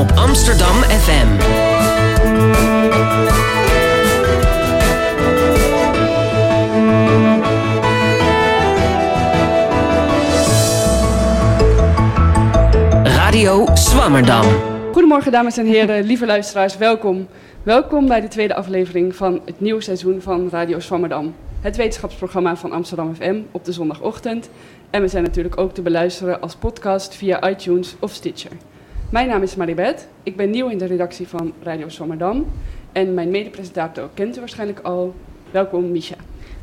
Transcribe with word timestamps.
op 0.00 0.10
Amsterdam 0.10 0.74
FM. 0.74 1.28
Radio 13.04 13.66
Swammerdam. 13.74 14.44
Goedemorgen 14.92 15.32
dames 15.32 15.56
en 15.56 15.66
heren, 15.66 16.04
lieve 16.04 16.26
luisteraars, 16.26 16.76
welkom. 16.76 17.28
Welkom 17.62 18.06
bij 18.06 18.20
de 18.20 18.28
tweede 18.28 18.54
aflevering 18.54 19.16
van 19.16 19.40
het 19.44 19.60
nieuwe 19.60 19.82
seizoen 19.82 20.20
van 20.20 20.48
Radio 20.50 20.78
Swammerdam. 20.78 21.34
Het 21.60 21.76
wetenschapsprogramma 21.76 22.56
van 22.56 22.72
Amsterdam 22.72 23.14
FM 23.14 23.40
op 23.50 23.64
de 23.64 23.72
zondagochtend. 23.72 24.50
En 24.90 25.00
we 25.00 25.08
zijn 25.08 25.22
natuurlijk 25.22 25.60
ook 25.60 25.74
te 25.74 25.82
beluisteren 25.82 26.40
als 26.40 26.54
podcast 26.54 27.14
via 27.14 27.50
iTunes 27.50 27.96
of 27.98 28.12
Stitcher. 28.12 28.52
Mijn 29.10 29.28
naam 29.28 29.42
is 29.42 29.56
Maribeth, 29.56 30.08
ik 30.22 30.36
ben 30.36 30.50
nieuw 30.50 30.68
in 30.68 30.78
de 30.78 30.84
redactie 30.84 31.28
van 31.28 31.52
Radio 31.62 31.88
Swammerdam. 31.88 32.46
En 32.92 33.14
mijn 33.14 33.30
medepresentator 33.30 34.08
kent 34.14 34.36
u 34.36 34.38
waarschijnlijk 34.38 34.80
al. 34.80 35.14
Welkom 35.50 35.90
Misha. 35.90 36.14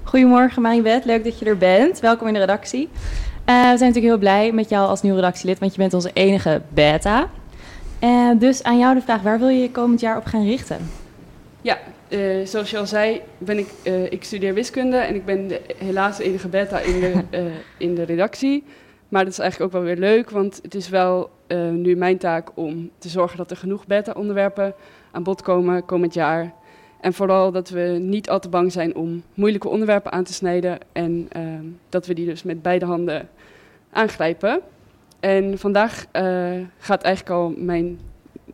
Goedemorgen 0.03 0.61
Maribeth, 0.61 1.05
leuk 1.05 1.23
dat 1.23 1.39
je 1.39 1.45
er 1.45 1.57
bent. 1.57 1.99
Welkom 1.99 2.27
in 2.27 2.33
de 2.33 2.39
redactie. 2.39 2.89
Eh, 3.45 3.55
we 3.55 3.77
zijn 3.77 3.79
natuurlijk 3.79 4.05
heel 4.05 4.17
blij 4.17 4.51
met 4.51 4.69
jou 4.69 4.87
als 4.87 5.01
nieuw 5.01 5.15
redactielid, 5.15 5.59
want 5.59 5.71
je 5.71 5.77
bent 5.77 5.93
onze 5.93 6.11
enige 6.13 6.61
beta. 6.69 7.29
Uh, 8.03 8.31
dus 8.39 8.63
aan 8.63 8.77
jou 8.77 8.95
de 8.95 9.01
vraag, 9.01 9.21
waar 9.21 9.39
wil 9.39 9.49
je 9.49 9.61
je 9.61 9.71
komend 9.71 9.99
jaar 9.99 10.17
op 10.17 10.25
gaan 10.25 10.45
richten? 10.45 10.77
Ja, 11.61 11.77
uh, 12.09 12.45
zoals 12.45 12.71
je 12.71 12.77
al 12.77 12.87
zei, 12.87 13.21
ben 13.37 13.57
ik, 13.57 13.67
ik 14.09 14.23
studeer 14.23 14.53
wiskunde 14.53 14.97
en 14.97 15.15
ik 15.15 15.25
ben 15.25 15.47
de, 15.47 15.61
helaas 15.77 16.17
de 16.17 16.23
enige 16.23 16.47
beta 16.47 16.79
in 16.79 16.99
de, 16.99 17.23
in 17.85 17.95
de 17.95 18.03
redactie. 18.03 18.63
Maar 19.09 19.23
dat 19.23 19.33
is 19.33 19.39
eigenlijk 19.39 19.73
ook 19.73 19.81
wel 19.81 19.95
weer 19.95 20.09
leuk, 20.09 20.29
want 20.29 20.59
het 20.61 20.75
is 20.75 20.89
wel 20.89 21.29
nu 21.71 21.95
mijn 21.95 22.17
taak 22.17 22.49
om 22.53 22.89
te 22.97 23.09
zorgen 23.09 23.37
dat 23.37 23.51
er 23.51 23.57
genoeg 23.57 23.87
beta-onderwerpen 23.87 24.73
aan 25.11 25.23
bod 25.23 25.41
komen 25.41 25.85
komend 25.85 26.13
jaar. 26.13 26.53
En 27.01 27.13
vooral 27.13 27.51
dat 27.51 27.69
we 27.69 27.97
niet 28.01 28.29
al 28.29 28.39
te 28.39 28.49
bang 28.49 28.71
zijn 28.71 28.95
om 28.95 29.23
moeilijke 29.33 29.67
onderwerpen 29.67 30.11
aan 30.11 30.23
te 30.23 30.33
snijden 30.33 30.77
en 30.91 31.29
dat 31.89 32.05
we 32.05 32.13
die 32.13 32.25
dus 32.25 32.43
met 32.43 32.61
beide 32.61 32.85
handen 32.85 33.29
aangrijpen. 33.91 34.61
En 35.19 35.57
vandaag 35.57 36.05
uh, 36.13 36.49
gaat 36.77 37.03
eigenlijk 37.03 37.35
al 37.35 37.53
mijn 37.57 37.99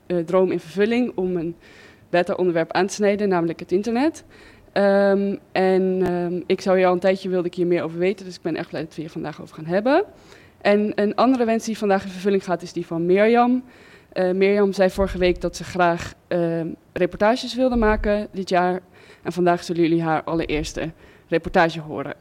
uh, 0.08 0.18
droom 0.24 0.52
in 0.52 0.60
vervulling 0.60 1.12
om 1.16 1.38
een 1.38 1.56
beta-onderwerp 2.10 2.72
aan 2.72 2.88
te 2.88 2.94
snijden, 2.94 3.30
namelijk 3.30 3.60
het 3.60 3.72
internet. 3.72 4.24
Um, 4.74 5.40
en 5.52 6.12
um, 6.14 6.44
ik 6.46 6.62
zou 6.62 6.78
hier 6.78 6.88
al 6.88 6.94
een 6.94 7.00
tijdje 7.00 7.30
wilde 7.30 7.48
ik 7.48 7.56
hier 7.56 7.68
meer 7.68 7.84
over 7.84 8.00
weten, 8.00 8.26
dus 8.26 8.36
ik 8.36 8.42
ben 8.42 8.56
echt 8.56 8.70
blij 8.70 8.82
dat 8.82 8.96
we 8.96 9.02
hier 9.02 9.10
vandaag 9.10 9.42
over 9.42 9.56
gaan 9.56 9.66
hebben. 9.66 10.04
En 10.64 10.92
een 10.96 11.16
andere 11.16 11.46
wens 11.46 11.66
die 11.66 11.78
vandaag 11.78 12.04
in 12.04 12.10
vervulling 12.10 12.44
gaat, 12.44 12.62
is 12.62 12.74
die 12.74 12.86
van 12.86 13.06
Mirjam. 13.06 13.64
Uh, 14.14 14.32
Mirjam 14.32 14.74
zei 14.74 14.90
vorige 14.90 15.18
week 15.18 15.42
dat 15.42 15.56
ze 15.56 15.64
graag 15.64 16.14
reportages 16.94 17.56
wilde 17.56 17.76
maken 17.76 18.28
dit 18.32 18.50
jaar. 18.50 18.82
En 19.22 19.32
vandaag 19.32 19.64
zullen 19.64 19.82
jullie 19.82 20.02
haar 20.02 20.24
allereerste 20.24 20.92
reportage 21.28 21.80
horen. 21.80 22.14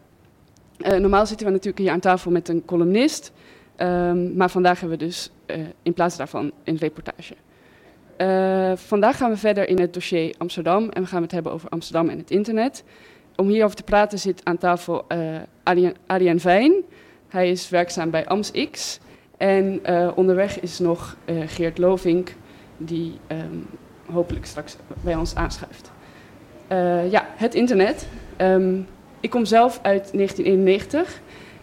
normaal 0.79 1.27
zitten 1.27 1.47
we 1.47 1.53
natuurlijk 1.53 1.79
hier 1.79 1.91
aan 1.91 2.01
tafel 2.01 2.31
met 2.31 2.49
een 2.49 2.65
columnist. 2.65 3.33
Um, 3.77 4.37
maar 4.37 4.51
vandaag 4.51 4.81
hebben 4.81 4.99
we 4.99 5.05
dus 5.05 5.31
in 5.83 5.93
plaats 5.93 6.17
daarvan 6.17 6.53
een 6.65 6.77
reportage. 6.77 7.35
Vandaag 8.77 9.17
gaan 9.17 9.31
we 9.31 9.37
verder 9.37 9.69
in 9.69 9.81
het 9.81 9.95
dossier 9.95 10.35
Amsterdam 10.39 10.89
en 10.89 11.03
we 11.03 11.09
gaan 11.09 11.23
het 11.23 11.33
hebben 11.33 11.53
over 11.53 11.69
Amsterdam 11.69 12.09
en 12.09 12.19
het 12.19 12.31
internet. 12.31 12.85
Om 13.37 13.49
hierover 13.49 13.77
te 13.77 13.83
praten 13.83 14.19
zit 14.19 14.45
aan 14.45 14.59
tafel 14.59 15.07
Arjen 16.07 16.41
Vijn. 16.41 16.73
Hij 17.33 17.51
is 17.51 17.69
werkzaam 17.69 18.11
bij 18.11 18.27
AmsX. 18.27 18.99
En 19.37 19.81
onderweg 20.15 20.61
is 20.61 20.79
nog 20.79 21.17
Geert 21.47 21.79
Lovink, 21.79 22.35
die 22.77 23.19
um, 23.29 23.67
hopelijk 24.13 24.47
straks 24.47 24.77
bij 25.01 25.15
ons 25.15 25.35
aanschuift. 25.35 25.91
ja, 27.11 27.27
het 27.37 27.55
internet. 27.55 28.07
Um, 28.37 28.87
ik 29.21 29.31
kom 29.31 29.45
zelf 29.45 29.79
uit 29.83 30.13
1991. 30.13 31.21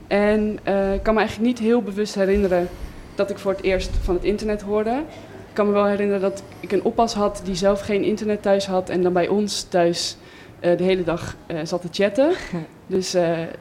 En 0.07 0.51
ik 0.93 1.03
kan 1.03 1.13
me 1.13 1.19
eigenlijk 1.19 1.49
niet 1.49 1.59
heel 1.59 1.81
bewust 1.81 2.15
herinneren 2.15 2.67
dat 3.15 3.29
ik 3.29 3.37
voor 3.37 3.51
het 3.51 3.63
eerst 3.63 3.89
van 4.01 4.15
het 4.15 4.23
internet 4.23 4.61
hoorde. 4.61 5.03
Ik 5.49 5.55
kan 5.55 5.65
me 5.65 5.71
wel 5.71 5.85
herinneren 5.85 6.21
dat 6.21 6.43
ik 6.59 6.71
een 6.71 6.83
oppas 6.83 7.13
had 7.13 7.41
die 7.43 7.55
zelf 7.55 7.81
geen 7.81 8.03
internet 8.03 8.41
thuis 8.41 8.65
had 8.65 8.89
en 8.89 9.01
dan 9.01 9.13
bij 9.13 9.27
ons 9.27 9.63
thuis 9.63 10.17
uh, 10.61 10.77
de 10.77 10.83
hele 10.83 11.03
dag 11.03 11.35
uh, 11.47 11.59
zat 11.63 11.81
te 11.81 11.87
chatten. 11.91 12.31
Dus 12.87 13.15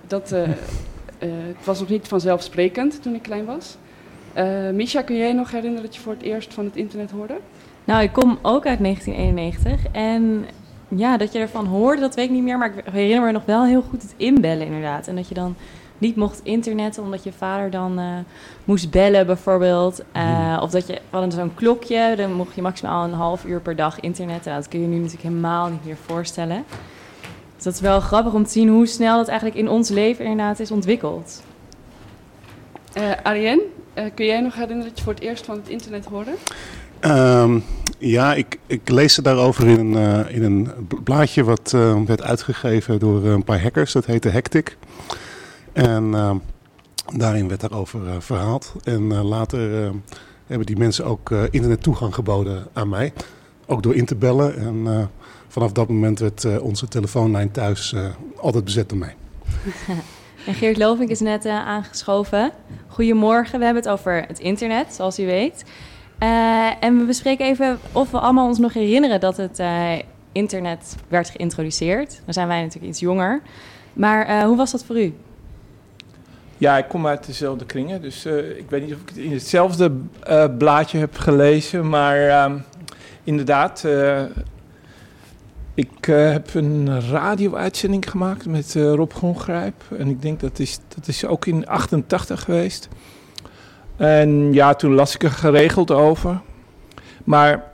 dat 0.07 0.35
het 1.19 1.65
was 1.65 1.81
nog 1.81 1.89
niet 1.89 2.09
vanzelfsprekend 2.09 3.03
toen 3.03 3.15
ik 3.15 3.23
klein 3.23 3.45
was. 3.45 3.77
Misha, 4.73 5.03
kun 5.03 5.17
jij 5.17 5.33
nog 5.33 5.51
herinneren 5.51 5.85
dat 5.85 5.95
je 5.95 6.01
voor 6.01 6.13
het 6.13 6.23
eerst 6.23 6.55
van 6.55 6.65
het 6.65 6.77
internet 6.77 7.11
hoorde? 7.11 7.37
Nou, 7.85 8.03
ik 8.03 8.13
kom 8.13 8.39
ook 8.43 8.67
uit 8.67 8.79
1991 8.79 9.93
en 9.93 10.47
ja, 10.89 11.17
dat 11.17 11.33
je 11.33 11.39
ervan 11.39 11.67
hoorde, 11.67 12.01
dat 12.01 12.15
weet 12.15 12.25
ik 12.25 12.31
niet 12.31 12.43
meer. 12.43 12.59
Maar 12.59 12.73
ik 12.77 12.85
herinner 12.93 13.27
me 13.27 13.33
nog 13.33 13.45
wel 13.45 13.65
heel 13.65 13.83
goed 13.83 14.03
het 14.03 14.15
inbellen 14.17 14.67
inderdaad. 14.67 15.07
En 15.07 15.17
dat 15.17 15.29
je 15.29 15.35
dan 15.35 15.57
niet 15.99 16.17
mocht 16.17 16.41
internetten 16.43 17.03
omdat 17.03 17.25
je 17.25 17.33
vader 17.33 17.71
dan 17.71 18.01
uh, 18.01 18.07
moest 18.65 18.91
bellen 18.91 19.27
bijvoorbeeld. 19.27 20.03
Uh, 20.17 20.59
of 20.63 20.71
dat 20.71 20.87
je, 20.87 20.93
we 20.93 21.01
hadden 21.11 21.33
zo'n 21.33 21.55
klokje, 21.55 22.15
dan 22.17 22.33
mocht 22.33 22.55
je 22.55 22.63
maximaal 22.63 23.05
een 23.05 23.13
half 23.13 23.45
uur 23.45 23.61
per 23.61 23.77
dag 23.77 24.01
internetten. 24.01 24.51
Nou, 24.51 24.63
dat 24.63 24.71
kun 24.71 24.81
je 24.81 24.87
nu 24.87 24.95
natuurlijk 24.95 25.23
helemaal 25.23 25.69
niet 25.69 25.85
meer 25.85 25.97
voorstellen. 26.07 26.65
Dus 27.59 27.67
dat 27.67 27.75
is 27.75 27.81
wel 27.81 28.01
grappig 28.01 28.33
om 28.33 28.45
te 28.45 28.51
zien 28.51 28.69
hoe 28.69 28.87
snel 28.87 29.17
dat 29.17 29.29
eigenlijk 29.29 29.59
in 29.59 29.69
ons 29.69 29.89
leven 29.89 30.25
inderdaad 30.25 30.61
is 30.61 30.71
ontwikkeld. 30.71 31.43
Uh, 32.99 33.11
Arjen, 33.23 33.61
kun 34.15 34.27
jij 34.27 34.41
nog 34.41 34.55
herinneren 34.55 34.89
dat 34.89 34.99
je 34.99 35.05
voor 35.05 35.13
het 35.13 35.23
eerst 35.23 35.45
van 35.45 35.57
het 35.57 35.69
internet 35.69 36.05
hoorde? 36.05 36.31
Um, 37.01 37.65
ja, 37.99 38.35
ik, 38.35 38.59
ik 38.67 38.89
lees 38.89 39.17
het 39.17 39.25
daarover 39.25 39.67
in 39.67 39.79
een, 39.79 39.93
uh, 39.93 40.35
in 40.37 40.43
een 40.43 40.89
blaadje 41.05 41.45
wat 41.45 41.73
uh, 41.75 42.01
werd 42.07 42.23
uitgegeven 42.23 42.99
door 42.99 43.25
een 43.25 43.45
paar 43.45 43.63
hackers. 43.63 43.93
Dat 43.93 44.07
heette 44.07 44.29
Hectic. 44.29 44.77
En 45.73 46.05
uh, 46.05 46.35
daarin 47.17 47.49
werd 47.49 47.61
daarover 47.61 48.01
uh, 48.05 48.11
verhaald. 48.19 48.75
En 48.85 49.03
uh, 49.03 49.25
later 49.25 49.93
hebben 50.47 50.67
die 50.67 50.77
mensen 50.77 51.05
ook 51.05 51.31
internettoegang 51.31 52.15
geboden 52.15 52.67
aan 52.73 52.89
mij. 52.89 53.13
Ook 53.67 53.83
door 53.83 53.95
in 53.95 54.07
te 54.07 54.17
bellen. 54.17 54.59
En 54.59 55.11
vanaf 55.59 55.73
dat 55.73 55.89
moment 55.89 56.19
werd 56.19 56.61
onze 56.61 56.89
telefoonlijn 56.89 57.51
thuis 57.51 57.95
altijd 58.37 58.65
bezet 58.65 58.89
door 58.89 58.99
mij. 58.99 59.15
en 60.47 60.55
Geert 60.55 60.77
Lovink 60.77 61.11
is 61.11 61.21
net 61.21 61.47
aangeschoven. 61.47 62.53
Goedemorgen, 62.89 63.59
we 63.59 63.65
hebben 63.65 63.83
het 63.83 63.93
over 63.93 64.25
het 64.27 64.39
internet, 64.39 64.95
zoals 64.95 65.19
u 65.19 65.27
weet. 65.27 65.65
en 66.81 66.99
we 66.99 67.05
bespreken 67.07 67.47
even 67.47 67.79
of 67.93 68.11
we 68.11 68.19
allemaal 68.19 68.47
ons 68.47 68.59
nog 68.59 68.73
herinneren 68.73 69.21
dat 69.21 69.37
het 69.37 69.63
internet 70.33 70.97
werd 71.09 71.31
geïntroduceerd. 71.31 72.21
Dan 72.25 72.35
zijn 72.35 72.49
wij 72.49 72.61
natuurlijk 72.61 72.93
iets 72.93 73.01
jonger. 73.01 73.43
Maar 73.93 74.45
hoe 74.45 74.57
was 74.57 74.71
dat 74.71 74.85
voor 74.85 75.01
u? 75.01 75.15
Ja, 76.59 76.79
ik 76.79 76.89
kom 76.89 77.07
uit 77.07 77.27
dezelfde 77.27 77.65
kringen, 77.65 78.03
dus 78.03 78.27
uh, 78.27 78.59
ik 78.59 78.71
weet 78.71 78.83
niet 78.83 78.95
of 78.95 79.01
ik 79.01 79.09
het 79.09 79.19
in 79.19 79.33
hetzelfde 79.33 79.93
uh, 80.29 80.45
blaadje 80.59 80.99
heb 80.99 81.17
gelezen, 81.17 81.89
maar 81.89 82.27
uh, 82.27 82.55
inderdaad, 83.25 83.85
eh, 85.79 85.85
ik 85.85 86.05
heb 86.33 86.55
een 86.55 87.01
radio-uitzending 87.01 88.11
gemaakt 88.11 88.47
met 88.47 88.75
Rob 88.75 89.13
Gongrijp 89.13 89.75
en 89.99 90.09
ik 90.09 90.23
denk 90.23 90.41
dat 90.41 90.59
is, 90.59 90.79
dat 90.95 91.09
is 91.09 91.25
ook 91.25 91.47
in 91.47 91.67
88 91.67 92.43
geweest. 92.43 92.89
En 93.97 94.53
ja, 94.53 94.75
toen 94.75 94.95
las 94.95 95.15
ik 95.15 95.23
er 95.23 95.31
geregeld 95.31 95.91
over, 95.91 96.41
maar 97.25 97.73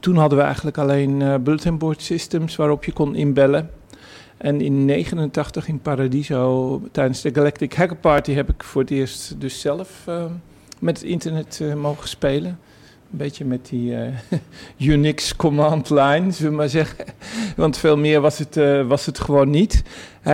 toen 0.00 0.16
hadden 0.16 0.38
we 0.38 0.44
eigenlijk 0.44 0.78
alleen 0.78 1.42
bulletin 1.42 1.78
board 1.78 2.02
systems 2.02 2.56
waarop 2.56 2.84
je 2.84 2.92
kon 2.92 3.14
inbellen. 3.14 3.70
En 4.36 4.60
in 4.60 4.84
89 4.84 5.68
in 5.68 5.80
Paradiso, 5.80 6.80
tijdens 6.92 7.20
de 7.20 7.34
Galactic 7.34 7.74
Hacker 7.74 7.96
Party, 7.96 8.32
heb 8.32 8.48
ik 8.48 8.62
voor 8.62 8.80
het 8.80 8.90
eerst 8.90 9.40
dus 9.40 9.60
zelf 9.60 10.04
uh, 10.08 10.24
met 10.78 10.98
het 10.98 11.06
internet 11.06 11.58
uh, 11.62 11.74
mogen 11.74 12.08
spelen. 12.08 12.58
Een 13.10 13.18
beetje 13.18 13.44
met 13.44 13.66
die 13.68 13.90
uh, 13.90 14.06
Unix 14.92 15.36
command 15.36 15.90
line, 15.90 16.30
zullen 16.30 16.50
we 16.50 16.56
maar 16.56 16.68
zeggen. 16.68 17.04
Want 17.56 17.76
veel 17.76 17.96
meer 17.96 18.20
was 18.20 18.38
het, 18.38 18.54
was 18.86 19.06
het 19.06 19.18
gewoon 19.18 19.50
niet. 19.50 19.82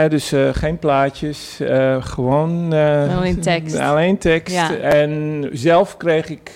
dus 0.08 0.32
geen 0.52 0.78
plaatjes, 0.78 1.60
gewoon... 2.00 2.72
alleen 2.72 3.40
tekst. 3.40 3.78
Alleen 3.78 4.18
tekst. 4.18 4.54
Ja. 4.54 4.76
En 4.76 5.48
zelf 5.52 5.96
kreeg 5.96 6.28
ik 6.28 6.50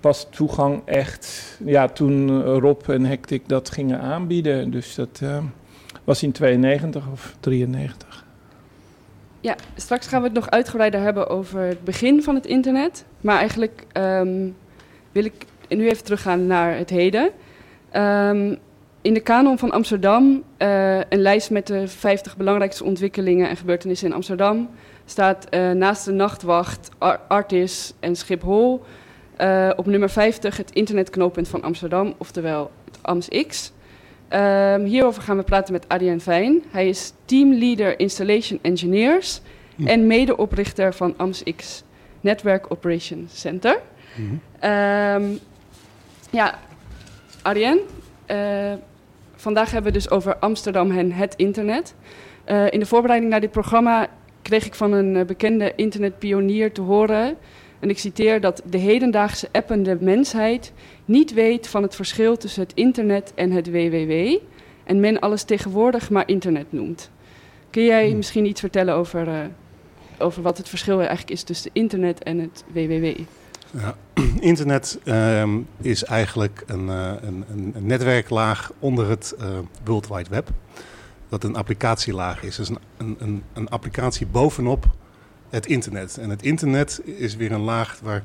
pas 0.00 0.26
toegang 0.30 0.82
echt... 0.84 1.56
Ja, 1.64 1.88
toen 1.88 2.42
Rob 2.42 2.88
en 2.88 3.04
Hectic 3.04 3.48
dat 3.48 3.70
gingen 3.70 4.00
aanbieden. 4.00 4.70
Dus 4.70 4.94
dat 4.94 5.22
was 6.04 6.22
in 6.22 6.32
92 6.32 7.04
of 7.12 7.34
93. 7.40 8.24
Ja, 9.40 9.56
straks 9.76 10.06
gaan 10.06 10.20
we 10.20 10.26
het 10.26 10.36
nog 10.36 10.50
uitgebreider 10.50 11.00
hebben 11.00 11.28
over 11.28 11.60
het 11.60 11.84
begin 11.84 12.22
van 12.22 12.34
het 12.34 12.46
internet. 12.46 13.04
Maar 13.20 13.38
eigenlijk 13.38 13.86
um, 13.92 14.56
wil 15.12 15.24
ik 15.24 15.34
nu 15.68 15.88
even 15.88 16.04
teruggaan 16.04 16.46
naar 16.46 16.76
het 16.76 16.90
heden. 16.90 17.30
Um, 17.96 18.58
in 19.02 19.14
de 19.14 19.20
kanon 19.20 19.58
van 19.58 19.70
Amsterdam, 19.70 20.42
uh, 20.58 20.96
een 20.96 21.20
lijst 21.20 21.50
met 21.50 21.66
de 21.66 21.88
50 21.88 22.36
belangrijkste 22.36 22.84
ontwikkelingen 22.84 23.48
en 23.48 23.56
gebeurtenissen 23.56 24.08
in 24.08 24.14
Amsterdam, 24.14 24.70
staat 25.04 25.46
uh, 25.50 25.70
naast 25.70 26.04
de 26.04 26.12
nachtwacht, 26.12 26.88
Ar 26.98 27.20
Artis 27.28 27.92
en 28.00 28.16
Schiphol 28.16 28.82
Eh, 29.40 29.70
op 29.76 29.86
nummer 29.86 30.10
50 30.10 30.56
het 30.56 30.70
internetknooppunt 30.70 31.48
van 31.48 31.62
Amsterdam, 31.62 32.14
oftewel 32.18 32.70
het 32.84 32.98
AMSX. 33.02 33.72
Ehm, 34.28 34.84
hierover 34.84 35.22
gaan 35.22 35.36
we 35.36 35.42
praten 35.42 35.72
met 35.72 35.88
Adriaan 35.88 36.20
Fijn. 36.20 36.62
Hij 36.70 36.88
is 36.88 37.12
teamleader 37.24 37.98
Installation 37.98 38.58
Engineers 38.62 39.40
Hm. 39.76 39.86
en 39.86 40.06
medeoprichter 40.06 40.94
van 40.94 41.14
AMSX 41.16 41.82
Network 42.20 42.66
Operations 42.68 43.40
Center. 43.40 43.80
Ehm, 44.58 45.24
ja, 46.30 46.58
Arjen, 47.42 47.78
eh, 48.26 48.72
vandaag 49.34 49.70
hebben 49.70 49.92
we 49.92 49.98
dus 49.98 50.10
over 50.10 50.36
Amsterdam 50.36 50.90
en 50.90 51.12
het 51.12 51.34
internet. 51.36 51.94
Eh, 52.44 52.70
in 52.70 52.78
de 52.78 52.86
voorbereiding 52.86 53.30
naar 53.30 53.40
dit 53.40 53.50
programma 53.50 54.06
kreeg 54.42 54.66
ik 54.66 54.74
van 54.74 54.92
een 54.92 55.16
eh, 55.16 55.24
bekende 55.24 55.72
internetpionier 55.76 56.72
te 56.72 56.80
horen, 56.80 57.36
en 57.80 57.90
ik 57.90 57.98
citeer, 57.98 58.40
dat 58.40 58.62
de 58.64 58.78
hedendaagse 58.78 59.48
appende 59.52 59.96
mensheid 60.00 60.72
niet 61.04 61.32
weet 61.34 61.68
van 61.68 61.82
het 61.82 61.94
verschil 61.94 62.36
tussen 62.36 62.62
het 62.62 62.72
internet 62.74 63.32
en 63.34 63.50
het 63.50 63.70
www, 63.70 64.36
en 64.84 65.00
men 65.00 65.18
alles 65.18 65.42
tegenwoordig 65.42 66.10
maar 66.10 66.28
internet 66.28 66.72
noemt. 66.72 67.10
Kun 67.70 67.84
jij 67.84 68.06
Hmm. 68.06 68.16
misschien 68.16 68.46
iets 68.46 68.60
vertellen 68.60 68.94
over, 68.94 69.50
over 70.18 70.42
wat 70.42 70.58
het 70.58 70.68
verschil 70.68 70.98
eigenlijk 70.98 71.30
is 71.30 71.42
tussen 71.42 71.70
internet 71.72 72.22
en 72.22 72.38
het 72.38 72.64
www? 72.72 73.20
Ja, 73.72 73.96
internet 74.40 74.98
ehm, 75.04 75.58
is 75.80 76.04
eigenlijk 76.04 76.62
een, 76.66 76.88
eh, 76.88 77.12
een, 77.20 77.44
een, 77.50 77.72
een 77.74 77.86
netwerklaag 77.86 78.72
onder 78.78 79.08
het 79.08 79.34
eh, 79.38 79.46
World 79.84 80.08
Wide 80.08 80.30
Web. 80.30 80.48
Dat 81.28 81.44
een 81.44 81.56
applicatielaag 81.56 82.42
is. 82.42 82.56
Dus 82.56 82.70
een, 82.96 83.42
een 83.52 83.68
applicatie 83.68 84.26
bovenop 84.26 84.86
het 85.50 85.66
internet. 85.66 86.18
En 86.18 86.30
het 86.30 86.42
internet 86.42 87.00
is 87.04 87.36
weer 87.36 87.52
een 87.52 87.60
laag 87.60 88.00
waar 88.02 88.22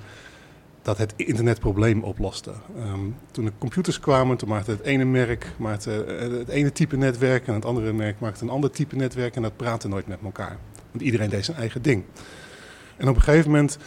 dat 0.82 0.98
het 0.98 1.14
internetprobleem 1.16 2.04
oploste. 2.04 2.52
Ehm, 2.78 3.00
toen 3.32 3.46
de 3.46 3.52
computers 3.58 4.00
kwamen, 4.00 4.38
toen 4.38 4.50
maakte 4.50 4.72
het 4.72 4.82
ene 4.82 5.06
merk 5.06 5.52
maakte, 5.58 6.04
eh, 6.04 6.38
het 6.38 6.50
ene 6.50 6.72
type 6.72 6.98
netwerk 6.98 7.48
en 7.48 7.54
het 7.54 7.66
andere 7.66 7.94
merk 7.94 8.20
maakte 8.20 8.44
een 8.44 8.50
ander 8.50 8.72
type 8.72 8.96
netwerk 8.96 9.36
en 9.36 9.42
dat 9.42 9.58
praatte 9.58 9.88
nooit 9.88 10.08
met 10.08 10.20
elkaar. 10.24 10.58
Want 10.92 11.04
iedereen 11.04 11.30
deed 11.30 11.46
zijn 11.46 11.58
eigen 11.58 11.82
ding. 11.82 12.04
En 12.98 13.08
op 13.08 13.16
een 13.16 13.22
gegeven 13.22 13.52
moment 13.52 13.78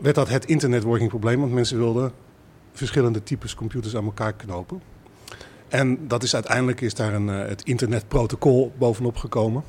werd 0.00 0.14
dat 0.14 0.28
het 0.28 0.44
internetworking 0.44 1.08
probleem, 1.08 1.40
want 1.40 1.52
mensen 1.52 1.78
wilden 1.78 2.12
verschillende 2.72 3.22
types 3.22 3.54
computers 3.54 3.96
aan 3.96 4.04
elkaar 4.04 4.32
knopen. 4.32 4.82
En 5.68 6.08
dat 6.08 6.22
is 6.22 6.34
uiteindelijk 6.34 6.80
is 6.80 6.94
daar 6.94 7.14
een, 7.14 7.28
eh, 7.28 7.48
het 7.48 7.62
internetprotocol 7.62 8.72
bovenop 8.78 9.16
gekomen. 9.16 9.62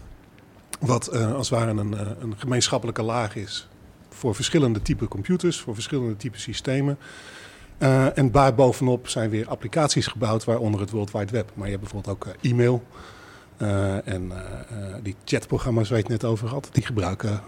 Wat 0.80 1.08
eh, 1.08 1.34
als 1.34 1.50
het 1.50 1.60
ware 1.60 1.72
een, 1.72 1.98
eh, 1.98 2.08
een 2.20 2.34
gemeenschappelijke 2.38 3.02
laag 3.02 3.36
is 3.36 3.68
voor 4.10 4.36
verschillende 4.36 4.82
type 4.82 5.08
computers, 5.08 5.60
voor 5.60 5.74
verschillende 5.74 6.18
type 6.18 6.40
systemen. 6.40 6.98
En 8.14 8.32
daarbovenop 8.32 9.08
zijn 9.08 9.30
weer 9.30 9.48
applicaties 9.48 10.08
gebouwd, 10.08 10.44
waaronder 10.44 10.80
het 10.82 10.90
World 10.90 11.12
Wide 11.12 11.32
Web. 11.32 11.52
Maar 11.54 11.66
je 11.66 11.78
hebt 11.78 11.84
bijvoorbeeld 11.84 12.16
ook 12.16 12.36
e-mail. 12.42 12.84
en 14.06 14.32
die 15.04 15.16
chatprogramma's 15.26 15.90
waar 15.90 15.98
je 15.98 16.04
het 16.04 16.22
net 16.22 16.32
over 16.32 16.48
had, 16.48 16.70
die 16.72 16.86
gebruiken 16.86 17.42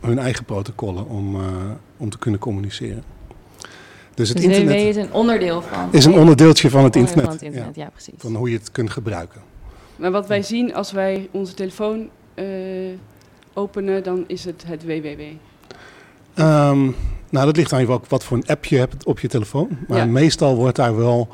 hun 0.00 0.18
eigen 0.18 0.44
protocollen 0.44 1.08
om, 1.08 1.34
eh, 1.34 1.46
om 1.96 2.10
te 2.10 2.18
kunnen 2.18 2.40
communiceren. 2.40 3.02
Dus 4.14 4.28
het 4.28 4.36
Dus 4.38 4.46
www 4.46 4.52
internet 4.60 4.96
is 4.96 4.96
een 4.96 5.12
onderdeel 5.12 5.62
van. 5.62 5.88
is 5.90 6.04
een 6.04 6.12
onderdeeltje 6.14 6.70
van 6.70 6.84
het 6.84 6.96
onderdeel 6.96 7.22
internet. 7.22 7.38
van 7.40 7.46
het 7.48 7.56
internet, 7.56 7.76
ja, 7.76 7.88
precies. 7.92 8.14
Van 8.16 8.34
hoe 8.34 8.50
je 8.50 8.56
het 8.58 8.72
kunt 8.72 8.90
gebruiken. 8.90 9.40
Maar 9.96 10.10
wat 10.10 10.26
wij 10.26 10.42
zien 10.42 10.74
als 10.74 10.92
wij 10.92 11.28
onze 11.30 11.54
telefoon 11.54 12.08
eh, 12.34 12.44
openen, 13.54 14.02
dan 14.02 14.24
is 14.26 14.44
het 14.44 14.64
het 14.66 14.84
www. 14.84 15.20
Ehm, 16.34 16.80
nou, 17.30 17.46
dat 17.46 17.56
ligt 17.56 17.72
aan 17.72 17.80
je 17.80 17.86
wat, 17.86 18.04
wat 18.08 18.24
voor 18.24 18.36
een 18.36 18.46
app 18.46 18.64
je 18.64 18.76
hebt 18.76 19.04
op 19.04 19.20
je 19.20 19.28
telefoon. 19.28 19.68
Maar 19.88 19.98
Ja. 19.98 20.04
meestal 20.04 20.56
wordt 20.56 20.76
daar 20.76 20.96
wel 20.96 21.28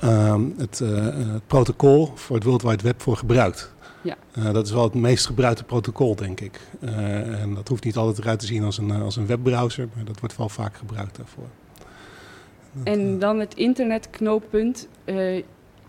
ehm, 0.00 0.40
het, 0.56 0.80
eh, 0.80 1.06
eh, 1.06 1.14
het 1.32 1.46
protocol 1.46 2.12
voor 2.14 2.36
het 2.36 2.44
World 2.44 2.62
Wide 2.62 2.82
Web 2.82 3.02
voor 3.02 3.16
gebruikt. 3.16 3.72
Ja. 4.02 4.16
Eh, 4.32 4.52
dat 4.52 4.66
is 4.66 4.72
wel 4.72 4.82
het 4.82 4.94
meest 4.94 5.26
gebruikte 5.26 5.64
protocol, 5.64 6.14
denk 6.16 6.40
ik. 6.40 6.60
Eh, 6.80 7.40
en 7.42 7.54
dat 7.54 7.68
hoeft 7.68 7.84
niet 7.84 7.96
altijd 7.96 8.18
eruit 8.18 8.38
te 8.38 8.46
zien 8.46 8.64
als 8.64 8.78
een, 8.78 8.90
eh, 8.90 9.02
als 9.02 9.16
een 9.16 9.26
webbrowser, 9.26 9.88
maar 9.94 10.04
dat 10.04 10.20
wordt 10.20 10.36
wel 10.36 10.48
vaak 10.48 10.76
gebruikt 10.76 11.16
daarvoor. 11.16 11.46
Dat, 12.72 12.86
En 12.86 13.18
dan 13.18 13.38
het 13.38 13.54
internetknooppunt. 13.54 14.88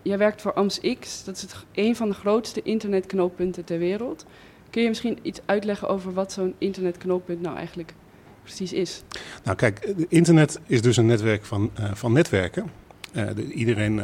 jij 0.04 0.18
werkt 0.18 0.42
voor 0.42 0.52
AMSX, 0.54 1.24
dat 1.24 1.36
is 1.36 1.42
het, 1.42 1.56
een 1.72 1.96
van 1.96 2.08
de 2.08 2.14
grootste 2.14 2.62
internetknooppunten 2.62 3.64
ter 3.64 3.78
wereld. 3.78 4.24
Kun 4.70 4.82
je 4.82 4.88
misschien 4.88 5.18
iets 5.22 5.40
uitleggen 5.44 5.88
over 5.88 6.12
wat 6.12 6.32
zo'n 6.32 6.54
internetknooppunt 6.58 7.40
nou 7.40 7.56
eigenlijk 7.56 7.94
precies 8.42 8.72
is? 8.72 9.02
Nou 9.44 9.56
kijk, 9.56 9.84
het 9.96 10.06
internet 10.08 10.60
is 10.66 10.82
dus 10.82 10.96
een 10.96 11.06
netwerk 11.06 11.44
van, 11.44 11.70
van 11.92 12.12
netwerken. 12.12 12.70
De- 13.12 13.52
iedereen, 13.52 14.00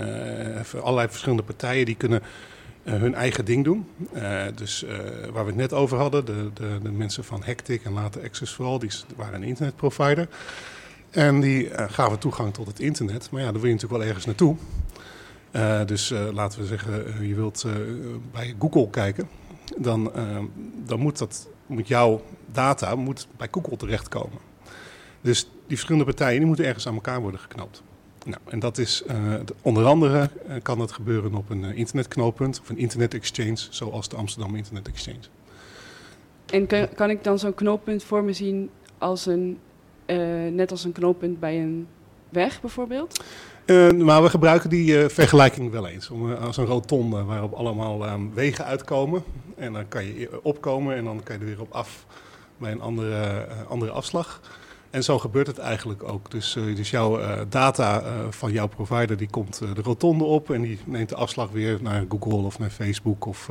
allerlei 0.83 1.09
verschillende 1.09 1.43
partijen, 1.43 1.85
die 1.87 1.97
kunnen 1.97 2.23
hun 2.91 3.15
eigen 3.15 3.45
ding 3.45 3.65
doen. 3.65 3.87
Eh, 4.13 4.43
dus 4.55 4.85
eh, 4.85 4.97
waar 5.33 5.45
we 5.45 5.51
het 5.51 5.57
net 5.57 5.73
over 5.73 5.99
hadden, 5.99 6.25
de, 6.25 6.51
de, 6.55 6.79
de 6.83 6.91
mensen 6.91 7.25
van 7.25 7.43
Hectic 7.45 7.85
en 7.85 7.93
later 7.93 8.23
Access 8.23 8.53
for 8.53 8.67
All, 8.67 8.79
die 8.79 8.91
waren 9.17 9.43
een 9.43 9.49
internetprovider. 9.49 10.29
En 11.11 11.41
die 11.41 11.69
eh, 11.71 11.87
gaven 11.91 12.19
toegang 12.19 12.55
tot 12.55 12.67
het 12.67 12.81
internet. 12.81 13.31
Maar 13.31 13.41
ja, 13.41 13.53
daar 13.53 13.61
wil 13.61 13.71
je 13.71 13.75
natuurlijk 13.75 14.01
wel 14.01 14.09
ergens 14.09 14.27
naartoe. 14.27 14.57
Eh, 15.51 15.85
dus 15.85 16.11
eh, 16.11 16.29
laten 16.33 16.61
we 16.61 16.67
zeggen, 16.67 17.07
eh, 17.07 17.29
je 17.29 17.35
wilt 17.35 17.65
eh, 17.67 17.73
bij 18.33 18.55
Google 18.59 18.91
kijken. 18.91 19.29
Dan, 19.77 20.15
eh, 20.15 20.39
dan 20.85 21.01
moet, 21.01 21.19
dat, 21.19 21.49
moet 21.67 21.89
jouw 21.89 22.23
data 22.53 22.95
moet 22.95 23.27
bij 23.37 23.49
Google 23.51 23.77
terechtkomen. 23.77 24.39
Dus 25.21 25.43
die 25.43 25.51
verschillende 25.67 26.05
partijen 26.05 26.39
die 26.39 26.47
moeten 26.47 26.65
ergens 26.65 26.87
aan 26.87 26.95
elkaar 26.95 27.21
worden 27.21 27.41
geknoopt. 27.41 27.83
Nou, 28.29 28.41
en 28.45 28.59
dat 28.59 28.79
is 28.79 29.03
eh, 29.07 29.17
de- 29.45 29.55
onder 29.63 29.85
andere 29.85 30.31
eh, 30.49 30.55
kan 30.63 30.79
dat 30.79 30.93
gebeuren 30.93 31.35
op 31.35 31.51
een 31.51 31.65
eh, 31.65 31.77
internetknooppunt 31.79 32.61
of 32.61 32.69
een 32.69 32.79
internet 32.79 33.15
exchange, 33.15 33.57
zoals 33.71 34.09
de 34.09 34.17
Amsterdam 34.17 34.55
Internet 34.55 34.89
Exchange. 34.89 35.19
En 36.47 36.67
kan, 36.67 36.89
kan 36.95 37.11
ik 37.11 37.25
dan 37.25 37.39
zo'n 37.39 37.55
knooppunt 37.55 38.05
voor 38.05 38.25
me 38.25 38.33
zien 38.33 38.71
als 38.99 39.27
een, 39.27 39.59
net 40.55 40.71
als 40.71 40.85
een 40.85 40.93
knooppunt 40.93 41.41
bij 41.41 41.61
een 41.61 41.87
weg 42.29 42.61
bijvoorbeeld? 42.61 43.25
Maar 43.97 44.23
we 44.23 44.31
gebruiken 44.31 44.71
die 44.71 45.09
vergelijking 45.09 45.71
wel 45.71 45.87
eens. 45.87 46.11
Om, 46.11 46.33
als 46.33 46.57
een 46.57 46.65
rotonde 46.65 47.25
waarop 47.25 47.53
allemaal 47.53 48.05
eh, 48.07 48.15
wegen 48.35 48.65
uitkomen. 48.65 49.23
En 49.57 49.73
dan 49.73 49.89
kan 49.89 50.05
je 50.05 50.41
opkomen 50.43 50.97
en 50.97 51.05
dan 51.05 51.23
kan 51.23 51.35
je 51.35 51.41
er 51.41 51.47
weer 51.49 51.61
op 51.61 51.73
af 51.73 52.07
bij 52.57 52.73
een 52.73 52.81
andere, 52.81 53.47
andere 53.69 53.91
afslag. 53.91 54.41
En 54.91 55.05
zo 55.05 55.19
gebeurt 55.19 55.47
het 55.47 55.59
eigenlijk 55.59 56.03
ook. 56.03 56.31
Dus, 56.31 56.57
eh, 56.57 56.77
dus 56.77 56.91
jouw 56.91 57.21
eh, 57.21 57.41
data 57.49 58.01
eh, 58.01 58.11
van 58.31 58.53
jouw 58.53 58.67
provider 58.67 59.17
die 59.17 59.31
komt 59.31 59.59
de 59.59 59.83
rotonde 59.83 60.25
op 60.25 60.51
en 60.51 60.63
die 60.63 60.79
neemt 60.85 61.09
de 61.09 61.15
afslag 61.15 61.51
weer 61.51 61.79
naar 61.83 62.05
Google 62.09 62.47
of 62.47 62.59
naar 62.59 62.71
Facebook 62.71 63.27
of, 63.27 63.51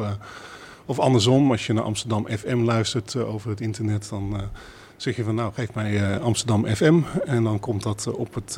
of 0.85 0.99
andersom. 0.99 1.51
Als 1.51 1.65
je 1.67 1.73
naar 1.73 1.83
Amsterdam 1.83 2.27
FM 2.29 2.57
luistert 2.57 3.15
over 3.15 3.49
het 3.49 3.61
internet, 3.61 4.07
dan 4.09 4.41
zeg 4.95 5.15
je 5.15 5.23
van 5.23 5.35
nou 5.35 5.53
geef 5.53 5.73
mij 5.73 6.19
Amsterdam 6.19 6.65
FM. 6.65 7.01
En 7.25 7.43
dan 7.43 7.59
komt 7.59 7.83
dat 7.83 8.07
op, 8.15 8.33
het, 8.33 8.57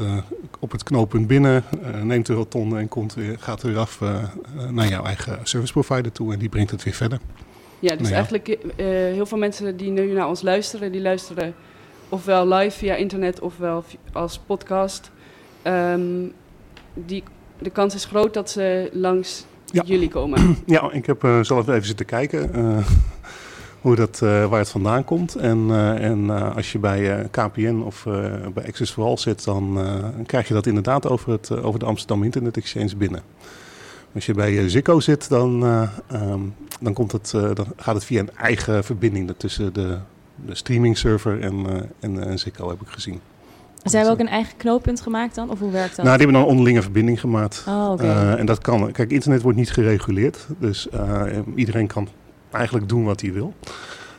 op 0.59 0.71
het 0.71 0.83
knooppunt 0.83 1.27
binnen, 1.27 1.63
neemt 2.03 2.25
de 2.25 2.33
rotonde 2.33 2.77
en 2.77 2.87
komt 2.87 3.13
weer, 3.13 3.39
gaat 3.39 3.61
weer 3.61 3.77
af 3.77 3.99
naar 4.69 4.87
jouw 4.87 5.03
eigen 5.03 5.39
service 5.43 5.73
provider 5.73 6.11
toe 6.11 6.33
en 6.33 6.39
die 6.39 6.49
brengt 6.49 6.71
het 6.71 6.83
weer 6.83 6.93
verder. 6.93 7.19
Ja, 7.79 7.89
dus 7.89 7.97
Nou 7.97 8.09
ja. 8.09 8.15
eigenlijk 8.15 8.57
heel 9.13 9.25
veel 9.25 9.37
mensen 9.37 9.77
die 9.77 9.91
nu 9.91 10.13
naar 10.13 10.27
ons 10.27 10.41
luisteren, 10.41 10.91
die 10.91 11.01
luisteren 11.01 11.55
ofwel 12.09 12.47
live 12.47 12.77
via 12.77 12.95
internet 12.95 13.39
ofwel 13.39 13.83
als 14.13 14.39
podcast. 14.45 15.11
Ehm, 15.61 16.01
die, 16.93 17.23
de 17.59 17.69
kans 17.69 17.95
is 17.95 18.05
groot 18.05 18.33
dat 18.33 18.49
ze 18.49 18.89
langs 18.93 19.45
Ja. 19.65 19.83
jullie 19.85 20.09
komen. 20.09 20.57
Ja, 20.65 20.91
ik 20.91 21.05
heb 21.05 21.23
eh, 21.23 21.39
zelf 21.43 21.67
even 21.67 21.85
zitten 21.85 22.05
kijken 22.05 22.53
eh, 22.53 22.85
hoe 23.81 23.95
dat, 23.95 24.21
eh, 24.23 24.45
waar 24.45 24.59
het 24.59 24.69
vandaan 24.69 25.03
komt. 25.03 25.35
En, 25.35 25.71
en 25.99 26.29
als 26.55 26.71
je 26.71 26.79
bij 26.79 27.27
KPN 27.31 27.81
of 27.85 28.03
bij 28.53 28.65
Access 28.67 28.91
for 28.91 29.03
All 29.03 29.17
zit, 29.17 29.43
dan 29.43 29.79
krijg 30.25 30.47
je 30.47 30.53
dat 30.53 30.65
inderdaad 30.65 31.07
over, 31.07 31.31
het, 31.31 31.51
over 31.61 31.79
de 31.79 31.85
Amsterdam 31.85 32.23
Internet 32.23 32.57
Exchange 32.57 32.95
binnen. 32.95 33.21
Als 34.13 34.25
je 34.25 34.33
bij 34.33 34.69
Ziggo 34.69 34.99
zit, 34.99 35.29
dan, 35.29 35.63
eh, 35.63 35.89
ehm, 36.07 36.39
dan, 36.79 36.93
komt 36.93 37.11
het, 37.11 37.31
dan 37.31 37.65
gaat 37.75 37.95
het 37.95 38.03
via 38.05 38.19
een 38.19 38.35
eigen 38.35 38.83
verbinding 38.83 39.33
tussen 39.37 39.73
de, 39.73 39.97
de 40.45 40.55
streaming 40.55 40.97
server 40.97 41.41
en, 41.41 41.65
eh, 41.67 41.81
en, 41.99 42.27
en 42.27 42.39
Ziggo, 42.39 42.69
heb 42.69 42.81
ik 42.81 42.87
gezien. 42.87 43.21
Ze 43.83 43.95
hebben 43.95 44.13
ook 44.13 44.19
een 44.19 44.27
eigen 44.27 44.57
knooppunt 44.57 45.01
gemaakt 45.01 45.35
dan? 45.35 45.49
Of 45.49 45.59
hoe 45.59 45.71
werkt 45.71 45.95
dat? 45.95 46.05
Nou, 46.05 46.17
die 46.17 46.25
hebben 46.25 46.33
dan 46.33 46.41
een 46.41 46.49
onderlinge 46.49 46.81
verbinding 46.81 47.19
gemaakt. 47.19 47.63
oh. 47.67 47.93
Eh, 47.99 48.39
en 48.39 48.45
dat 48.45 48.59
kan. 48.59 48.91
Kijk, 48.91 49.11
internet 49.11 49.41
wordt 49.41 49.57
niet 49.57 49.71
gereguleerd. 49.71 50.47
Dus 50.59 50.89
eh, 50.89 51.23
iedereen 51.55 51.87
kan 51.87 52.07
eigenlijk 52.51 52.89
doen 52.89 53.03
wat 53.03 53.21
hij 53.21 53.33
wil. 53.33 53.53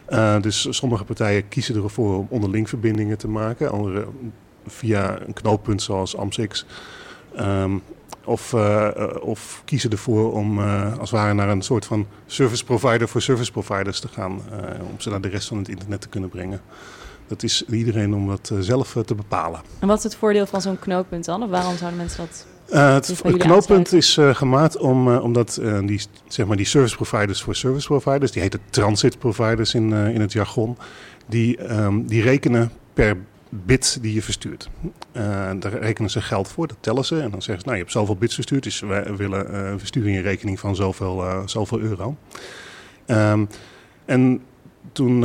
Eh, 0.05 0.41
dus 0.41 0.67
sommige 0.71 1.05
partijen 1.05 1.49
kiezen 1.49 1.83
ervoor 1.83 2.19
om 2.19 2.27
onderling 2.31 2.69
verbindingen 2.69 3.19
te 3.19 3.29
maken. 3.29 3.71
Andere 3.71 4.07
via 4.67 5.21
een 5.27 5.33
knooppunt 5.33 5.83
zoals 5.83 6.17
AMSX. 6.17 6.67
Ehm, 7.37 7.79
of, 8.31 8.53
eh, 8.53 8.87
eh, 8.87 9.23
of 9.23 9.63
kiezen 9.65 9.91
ervoor 9.91 10.33
om 10.33 10.59
eh, 10.59 10.99
als 10.99 11.11
het 11.11 11.21
ware 11.21 11.35
naar 11.35 11.49
een 11.49 11.63
soort 11.63 11.85
van 11.85 12.07
service 12.27 12.65
provider 12.65 13.09
voor 13.09 13.23
service 13.23 13.53
providers 13.53 14.01
te 14.01 14.09
gaan. 14.09 14.41
om 14.91 15.01
ze 15.01 15.11
naar 15.11 15.21
de 15.21 15.29
rest 15.29 15.49
van 15.49 15.59
het 15.59 15.69
internet 15.69 16.01
te 16.01 16.09
kunnen 16.09 16.31
brengen. 16.31 16.61
dat 17.27 17.43
is 17.43 17.65
iedereen 17.65 18.15
om 18.15 18.27
dat 18.27 18.53
zelf 18.61 18.97
te 19.05 19.15
bepalen. 19.15 19.61
En 19.79 19.89
wat 19.89 19.99
is 19.99 20.05
het 20.05 20.15
voordeel 20.15 20.47
van 20.47 20.61
zo'n 20.61 20.79
knooppunt 20.79 21.25
dan? 21.25 21.43
Of 21.43 21.51
waarom 21.51 21.77
zouden 21.77 21.99
mensen 21.99 22.19
dat 22.27 22.47
uh, 22.73 22.93
het, 22.93 23.23
het 23.23 23.37
knooppunt 23.37 23.93
is 23.93 24.17
uh, 24.17 24.35
gemaakt 24.35 24.77
om, 24.77 25.09
uh, 25.09 25.23
omdat 25.23 25.61
die, 25.85 26.01
zeg 26.29 26.47
maar 26.47 26.57
die 26.57 26.67
service 26.67 26.97
providers 26.97 27.43
voor 27.43 27.55
service 27.55 27.87
providers, 27.87 28.33
die 28.33 28.43
heten 28.43 28.61
transit 28.71 29.19
providers 29.19 29.75
in, 29.75 29.93
in 29.93 30.21
het 30.21 30.33
jargon, 30.33 30.77
die, 31.27 31.73
um, 31.73 32.07
die 32.07 32.23
rekenen 32.23 32.71
per 32.93 33.17
bit 33.51 33.99
die 34.03 34.15
je 34.15 34.23
verstuurt. 34.23 34.71
daar 35.13 35.73
rekenen 35.73 36.11
ze 36.11 36.21
geld 36.21 36.49
voor, 36.49 36.67
dat 36.67 36.77
tellen 36.81 37.05
ze. 37.05 37.21
En 37.21 37.31
dan 37.31 37.43
zeggen 37.43 37.59
ze, 37.59 37.65
nou 37.65 37.73
je 37.73 37.83
hebt 37.83 37.93
zoveel 37.93 38.17
bits 38.17 38.35
verstuurd, 38.35 38.63
dus 38.63 38.81
wij 38.81 39.17
willen 39.17 39.55
een 39.55 39.79
versturing 39.79 40.17
in 40.17 40.23
rekening 40.23 40.61
van 40.61 40.77
zoveel, 40.77 41.43
zoveel 41.45 41.81
euro. 41.81 42.17
Um, 43.07 43.49
en 44.05 44.43
toen, 44.93 45.21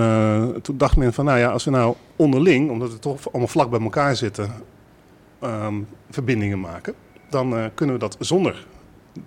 toen 0.61 0.77
dacht 0.77 0.97
men 0.97 1.13
van, 1.13 1.25
nou 1.25 1.39
ja, 1.39 1.49
als 1.49 1.63
we 1.63 1.71
nou 1.71 1.95
onderling, 2.15 2.69
omdat 2.69 2.91
we 2.91 2.99
toch 2.99 3.31
allemaal 3.31 3.47
vlak 3.47 3.69
bij 3.69 3.81
elkaar 3.81 4.15
zitten, 4.15 4.51
um, 5.43 5.87
verbindingen 6.09 6.59
maken 6.59 6.95
dan 7.29 7.53
uh, 7.53 7.65
kunnen 7.73 7.95
we 7.95 8.01
dat 8.01 8.17
zonder 8.19 8.65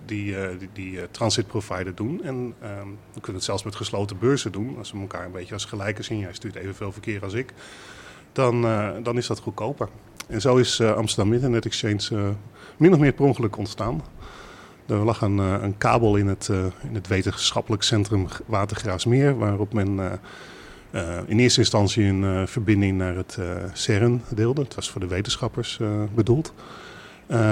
die, 0.05 0.31
uh, 0.31 0.47
die, 0.73 0.91
uh, 0.91 1.03
transit 1.11 1.47
provider 1.47 1.95
doen. 1.95 2.23
En 2.23 2.35
um, 2.35 2.97
we 3.13 3.19
kunnen 3.19 3.35
het 3.35 3.43
zelfs 3.43 3.63
met 3.63 3.75
gesloten 3.75 4.17
beurzen 4.19 4.51
doen. 4.51 4.77
Als 4.77 4.91
we 4.91 4.99
elkaar 4.99 5.25
een 5.25 5.31
beetje 5.31 5.53
als 5.53 5.65
gelijken 5.65 6.03
zien, 6.03 6.19
jij 6.19 6.33
stuurt 6.33 6.55
evenveel 6.55 6.91
verkeer 6.91 7.23
als 7.23 7.33
ik, 7.33 7.53
dan, 8.39 8.61
dan 9.03 9.17
is 9.17 9.27
dat 9.27 9.39
goedkoper. 9.39 9.87
En 10.27 10.41
zo 10.41 10.55
is 10.55 10.81
Amsterdam 10.81 11.33
Internet 11.33 11.65
Exchange 11.65 12.33
min 12.77 12.93
of 12.93 12.99
meer 12.99 13.11
per 13.11 13.25
ongeluk 13.25 13.57
ontstaan. 13.57 14.01
Er 14.85 14.95
lag 14.95 15.21
een, 15.21 15.37
een 15.37 15.77
kabel 15.77 16.15
in 16.15 16.27
het, 16.27 16.47
in 16.87 16.93
het 16.93 17.07
wetenschappelijk 17.07 17.83
centrum 17.83 18.27
Watergraafsmeer, 18.45 19.37
waarop 19.37 19.73
men 19.73 20.19
in 21.25 21.39
eerste 21.39 21.59
instantie 21.59 22.03
een 22.03 22.47
verbinding 22.47 22.97
naar 22.97 23.15
het 23.15 23.37
CERN 23.73 24.21
deelde. 24.29 24.61
Het 24.61 24.75
was 24.75 24.89
voor 24.89 25.01
de 25.01 25.07
wetenschappers 25.07 25.79
bedoeld. 26.15 26.53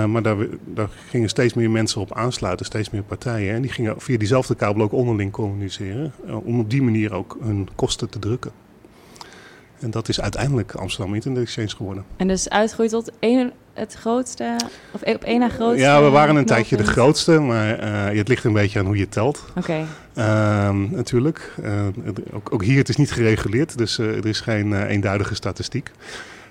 Maar 0.08 0.22
daar, 0.22 0.38
daar, 0.66 0.90
gingen 1.10 1.30
steeds 1.30 1.54
meer 1.54 1.70
mensen 1.70 2.02
op 2.02 2.14
aansluiten, 2.14 2.66
steeds 2.66 2.90
meer 2.90 3.04
partijen. 3.04 3.56
En 3.56 3.62
die 3.62 3.72
gingen 3.72 4.02
via 4.02 4.18
diezelfde 4.18 4.56
kabel 4.56 4.84
ook 4.84 4.92
onderling 4.92 5.32
communiceren. 5.32 6.14
Om 6.44 6.60
op 6.60 6.70
die 6.70 6.82
manier 6.82 7.14
ook 7.14 7.38
hun 7.42 7.68
kosten 7.76 8.10
te 8.10 8.20
drukken. 8.20 8.52
En 9.80 9.92
dat 9.92 10.10
is 10.10 10.22
uiteindelijk 10.22 10.76
Amsterdam 10.76 11.14
Internet 11.14 11.44
Exchange 11.44 11.70
geworden. 11.70 12.06
En 12.18 12.28
dus 12.28 12.50
uitgroeit 12.50 12.90
tot 12.90 13.12
één, 13.20 13.52
het 13.74 13.94
grootste, 13.94 14.56
of 14.92 15.02
op 15.02 15.24
één 15.24 15.40
na 15.40 15.50
grootste? 15.50 15.82
Ja, 15.82 16.04
we 16.04 16.10
waren 16.10 16.36
een 16.36 16.46
tijdje 16.46 16.78
de 16.78 16.84
grootste, 16.84 17.40
maar 17.40 17.84
uh, 17.84 18.18
het 18.18 18.28
ligt 18.28 18.44
een 18.44 18.54
beetje 18.54 18.80
aan 18.80 18.86
hoe 18.86 18.98
je 18.98 19.10
telt. 19.10 19.46
Oké. 19.50 19.60
Okay. 19.60 19.86
Ehm, 20.14 20.96
natuurlijk. 20.96 21.54
ook, 22.34 22.54
ook, 22.54 22.64
hier, 22.64 22.78
het 22.78 22.90
is 22.90 22.96
niet 22.96 23.12
gereguleerd, 23.12 23.78
dus 23.78 23.98
er 23.98 24.26
is 24.26 24.40
geen 24.40 24.86
eenduidige 24.86 25.36
statistiek. 25.36 25.92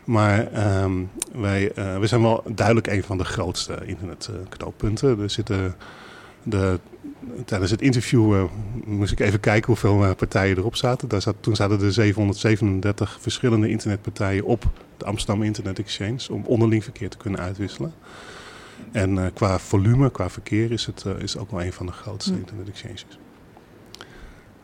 Maar 0.04 0.48
um, 0.82 1.10
wij, 1.32 1.72
we 1.74 2.06
zijn 2.06 2.22
wel 2.22 2.42
duidelijk 2.48 2.86
een 2.86 3.02
van 3.02 3.18
de 3.18 3.24
grootste 3.24 3.78
internetknooppunten. 3.84 5.20
Er 5.20 5.30
zitten 5.30 5.74
de, 6.42 6.78
tijdens 7.44 7.70
het 7.70 7.82
interview 7.82 8.34
uh, 8.34 8.42
moest 8.84 9.12
ik 9.12 9.20
even 9.20 9.40
kijken 9.40 9.66
hoeveel 9.66 10.04
uh, 10.04 10.10
partijen 10.16 10.56
erop 10.56 10.76
zaten. 10.76 11.08
Daar 11.08 11.22
zat, 11.22 11.36
toen 11.40 11.56
zaten 11.56 11.80
er 11.80 11.92
737 11.92 13.18
verschillende 13.20 13.68
internetpartijen 13.68 14.44
op 14.44 14.64
de 14.96 15.04
Amsterdam 15.04 15.42
Internet 15.42 15.78
Exchange 15.78 16.18
om 16.30 16.44
onderling 16.44 16.84
verkeer 16.84 17.08
te 17.08 17.16
kunnen 17.16 17.40
uitwisselen. 17.40 17.92
En 18.92 19.32
qua 19.34 19.58
volume, 19.58 20.10
qua 20.10 20.30
verkeer 20.30 20.72
is 20.72 20.86
het 20.86 21.04
is 21.18 21.36
ook 21.36 21.50
wel 21.50 21.62
een 21.62 21.72
van 21.72 21.86
de 21.86 21.92
grootste 21.92 22.32
hm. 22.32 22.38
internet 22.38 22.68
exchanges. 22.68 23.06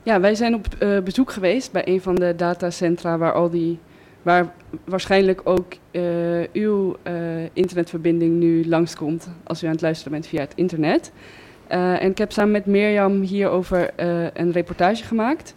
Ja, 0.02 0.20
wij 0.20 0.34
zijn 0.34 0.54
op 0.54 0.66
bezoek 1.04 1.32
geweest 1.32 1.72
bij 1.72 1.88
een 1.88 2.00
van 2.00 2.14
de 2.14 2.34
datacentra 2.36 3.18
waar 3.18 3.32
al 3.32 3.50
die 3.50 3.78
waar 4.22 4.54
waarschijnlijk 4.84 5.40
ook 5.44 5.72
uh, 5.90 6.02
uw 6.52 6.96
uh, 7.06 7.12
internetverbinding 7.52 8.38
nu 8.38 8.68
langskomt 8.68 9.28
als 9.44 9.62
u 9.62 9.66
aan 9.66 9.72
het 9.72 9.80
luisteren 9.80 10.12
bent 10.12 10.26
via 10.26 10.40
het 10.40 10.52
internet. 10.54 11.12
Uh, 11.72 12.02
en 12.02 12.10
ik 12.10 12.18
heb 12.18 12.32
samen 12.32 12.50
met 12.50 12.66
Mirjam 12.66 13.20
hierover 13.20 13.90
een 14.34 14.52
reportage 14.52 15.04
gemaakt. 15.04 15.54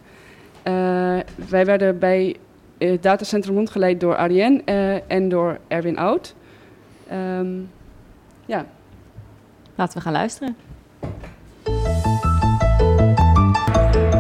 wij 1.50 1.66
werden 1.66 2.00
bij 2.00 2.36
het 2.78 3.04
datacentrum 3.04 3.56
rondgeleid 3.56 4.00
door 4.00 4.16
Ariane 4.16 4.62
en 5.08 5.30
door 5.30 5.58
Erwin 5.68 5.98
Oud. 5.98 6.36
Um, 7.12 7.70
ja. 8.46 8.66
Laten 9.76 9.98
we 9.98 10.04
gaan 10.04 10.14
luisteren. 10.14 10.56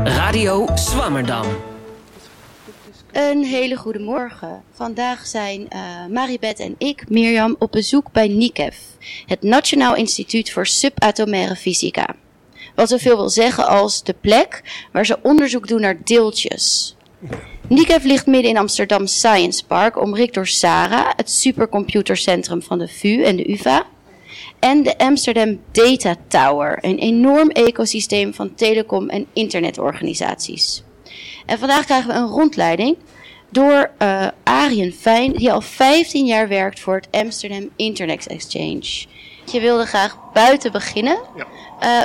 Radio 0.04 0.68
Swammerdam. 0.74 1.75
Een 3.16 3.44
hele 3.44 3.76
goede 3.76 4.00
morgen. 4.00 4.64
Vandaag 4.72 5.26
zijn 5.26 5.62
uh, 5.62 6.06
Maribeth 6.10 6.60
en 6.60 6.76
ik, 6.78 7.10
Mirjam, 7.10 7.56
op 7.60 7.72
bezoek 7.72 8.12
bij 8.12 8.28
NICEF, 8.28 8.78
het 9.26 9.42
Nationaal 9.42 9.96
Instituut 9.96 10.52
voor 10.52 10.66
Subatomaire 10.66 11.56
Fysica. 11.56 12.16
Wat 12.76 12.90
zoveel 12.90 13.16
wil 13.16 13.30
zeggen 13.30 13.68
als 13.68 14.04
de 14.04 14.16
plek 14.22 14.62
waar 14.92 15.06
ze 15.06 15.18
onderzoek 15.22 15.68
doen 15.68 15.82
naar 15.82 16.04
deeltjes. 16.04 16.96
NICEF 17.68 18.04
ligt 18.04 18.26
midden 18.26 18.52
in 18.52 18.58
Amsterdam 18.58 19.08
Science 19.08 19.66
Park, 19.66 20.02
omringd 20.02 20.34
door 20.34 20.48
SARA, 20.48 21.14
het 21.16 21.32
supercomputercentrum 21.32 22.62
van 22.62 22.80
de 22.80 22.88
VU 22.88 23.24
en 23.24 23.36
de 23.36 23.52
UvA. 23.52 23.86
En 24.60 24.84
de 24.84 24.98
Amsterdam 24.98 25.60
Data 25.72 26.16
Tower, 26.28 26.78
een 26.82 26.98
enorm 26.98 27.50
ecosysteem 27.50 28.34
van 28.34 28.56
telecom- 28.56 29.10
en 29.10 29.26
internetorganisaties. 29.34 30.84
En 31.46 31.60
vandaag 31.60 31.86
krijgen 31.86 32.08
we 32.08 32.16
een 32.16 32.28
rondleiding 32.28 32.98
door 33.50 33.90
uh, 34.02 34.28
Arjen 34.44 34.94
Fijn, 34.94 35.34
die 35.34 35.52
al 35.52 35.62
15 35.62 36.26
jaar 36.26 36.48
werkt 36.48 36.80
voor 36.80 36.96
het 36.96 37.08
Amsterdam 37.12 37.70
Internet 37.76 38.28
Exchange. 38.28 39.06
Je 39.52 39.60
wilde 39.60 39.86
graag 39.86 40.18
buiten 40.34 40.72
beginnen. 40.72 41.18
Ja. 41.36 41.46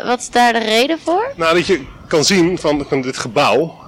Uh, 0.00 0.06
wat 0.06 0.20
is 0.20 0.30
daar 0.30 0.52
de 0.52 0.58
reden 0.58 0.98
voor? 0.98 1.32
Nou, 1.36 1.54
dat 1.54 1.66
je 1.66 1.84
kan 2.08 2.24
zien 2.24 2.58
van, 2.58 2.84
van 2.88 3.00
dit 3.00 3.18
gebouw. 3.18 3.78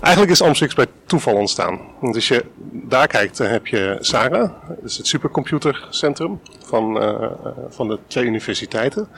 Eigenlijk 0.00 0.32
is 0.32 0.42
Amsterdam 0.42 0.76
bij 0.76 0.94
toeval 1.06 1.34
ontstaan. 1.34 1.80
Want 2.00 2.14
als 2.14 2.28
je 2.28 2.44
daar 2.70 3.06
kijkt, 3.06 3.36
dan 3.36 3.46
heb 3.46 3.66
je 3.66 3.96
SARA, 4.00 4.60
dat 4.68 4.84
is 4.84 4.96
het 4.96 5.06
supercomputercentrum 5.06 6.40
van, 6.64 7.02
uh, 7.02 7.30
van 7.68 7.88
de 7.88 7.98
twee 8.06 8.24
universiteiten. 8.24 9.08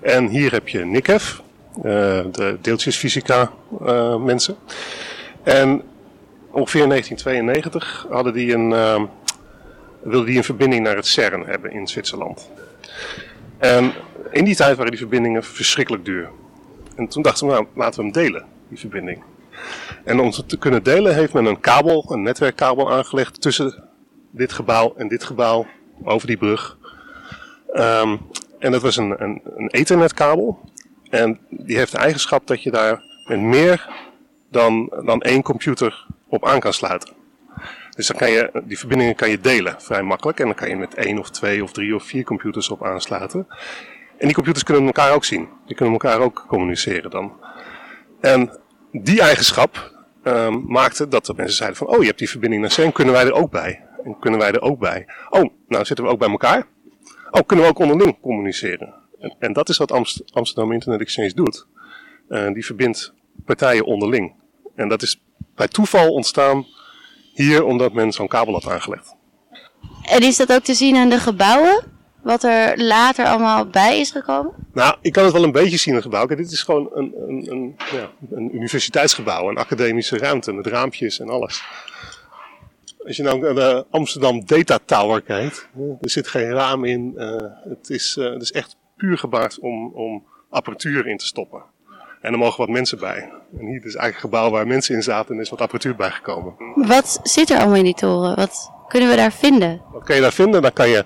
En 0.00 0.28
hier 0.28 0.52
heb 0.52 0.68
je 0.68 0.84
NICEF, 0.84 1.40
de 1.82 2.58
deeltjesfysica 2.60 3.50
mensen. 4.18 4.56
En 5.42 5.82
ongeveer 6.50 6.82
in 6.82 6.88
1992 6.88 8.06
hadden 8.10 8.32
die 8.32 8.54
een, 8.54 8.70
uh, 8.70 9.02
wilden 10.02 10.26
die 10.26 10.36
een 10.36 10.44
verbinding 10.44 10.84
naar 10.84 10.96
het 10.96 11.06
CERN 11.06 11.44
hebben 11.46 11.72
in 11.72 11.86
Zwitserland. 11.86 12.50
En 13.58 13.92
in 14.30 14.44
die 14.44 14.56
tijd 14.56 14.76
waren 14.76 14.90
die 14.90 15.00
verbindingen 15.00 15.44
verschrikkelijk 15.44 16.04
duur. 16.04 16.28
En 16.96 17.08
toen 17.08 17.22
dachten 17.22 17.46
we, 17.46 17.52
nou, 17.52 17.66
laten 17.74 17.98
we 17.98 18.02
hem 18.02 18.12
delen, 18.12 18.44
die 18.68 18.78
verbinding. 18.78 19.22
En 20.04 20.20
om 20.20 20.26
het 20.26 20.48
te 20.48 20.58
kunnen 20.58 20.82
delen 20.82 21.14
heeft 21.14 21.32
men 21.32 21.44
een 21.44 21.60
kabel, 21.60 22.04
een 22.08 22.22
netwerkkabel 22.22 22.92
aangelegd 22.92 23.40
tussen 23.40 23.84
dit 24.30 24.52
gebouw 24.52 24.94
en 24.96 25.08
dit 25.08 25.24
gebouw, 25.24 25.66
over 26.04 26.26
die 26.26 26.36
brug. 26.36 26.78
Um, 27.74 28.20
en 28.58 28.72
dat 28.72 28.82
was 28.82 28.96
een, 28.96 29.22
een, 29.22 29.40
een 29.56 29.68
ethernetkabel. 29.68 30.60
En 31.10 31.38
die 31.50 31.76
heeft 31.76 31.92
de 31.92 31.98
eigenschap 31.98 32.46
dat 32.46 32.62
je 32.62 32.70
daar 32.70 33.02
met 33.26 33.40
meer 33.40 33.88
dan, 34.50 34.92
dan 35.04 35.20
één 35.22 35.42
computer 35.42 36.06
op 36.28 36.46
aan 36.46 36.60
kan 36.60 36.72
sluiten. 36.72 37.14
Dus 37.96 38.06
dan 38.06 38.16
kan 38.16 38.30
je, 38.30 38.62
die 38.64 38.78
verbindingen 38.78 39.14
kan 39.14 39.30
je 39.30 39.40
delen 39.40 39.74
vrij 39.78 40.02
makkelijk. 40.02 40.40
En 40.40 40.44
dan 40.44 40.54
kan 40.54 40.68
je 40.68 40.76
met 40.76 40.94
één 40.94 41.18
of 41.18 41.30
twee 41.30 41.62
of 41.62 41.72
drie 41.72 41.94
of 41.94 42.04
vier 42.04 42.24
computers 42.24 42.70
op 42.70 42.84
aansluiten. 42.84 43.46
En 44.18 44.26
die 44.26 44.34
computers 44.34 44.64
kunnen 44.64 44.86
elkaar 44.86 45.12
ook 45.12 45.24
zien. 45.24 45.48
Die 45.66 45.76
kunnen 45.76 45.94
elkaar 45.94 46.20
ook 46.20 46.44
communiceren 46.48 47.10
dan. 47.10 47.32
En 48.20 48.50
die 48.92 49.20
eigenschap 49.20 49.92
um, 50.24 50.64
maakte 50.66 51.08
dat 51.08 51.26
de 51.26 51.34
mensen 51.36 51.56
zeiden 51.56 51.78
van... 51.78 51.86
Oh, 51.86 52.00
je 52.00 52.06
hebt 52.06 52.18
die 52.18 52.30
verbinding 52.30 52.62
naar 52.62 52.70
CERN, 52.70 52.92
kunnen 52.92 53.14
wij 53.14 53.24
er 53.24 53.32
ook 53.32 53.50
bij? 53.50 53.82
En 54.04 54.18
kunnen 54.18 54.40
wij 54.40 54.52
er 54.52 54.60
ook 54.60 54.78
bij? 54.78 55.06
Oh, 55.30 55.44
nou 55.68 55.84
zitten 55.84 56.04
we 56.04 56.10
ook 56.10 56.18
bij 56.18 56.30
elkaar. 56.30 56.66
Oh, 57.30 57.40
kunnen 57.46 57.64
we 57.64 57.70
ook 57.70 57.78
onderling 57.78 58.20
communiceren? 58.20 58.94
En, 59.18 59.36
en 59.38 59.52
dat 59.52 59.68
is 59.68 59.76
wat 59.76 59.92
Amsterdam 60.32 60.72
Internet 60.72 61.00
Exchange 61.00 61.34
doet. 61.34 61.66
Uh, 62.28 62.52
die 62.52 62.64
verbindt 62.64 63.12
partijen 63.44 63.84
onderling. 63.84 64.34
En 64.74 64.88
dat 64.88 65.02
is 65.02 65.20
bij 65.54 65.68
toeval 65.68 66.12
ontstaan 66.12 66.66
hier 67.32 67.64
omdat 67.64 67.92
men 67.92 68.12
zo'n 68.12 68.28
kabel 68.28 68.52
had 68.52 68.68
aangelegd. 68.68 69.14
En 70.02 70.22
is 70.22 70.36
dat 70.36 70.52
ook 70.52 70.62
te 70.62 70.74
zien 70.74 70.96
aan 70.96 71.08
de 71.08 71.18
gebouwen? 71.18 71.84
Wat 72.22 72.42
er 72.42 72.82
later 72.82 73.26
allemaal 73.26 73.66
bij 73.66 74.00
is 74.00 74.10
gekomen? 74.10 74.52
Nou, 74.72 74.96
ik 75.00 75.12
kan 75.12 75.24
het 75.24 75.32
wel 75.32 75.44
een 75.44 75.52
beetje 75.52 75.76
zien 75.76 75.88
in 75.88 75.94
het 75.94 76.04
gebouw. 76.04 76.26
Kijk, 76.26 76.38
dit 76.38 76.52
is 76.52 76.62
gewoon 76.62 76.90
een, 76.92 77.14
een, 77.16 77.50
een, 77.50 77.76
ja, 77.92 78.10
een 78.30 78.54
universiteitsgebouw, 78.54 79.48
een 79.48 79.56
academische 79.56 80.18
ruimte 80.18 80.52
met 80.52 80.66
raampjes 80.66 81.20
en 81.20 81.28
alles. 81.28 81.62
Als 83.06 83.16
je 83.16 83.22
nou 83.22 83.40
naar 83.40 83.54
de 83.54 83.86
Amsterdam 83.90 84.44
Data 84.44 84.78
Tower 84.84 85.22
kijkt, 85.22 85.68
er 86.00 86.10
zit 86.10 86.28
geen 86.28 86.50
raam 86.50 86.84
in. 86.84 87.12
Uh, 87.16 87.36
het, 87.68 87.90
is, 87.90 88.16
uh, 88.16 88.32
het 88.32 88.42
is 88.42 88.52
echt 88.52 88.76
puur 88.96 89.18
gebaard 89.18 89.58
om, 89.58 89.92
om 89.94 90.24
apparatuur 90.50 91.06
in 91.06 91.16
te 91.16 91.26
stoppen. 91.26 91.62
En 92.20 92.32
er 92.32 92.38
mogen 92.38 92.58
wat 92.58 92.68
mensen 92.68 92.98
bij. 92.98 93.32
En 93.58 93.66
hier 93.66 93.76
is 93.76 93.94
eigenlijk 93.94 94.14
een 94.14 94.20
gebouw 94.20 94.50
waar 94.50 94.66
mensen 94.66 94.94
in 94.94 95.02
zaten 95.02 95.30
en 95.30 95.36
er 95.36 95.42
is 95.42 95.50
wat 95.50 95.60
apparatuur 95.60 95.96
bijgekomen. 95.96 96.54
Wat 96.74 97.20
zit 97.22 97.50
er 97.50 97.58
allemaal 97.58 97.76
in 97.76 97.84
die 97.84 97.94
toren? 97.94 98.36
Wat 98.36 98.72
kunnen 98.88 99.08
we 99.08 99.16
daar 99.16 99.32
vinden? 99.32 99.82
Wat 99.92 100.04
kan 100.04 100.16
je 100.16 100.22
daar 100.22 100.32
vinden? 100.32 100.62
Daar 100.62 100.72
kan 100.72 100.88
je 100.88 101.04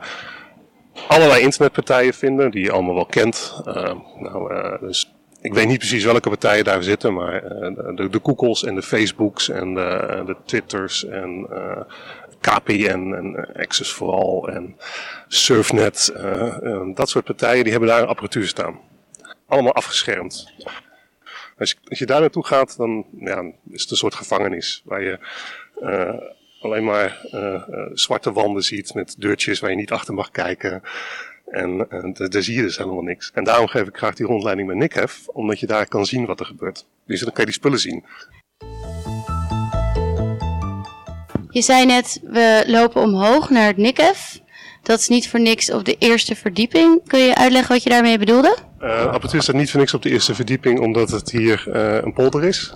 allerlei 1.09 1.43
internetpartijen 1.43 2.15
vinden 2.15 2.51
die 2.51 2.65
je 2.65 2.73
allemaal 2.73 2.95
wel 2.95 3.07
kent. 3.07 3.63
Uh, 3.67 3.75
nou, 4.19 4.55
uh, 4.55 4.81
dus 4.81 5.15
ik 5.41 5.55
weet 5.55 5.67
niet 5.67 5.79
precies 5.79 6.05
welke 6.05 6.29
partijen 6.29 6.65
daar 6.65 6.83
zitten, 6.83 7.15
maar 7.15 7.45
uh, 7.45 7.51
de, 7.97 8.09
de 8.11 8.21
Googles 8.23 8.65
en 8.65 8.75
de 8.75 8.83
Facebooks 8.83 9.49
en 9.49 9.75
de, 9.75 10.23
de 10.27 10.37
Twitters 10.45 11.07
en 11.07 11.47
KPN 12.41 13.13
en 13.15 13.55
Access 13.55 13.93
for 13.93 14.13
All 14.13 14.55
en 14.55 14.77
Surfnet. 15.29 16.13
dat 16.95 17.09
soort 17.09 17.25
partijen 17.25 17.63
die 17.63 17.73
hebben 17.73 17.91
daar 17.91 18.03
een 18.03 18.09
apparatuur 18.09 18.47
staan. 18.47 18.81
Allemaal 19.47 19.75
afgeschermd. 19.75 20.53
Als 21.59 21.71
je, 21.71 21.77
als 21.89 21.99
je 21.99 22.07
daar 22.07 22.21
naartoe 22.21 22.47
gaat, 22.47 22.77
dan 22.77 23.07
ja, 23.19 23.53
is 23.71 23.83
het 23.83 23.91
een 23.91 23.97
soort 23.97 24.15
gevangenis 24.15 24.83
waar 24.85 25.03
je 25.03 25.19
alleen 26.61 26.85
maar 26.85 27.27
zwarte 27.93 28.33
wanden 28.33 28.63
ziet 28.63 28.95
met 28.95 29.15
deurtjes 29.19 29.61
waar 29.61 29.71
je 29.71 29.77
niet 29.77 29.93
achter 29.93 30.15
mag 30.15 30.31
kijken. 30.31 30.83
En 31.45 31.77
daar 32.15 32.43
zie 32.43 32.57
je 32.57 32.63
dus 32.63 32.77
helemaal 32.77 33.03
niks. 33.03 33.31
En 33.35 33.45
daarom 33.45 33.67
geef 33.67 33.87
ik 33.87 33.97
graag 33.97 34.15
die 34.15 34.27
rondleiding 34.27 34.69
met 34.69 34.77
Nikhef, 34.77 35.29
omdat 35.29 35.61
je 35.61 35.67
daar 35.67 35.87
kan 35.87 36.07
zien 36.07 36.27
wat 36.27 36.41
er 36.41 36.47
gebeurt. 36.47 36.87
Dus 37.07 37.21
dan 37.21 37.33
kan 37.33 37.41
je 37.41 37.51
die 37.51 37.55
spullen 37.55 37.79
zien. 37.79 38.05
Je 41.51 41.63
zei 41.63 41.87
net, 41.87 42.21
we 42.23 42.65
lopen 42.67 43.03
omhoog 43.03 43.51
naar 43.51 43.67
het 43.67 43.77
Nikhef. 43.77 44.41
Dat 44.83 44.99
is 44.99 45.09
niet 45.09 45.29
voor 45.29 45.41
niks 45.41 45.73
op 45.73 45.85
de 45.85 45.97
eerste 45.99 46.35
verdieping. 46.35 47.01
Kun 47.07 47.19
je 47.19 47.35
uitleggen 47.35 47.73
wat 47.73 47.83
je 47.83 47.91
daarmee 47.91 48.19
bedoelde? 48.19 48.57
Uh, 48.83 49.05
apparatuur 49.05 49.43
staat 49.43 49.55
niet 49.55 49.71
voor 49.71 49.81
niks 49.81 49.95
op 49.95 50.03
de 50.03 50.11
eerste 50.11 50.35
verdieping, 50.35 50.81
omdat 50.81 51.11
het 51.11 51.31
hier 51.31 51.65
uh, 51.69 51.95
een 52.03 52.13
polder 52.13 52.45
is. 52.45 52.75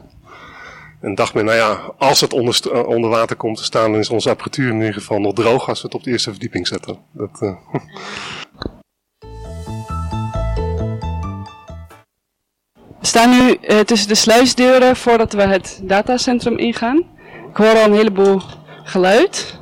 En 1.01 1.15
dacht 1.15 1.35
men, 1.35 1.45
nou 1.45 1.57
ja, 1.57 1.93
als 1.99 2.21
het 2.21 2.33
onder, 2.33 2.61
uh, 2.73 2.87
onder 2.87 3.11
water 3.11 3.37
komt 3.37 3.57
te 3.57 3.65
staan, 3.65 3.91
dan 3.91 4.01
is 4.01 4.11
onze 4.11 4.31
apparatuur 4.31 4.69
in 4.69 4.77
ieder 4.77 4.95
geval 4.95 5.19
nog 5.19 5.33
droog 5.33 5.69
als 5.69 5.81
we 5.81 5.87
het 5.87 5.97
op 5.97 6.03
de 6.03 6.11
eerste 6.11 6.31
verdieping 6.31 6.67
zetten. 6.67 6.99
Dat, 7.13 7.41
uh... 7.43 7.53
We 13.01 13.11
staan 13.11 13.31
nu 13.31 13.57
uh, 13.61 13.81
tussen 13.81 14.09
de 14.09 14.15
sluisdeuren 14.15 14.97
voordat 14.97 15.33
we 15.33 15.43
het 15.43 15.81
datacentrum 15.83 16.59
ingaan. 16.59 16.97
Ik 17.51 17.57
hoor 17.57 17.75
al 17.75 17.85
een 17.85 17.93
heleboel 17.93 18.41
geluid. 18.85 19.55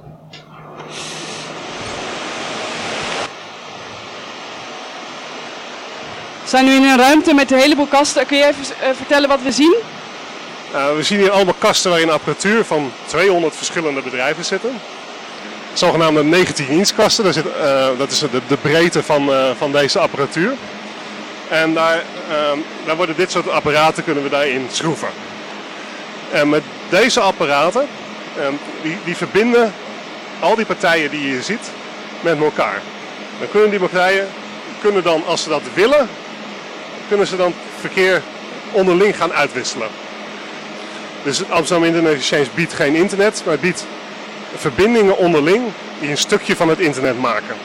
We 6.43 6.49
staan 6.49 6.64
nu 6.64 6.75
in 6.75 6.83
een 6.83 6.99
ruimte 6.99 7.35
met 7.35 7.50
een 7.50 7.59
heleboel 7.59 7.87
kasten. 7.87 8.26
Kun 8.26 8.37
je 8.37 8.47
even 8.47 8.97
vertellen 8.97 9.29
wat 9.29 9.43
we 9.43 9.52
zien? 9.52 9.76
Uh, 10.75 10.95
we 10.97 11.02
zien 11.02 11.19
hier 11.19 11.31
allemaal 11.31 11.55
kasten 11.59 11.91
waarin 11.91 12.11
apparatuur 12.11 12.64
van 12.64 12.93
200 13.07 13.57
verschillende 13.57 14.02
bedrijven 14.02 14.45
zitten. 14.45 14.81
Zogenaamde 15.73 16.25
19 16.25 16.69
inch 16.69 16.95
kasten, 16.95 17.25
daar 17.25 17.33
zit, 17.33 17.47
uh, 17.47 17.88
dat 17.99 18.11
is 18.11 18.19
de, 18.19 18.41
de 18.49 18.57
breedte 18.57 19.02
van, 19.02 19.31
van 19.57 19.73
deze 19.73 19.99
apparatuur. 19.99 20.55
En 21.49 21.75
daar, 21.75 22.02
daar 22.87 22.97
worden 22.97 23.17
dit 23.17 23.31
soort 23.31 23.50
apparaten 23.50 24.05
kunnen 24.05 24.23
we 24.23 24.29
daarin 24.29 24.67
schroeven. 24.71 25.09
En 26.33 26.49
met 26.49 26.62
deze 26.88 27.21
apparaten, 27.21 27.88
die, 28.83 28.97
die 29.05 29.17
verbinden 29.17 29.73
al 30.41 30.55
die 30.55 30.67
partijen 30.67 31.11
die 31.11 31.21
je 31.21 31.27
hier 31.27 31.43
ziet 31.43 31.71
met 32.21 32.39
elkaar. 32.39 32.81
Dan 33.39 33.51
kunnen 33.51 33.71
die 33.71 33.79
partijen, 33.79 34.29
kunnen 34.81 35.03
dan 35.03 35.23
als 35.27 35.43
ze 35.43 35.49
dat 35.49 35.62
willen, 35.75 36.09
kunnen 37.09 37.27
ze 37.27 37.37
dan 37.37 37.55
verkeer 37.81 38.23
onderling 38.71 39.17
gaan 39.17 39.33
uitwisselen. 39.33 39.89
Dus 41.23 41.39
het 41.39 41.51
Amsterdam 41.51 41.87
Internet 41.87 42.15
Exchange 42.15 42.47
biedt 42.55 42.73
geen 42.73 42.95
internet, 42.95 43.42
maar 43.47 43.59
biedt 43.59 43.87
verbindingen 44.57 45.16
onderling 45.16 45.62
die 46.01 46.11
een 46.11 46.18
stukje 46.18 46.57
van 46.57 46.68
het 46.68 46.79
internet 46.79 47.21
maken. 47.21 47.57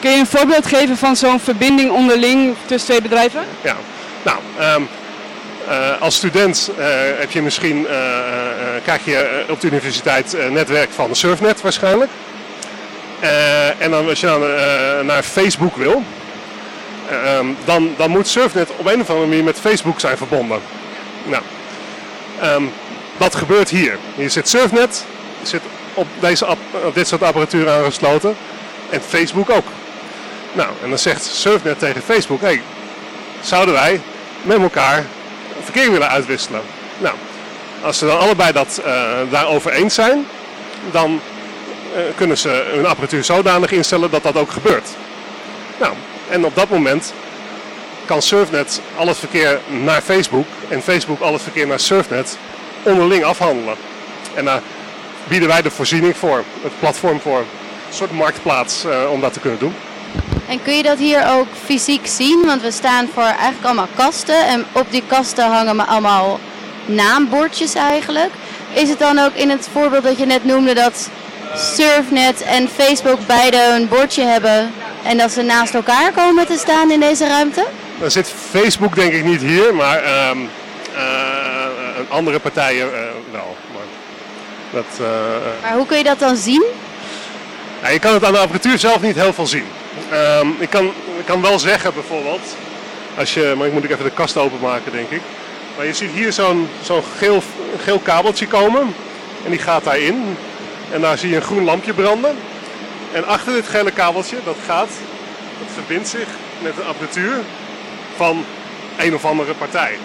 Kun 0.00 0.10
je 0.10 0.18
een 0.18 0.26
voorbeeld 0.26 0.66
geven 0.66 0.96
van 0.96 1.16
zo'n 1.16 1.40
verbinding 1.40 1.90
onderling 1.90 2.54
tussen 2.66 2.88
twee 2.88 3.02
bedrijven? 3.02 3.44
Ja, 3.62 3.76
nou, 4.22 4.38
um, 4.76 4.88
uh, 5.68 6.00
als 6.00 6.14
student 6.16 6.70
uh, 6.78 6.84
heb 7.18 7.30
je 7.30 7.42
misschien, 7.42 7.80
uh, 7.80 7.88
krijg 8.82 9.04
je 9.04 9.44
op 9.48 9.60
de 9.60 9.66
universiteit 9.66 10.36
netwerk 10.50 10.90
van 10.90 11.14
Surfnet 11.14 11.60
waarschijnlijk. 11.60 12.10
en 13.78 13.90
dan, 13.90 14.08
als 14.08 14.20
je 14.20 15.02
naar 15.04 15.22
Facebook 15.22 15.76
wil, 15.76 16.02
um, 17.38 17.56
dan, 17.64 17.94
dan 17.96 18.10
moet 18.10 18.28
Surfnet 18.28 18.70
op 18.76 18.86
een 18.86 19.00
of 19.00 19.10
andere 19.10 19.28
manier 19.28 19.44
met 19.44 19.60
Facebook 19.60 20.00
zijn 20.00 20.16
verbonden. 20.16 20.60
Nou, 21.24 21.42
Um, 22.44 22.72
dat 23.16 23.34
gebeurt 23.34 23.68
hier. 23.68 23.98
Hier 24.14 24.30
zit 24.30 24.48
Surfnet, 24.48 25.04
zit 25.42 25.60
op, 25.94 26.06
deze 26.20 26.46
op 26.84 26.94
dit 26.94 27.08
soort 27.08 27.22
apparatuur 27.22 27.70
aangesloten. 27.70 28.36
En 28.90 29.00
Facebook 29.00 29.50
ook. 29.50 29.66
Nou, 30.52 30.68
en 30.82 30.88
dan 30.88 30.98
zegt 30.98 31.24
Surfnet 31.24 31.78
tegen 31.78 32.02
Facebook: 32.02 32.40
hey, 32.40 32.62
zouden 33.40 33.74
wij 33.74 34.00
met 34.42 34.58
elkaar 34.58 35.06
verkeer 35.72 35.92
willen 35.92 36.08
uitwisselen? 36.08 36.60
Nou, 36.98 37.14
als 37.82 37.98
ze 37.98 38.06
dan 38.06 38.18
allebei 38.18 38.52
dat 38.52 38.80
uh, 38.86 39.02
daarover 39.30 39.72
eens 39.72 39.94
zijn, 39.94 40.26
dan 40.90 41.20
uh, 41.96 42.02
kunnen 42.16 42.38
ze 42.38 42.70
hun 42.74 42.86
apparatuur 42.86 43.24
zodanig 43.24 43.70
instellen 43.70 44.10
dat 44.10 44.22
dat 44.22 44.36
ook 44.36 44.50
gebeurt. 44.50 44.88
Nou, 45.80 45.92
en 46.30 46.44
op 46.44 46.54
dat 46.54 46.68
moment 46.68 47.12
kan 48.04 48.22
Surfnet 48.22 48.80
al 48.96 49.06
het 49.06 49.18
verkeer 49.18 49.60
naar 49.66 50.00
Facebook 50.00 50.46
en 50.68 50.82
Facebook 50.82 51.20
al 51.20 51.32
het 51.32 51.42
verkeer 51.42 51.66
naar 51.66 51.80
Surfnet 51.80 52.38
onderling 52.82 53.24
afhandelen. 53.24 53.76
En 54.34 54.44
daar 54.44 54.60
bieden 55.28 55.48
wij 55.48 55.62
de 55.62 55.70
voorziening 55.70 56.16
voor, 56.16 56.44
het 56.62 56.78
platform 56.78 57.20
voor, 57.20 57.38
een 57.38 57.94
soort 57.94 58.12
marktplaats 58.12 58.84
uh, 58.84 59.10
om 59.10 59.20
dat 59.20 59.32
te 59.32 59.40
kunnen 59.40 59.58
doen. 59.58 59.74
En 60.48 60.62
kun 60.62 60.74
je 60.76 60.82
dat 60.82 60.98
hier 60.98 61.26
ook 61.26 61.46
fysiek 61.64 62.06
zien? 62.06 62.42
Want 62.46 62.62
we 62.62 62.70
staan 62.70 63.08
voor 63.14 63.22
eigenlijk 63.22 63.64
allemaal 63.64 63.88
kasten 63.94 64.46
en 64.46 64.64
op 64.72 64.86
die 64.90 65.02
kasten 65.06 65.44
hangen 65.44 65.86
allemaal 65.86 66.40
naambordjes 66.86 67.74
eigenlijk. 67.74 68.30
Is 68.72 68.88
het 68.88 68.98
dan 68.98 69.18
ook 69.18 69.34
in 69.34 69.50
het 69.50 69.68
voorbeeld 69.72 70.02
dat 70.02 70.18
je 70.18 70.26
net 70.26 70.44
noemde 70.44 70.74
dat 70.74 71.08
Surfnet 71.54 72.42
en 72.42 72.68
Facebook 72.68 73.18
beide 73.26 73.74
een 73.74 73.88
bordje 73.88 74.22
hebben 74.22 74.72
en 75.02 75.18
dat 75.18 75.30
ze 75.30 75.42
naast 75.42 75.74
elkaar 75.74 76.12
komen 76.12 76.46
te 76.46 76.56
staan 76.58 76.90
in 76.90 77.00
deze 77.00 77.26
ruimte? 77.26 77.66
Dan 78.00 78.10
zit 78.10 78.32
Facebook 78.50 78.94
denk 78.94 79.12
ik 79.12 79.24
niet 79.24 79.40
hier, 79.40 79.74
maar 79.74 80.28
um, 80.30 80.48
uh, 80.94 81.00
andere 82.08 82.38
partijen 82.38 82.86
uh, 82.86 82.98
wel. 83.30 83.56
Maar, 83.72 83.82
dat, 84.70 85.08
maar 85.62 85.72
hoe 85.72 85.86
kun 85.86 85.96
je 85.96 86.04
dat 86.04 86.18
dan 86.18 86.36
zien? 86.36 86.64
Je 87.92 87.98
kan 87.98 88.14
het 88.14 88.24
aan 88.24 88.32
de 88.32 88.38
apparatuur 88.38 88.78
zelf 88.78 89.00
niet 89.00 89.16
heel 89.16 89.32
veel 89.32 89.46
zien. 89.46 89.64
Um, 90.12 90.56
ik, 90.58 90.70
kan, 90.70 90.84
ik 91.18 91.24
kan 91.24 91.42
wel 91.42 91.58
zeggen 91.58 91.94
bijvoorbeeld, 91.94 92.56
als 93.18 93.34
je, 93.34 93.54
maar 93.56 93.66
ik 93.66 93.72
moet 93.72 93.84
even 93.84 94.04
de 94.04 94.10
kast 94.10 94.36
openmaken 94.36 94.92
denk 94.92 95.10
ik. 95.10 95.20
Maar 95.76 95.86
je 95.86 95.94
ziet 95.94 96.10
hier 96.10 96.32
zo'n 96.32 96.68
zo'n 96.82 97.02
geel, 97.18 97.42
geel 97.82 97.98
kabeltje 97.98 98.46
komen 98.46 98.94
en 99.44 99.50
die 99.50 99.58
gaat 99.58 99.84
daarin. 99.84 100.36
En 100.92 101.00
daar 101.00 101.18
zie 101.18 101.30
je 101.30 101.36
een 101.36 101.42
groen 101.42 101.64
lampje 101.64 101.92
branden. 101.92 102.36
En 103.12 103.26
achter 103.26 103.52
dit 103.52 103.68
gele 103.68 103.90
kabeltje, 103.90 104.36
dat 104.44 104.56
gaat, 104.66 104.88
dat 105.58 105.68
verbindt 105.74 106.08
zich 106.08 106.28
met 106.62 106.76
de 106.76 106.82
apparatuur 106.82 107.34
van 108.16 108.44
een 108.98 109.14
of 109.14 109.24
andere 109.24 109.54
partij. 109.54 109.98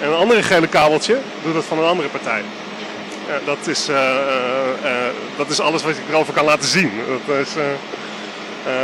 En 0.00 0.08
een 0.08 0.14
andere 0.14 0.42
gele 0.42 0.66
kabeltje 0.66 1.18
doet 1.42 1.54
dat 1.54 1.64
van 1.64 1.78
een 1.78 1.84
andere 1.84 2.08
partij. 2.08 2.42
Dat, 3.44 3.66
is, 3.66 3.88
uh, 3.88 3.96
uh, 3.96 4.90
dat 5.36 5.50
is 5.50 5.60
alles 5.60 5.82
wat 5.82 5.90
ik 5.90 6.08
erover 6.08 6.34
kan 6.34 6.44
laten 6.44 6.68
zien. 6.68 6.90
Dat 7.26 7.36
is 7.36 7.52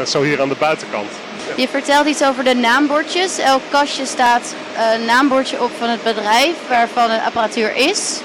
zo 0.07 0.23
hier 0.23 0.41
aan 0.41 0.49
de 0.49 0.57
buitenkant. 0.59 1.11
Je 1.55 1.69
vertelt 1.69 2.07
iets 2.07 2.25
over 2.25 2.45
de 2.45 2.55
naambordjes. 2.55 3.39
Elk 3.39 3.63
kastje 3.71 4.07
staat 4.07 4.55
een 4.95 5.05
naambordje 5.05 5.63
op 5.63 5.71
van 5.79 5.89
het 5.89 6.03
bedrijf 6.03 6.55
waarvan 6.69 7.09
de 7.09 7.23
apparatuur 7.23 7.77
is. 7.77 8.21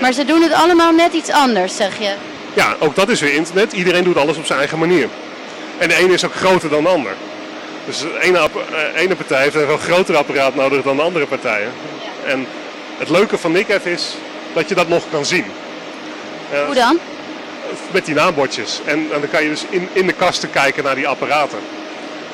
Maar 0.00 0.12
ze 0.12 0.24
doen 0.24 0.42
het 0.42 0.52
allemaal 0.52 0.92
net 0.92 1.12
iets 1.12 1.30
anders, 1.30 1.76
zeg 1.76 1.98
je. 1.98 2.12
Ja, 2.54 2.76
ook 2.78 2.94
dat 2.94 3.08
is 3.08 3.20
weer 3.20 3.34
internet. 3.34 3.72
Iedereen 3.72 4.04
doet 4.04 4.16
alles 4.16 4.36
op 4.36 4.46
zijn 4.46 4.58
eigen 4.58 4.78
manier. 4.78 5.08
En 5.78 5.88
de 5.88 5.94
ene 5.94 6.12
is 6.12 6.24
ook 6.24 6.34
groter 6.34 6.68
dan 6.70 6.82
de 6.82 6.88
ander. 6.88 7.12
Dus 7.86 7.98
de 7.98 8.18
ene, 8.20 8.48
ene 8.94 9.16
partij 9.16 9.42
heeft 9.42 9.54
een 9.54 9.66
veel 9.66 9.76
groter 9.76 10.16
apparaat 10.16 10.54
nodig 10.54 10.82
dan 10.82 10.96
de 10.96 11.02
andere 11.02 11.26
partijen. 11.26 11.72
En 12.26 12.46
het 12.98 13.08
leuke 13.08 13.38
van 13.38 13.52
Nickef 13.52 13.86
is 13.86 14.14
dat 14.52 14.68
je 14.68 14.74
dat 14.74 14.88
nog 14.88 15.04
kan 15.10 15.24
zien. 15.24 15.44
Hoe 16.66 16.74
dan? 16.74 16.98
Met 17.90 18.04
die 18.04 18.14
naambordjes. 18.14 18.80
En, 18.84 18.98
en, 19.12 19.20
dan 19.20 19.30
kan 19.30 19.42
je 19.42 19.48
dus 19.48 19.64
in, 19.68 19.88
in 19.92 20.06
de 20.06 20.12
kasten 20.12 20.50
kijken 20.50 20.84
naar 20.84 20.94
die 20.94 21.08
apparaten. 21.08 21.58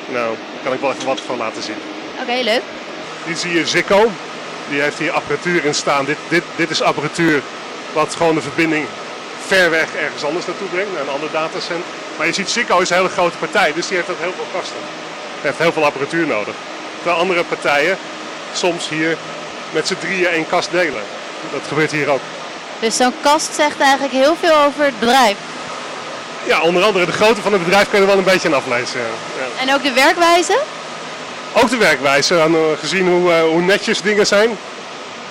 Nou, 0.07 0.27
daar 0.27 0.63
kan 0.63 0.73
ik 0.73 0.79
wel 0.79 0.91
even 0.91 1.05
wat 1.05 1.21
van 1.21 1.37
laten 1.37 1.63
zien. 1.63 1.75
Oké, 2.13 2.21
okay, 2.21 2.43
leuk. 2.43 2.61
Hier 3.25 3.35
zie 3.35 3.53
je 3.53 3.67
Zico. 3.67 4.11
Die 4.69 4.81
heeft 4.81 4.99
hier 4.99 5.11
apparatuur 5.11 5.65
in 5.65 5.73
staan. 5.73 6.05
Dit, 6.05 6.17
dit, 6.27 6.43
dit 6.55 6.69
is 6.69 6.81
apparatuur 6.81 7.41
wat 7.93 8.15
gewoon 8.15 8.35
de 8.35 8.41
verbinding 8.41 8.85
ver 9.47 9.69
weg 9.69 9.95
ergens 9.95 10.23
anders 10.23 10.45
naartoe 10.45 10.67
brengt, 10.67 10.93
naar 10.93 11.01
een 11.01 11.09
ander 11.09 11.31
datacenter. 11.31 11.85
Maar 12.17 12.27
je 12.27 12.33
ziet, 12.33 12.49
Zico 12.49 12.79
is 12.79 12.89
een 12.89 12.95
hele 12.95 13.09
grote 13.09 13.37
partij, 13.37 13.73
dus 13.73 13.87
die 13.87 13.97
heeft 13.97 14.09
ook 14.09 14.19
heel 14.19 14.33
veel 14.35 14.59
kasten. 14.59 14.77
Die 15.33 15.41
heeft 15.41 15.57
heel 15.57 15.71
veel 15.71 15.85
apparatuur 15.85 16.27
nodig. 16.27 16.55
Terwijl 16.95 17.17
andere 17.17 17.43
partijen 17.43 17.97
soms 18.53 18.89
hier 18.89 19.17
met 19.71 19.87
z'n 19.87 19.97
drieën 19.99 20.27
één 20.27 20.47
kast 20.47 20.71
delen. 20.71 21.03
Dat 21.51 21.61
gebeurt 21.67 21.91
hier 21.91 22.09
ook. 22.09 22.21
Dus 22.79 22.95
zo'n 22.95 23.13
kast 23.21 23.53
zegt 23.55 23.79
eigenlijk 23.79 24.13
heel 24.13 24.35
veel 24.41 24.55
over 24.55 24.85
het 24.85 24.99
bedrijf. 24.99 25.37
Ja, 26.45 26.61
onder 26.61 26.83
andere 26.83 27.05
de 27.05 27.11
grootte 27.11 27.41
van 27.41 27.53
het 27.53 27.63
bedrijf 27.63 27.89
kun 27.89 27.99
je 27.99 28.05
er 28.05 28.09
wel 28.09 28.17
een 28.17 28.31
beetje 28.31 28.47
aan 28.47 28.53
aflezen. 28.53 28.99
Ja. 28.99 29.61
En 29.61 29.73
ook 29.73 29.83
de 29.83 29.93
werkwijze? 29.93 30.59
Ook 31.53 31.69
de 31.69 31.77
werkwijze, 31.77 32.33
uh, 32.33 32.55
gezien 32.79 33.07
hoe, 33.07 33.31
uh, 33.31 33.41
hoe 33.41 33.61
netjes 33.61 34.01
dingen 34.01 34.27
zijn. 34.27 34.57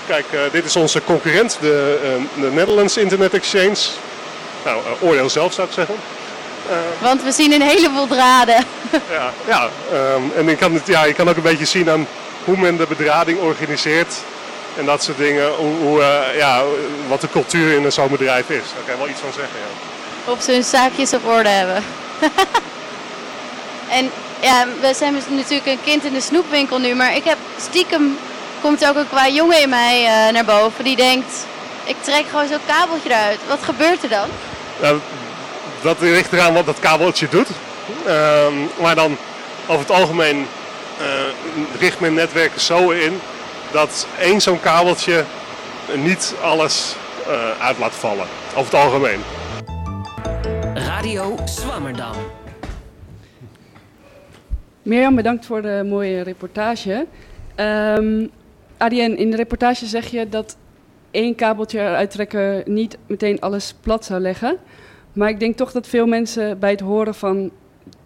Kijk, 0.06 0.24
uh, 0.32 0.40
dit 0.52 0.64
is 0.64 0.76
onze 0.76 1.02
concurrent, 1.04 1.58
de, 1.60 1.98
de 2.34 2.50
Netherlands 2.52 2.96
Internet 2.96 3.34
Exchange. 3.34 3.76
Nou, 4.64 4.80
oordeel 5.00 5.30
zelf 5.30 5.52
zou 5.52 5.66
ik 5.66 5.74
zeggen. 5.74 5.94
Want 6.98 7.22
we 7.22 7.32
zien 7.32 7.52
een 7.52 7.62
heleboel 7.62 8.06
draden. 8.06 8.54
ja, 9.16 9.32
ja 9.46 9.68
um, 10.14 10.32
en 10.36 10.46
je 10.48 10.56
kan, 10.56 10.74
het, 10.74 10.86
ja, 10.86 11.04
je 11.04 11.12
kan 11.12 11.28
ook 11.28 11.36
een 11.36 11.42
beetje 11.42 11.64
zien 11.64 11.90
aan 11.90 12.06
hoe 12.44 12.56
men 12.56 12.76
de 12.76 12.86
bedrading 12.88 13.38
organiseert. 13.38 14.14
En 14.76 14.84
dat 14.84 15.02
soort 15.02 15.18
dingen, 15.18 15.48
hoe, 15.54 15.74
hoe 15.74 16.04
ja, 16.36 16.62
wat 17.08 17.20
de 17.20 17.28
cultuur 17.28 17.72
in 17.72 17.92
zo'n 17.92 18.10
bedrijf 18.10 18.50
is. 18.50 18.62
Daar 18.74 18.84
kan 18.84 18.94
je 18.94 18.98
wel 18.98 19.08
iets 19.08 19.20
van 19.20 19.32
zeggen, 19.32 19.58
ja. 19.58 20.32
Of 20.32 20.42
ze 20.42 20.52
hun 20.52 20.64
zaakjes 20.64 21.12
op 21.12 21.26
orde 21.26 21.48
hebben. 21.48 21.84
en 23.98 24.10
ja, 24.40 24.66
we 24.80 24.94
zijn 24.94 25.14
dus 25.14 25.24
natuurlijk 25.28 25.66
een 25.66 25.84
kind 25.84 26.04
in 26.04 26.12
de 26.12 26.20
snoepwinkel 26.20 26.78
nu, 26.78 26.94
maar 26.94 27.16
ik 27.16 27.24
heb 27.24 27.38
stiekem 27.60 28.18
komt 28.60 28.82
er 28.82 28.88
ook 28.88 28.96
een 28.96 29.08
qua 29.08 29.28
jongen 29.28 29.60
in 29.60 29.68
mij 29.68 30.02
uh, 30.02 30.32
naar 30.32 30.44
boven 30.44 30.84
die 30.84 30.96
denkt, 30.96 31.46
ik 31.84 31.96
trek 32.00 32.24
gewoon 32.30 32.48
zo'n 32.48 32.58
kabeltje 32.66 33.08
eruit. 33.08 33.38
Wat 33.48 33.62
gebeurt 33.62 34.02
er 34.02 34.08
dan? 34.08 34.28
Nou, 34.80 34.98
dat 35.82 36.00
ligt 36.00 36.32
eraan 36.32 36.54
wat 36.54 36.66
dat 36.66 36.78
kabeltje 36.78 37.28
doet. 37.28 37.48
Uh, 38.06 38.46
maar 38.80 38.94
dan 38.94 39.16
over 39.66 39.80
het 39.80 39.90
algemeen 39.90 40.46
uh, 41.00 41.06
richt 41.78 42.00
men 42.00 42.14
netwerken 42.14 42.60
zo 42.60 42.90
in 42.90 43.20
dat 43.72 44.06
één 44.20 44.40
zo'n 44.40 44.60
kabeltje 44.60 45.24
niet 45.96 46.34
alles 46.42 46.96
uh, 47.28 47.60
uit 47.60 47.78
laat 47.78 47.94
vallen. 47.94 48.26
Over 48.56 48.72
het 48.72 48.74
algemeen. 48.74 49.20
Radio 50.74 51.36
Swammerdam. 51.44 52.14
Mirjam, 54.82 55.14
bedankt 55.14 55.46
voor 55.46 55.62
de 55.62 55.82
mooie 55.86 56.22
reportage. 56.22 57.06
Um, 57.56 58.30
Adien, 58.76 59.16
in 59.16 59.30
de 59.30 59.36
reportage 59.36 59.86
zeg 59.86 60.06
je 60.06 60.28
dat 60.28 60.56
één 61.10 61.34
kabeltje 61.34 61.78
eruit 61.78 62.10
trekken 62.10 62.62
niet 62.66 62.98
meteen 63.06 63.40
alles 63.40 63.74
plat 63.80 64.04
zou 64.04 64.20
leggen. 64.20 64.58
Maar 65.12 65.28
ik 65.28 65.40
denk 65.40 65.56
toch 65.56 65.72
dat 65.72 65.86
veel 65.86 66.06
mensen 66.06 66.58
bij 66.58 66.70
het 66.70 66.80
horen 66.80 67.14
van 67.14 67.50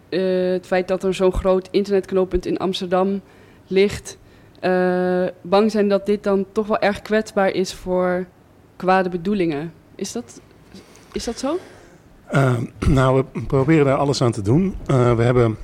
uh, 0.09 0.51
het 0.51 0.65
feit 0.65 0.87
dat 0.87 1.03
er 1.03 1.13
zo'n 1.13 1.33
groot 1.33 1.67
internetknooppunt 1.71 2.45
in 2.45 2.57
Amsterdam 2.57 3.21
ligt, 3.67 4.17
uh, 4.61 5.27
bang 5.41 5.71
zijn 5.71 5.87
dat 5.89 6.05
dit 6.05 6.23
dan 6.23 6.45
toch 6.51 6.67
wel 6.67 6.79
erg 6.79 7.01
kwetsbaar 7.01 7.49
is 7.49 7.73
voor 7.73 8.25
kwade 8.75 9.09
bedoelingen. 9.09 9.73
Is 9.95 10.11
dat, 10.11 10.41
is 11.11 11.23
dat 11.23 11.39
zo? 11.39 11.59
Uh, 12.33 12.57
nou, 12.87 13.23
we 13.33 13.41
proberen 13.41 13.85
daar 13.85 13.97
alles 13.97 14.21
aan 14.21 14.31
te 14.31 14.41
doen. 14.41 14.75
Uh, 14.87 15.15
we 15.15 15.23
hebben 15.23 15.57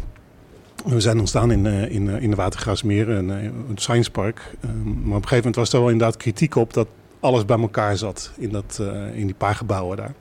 we 0.86 1.00
zijn 1.00 1.20
ontstaan 1.20 1.52
in, 1.52 1.66
in, 1.66 2.08
in 2.08 2.30
de 2.30 2.36
Watergraafsmeer, 2.36 3.10
een, 3.10 3.30
een 3.30 3.72
science 3.76 4.12
park. 4.12 4.52
maar 4.62 4.72
op 4.72 5.04
een 5.04 5.12
gegeven 5.14 5.36
moment 5.36 5.56
was 5.56 5.74
er 5.74 5.80
wel 5.80 5.90
inderdaad 5.90 6.18
kritiek 6.18 6.56
op 6.56 6.74
dat 6.74 6.88
alles 7.20 7.46
bij 7.46 7.60
elkaar 7.60 7.98
zat 7.98 8.32
in, 8.38 8.50
dat, 8.50 8.82
in 9.14 9.26
die 9.26 9.36
paar 9.36 9.56
gebouwen 9.56 9.98
daar. 9.98 10.14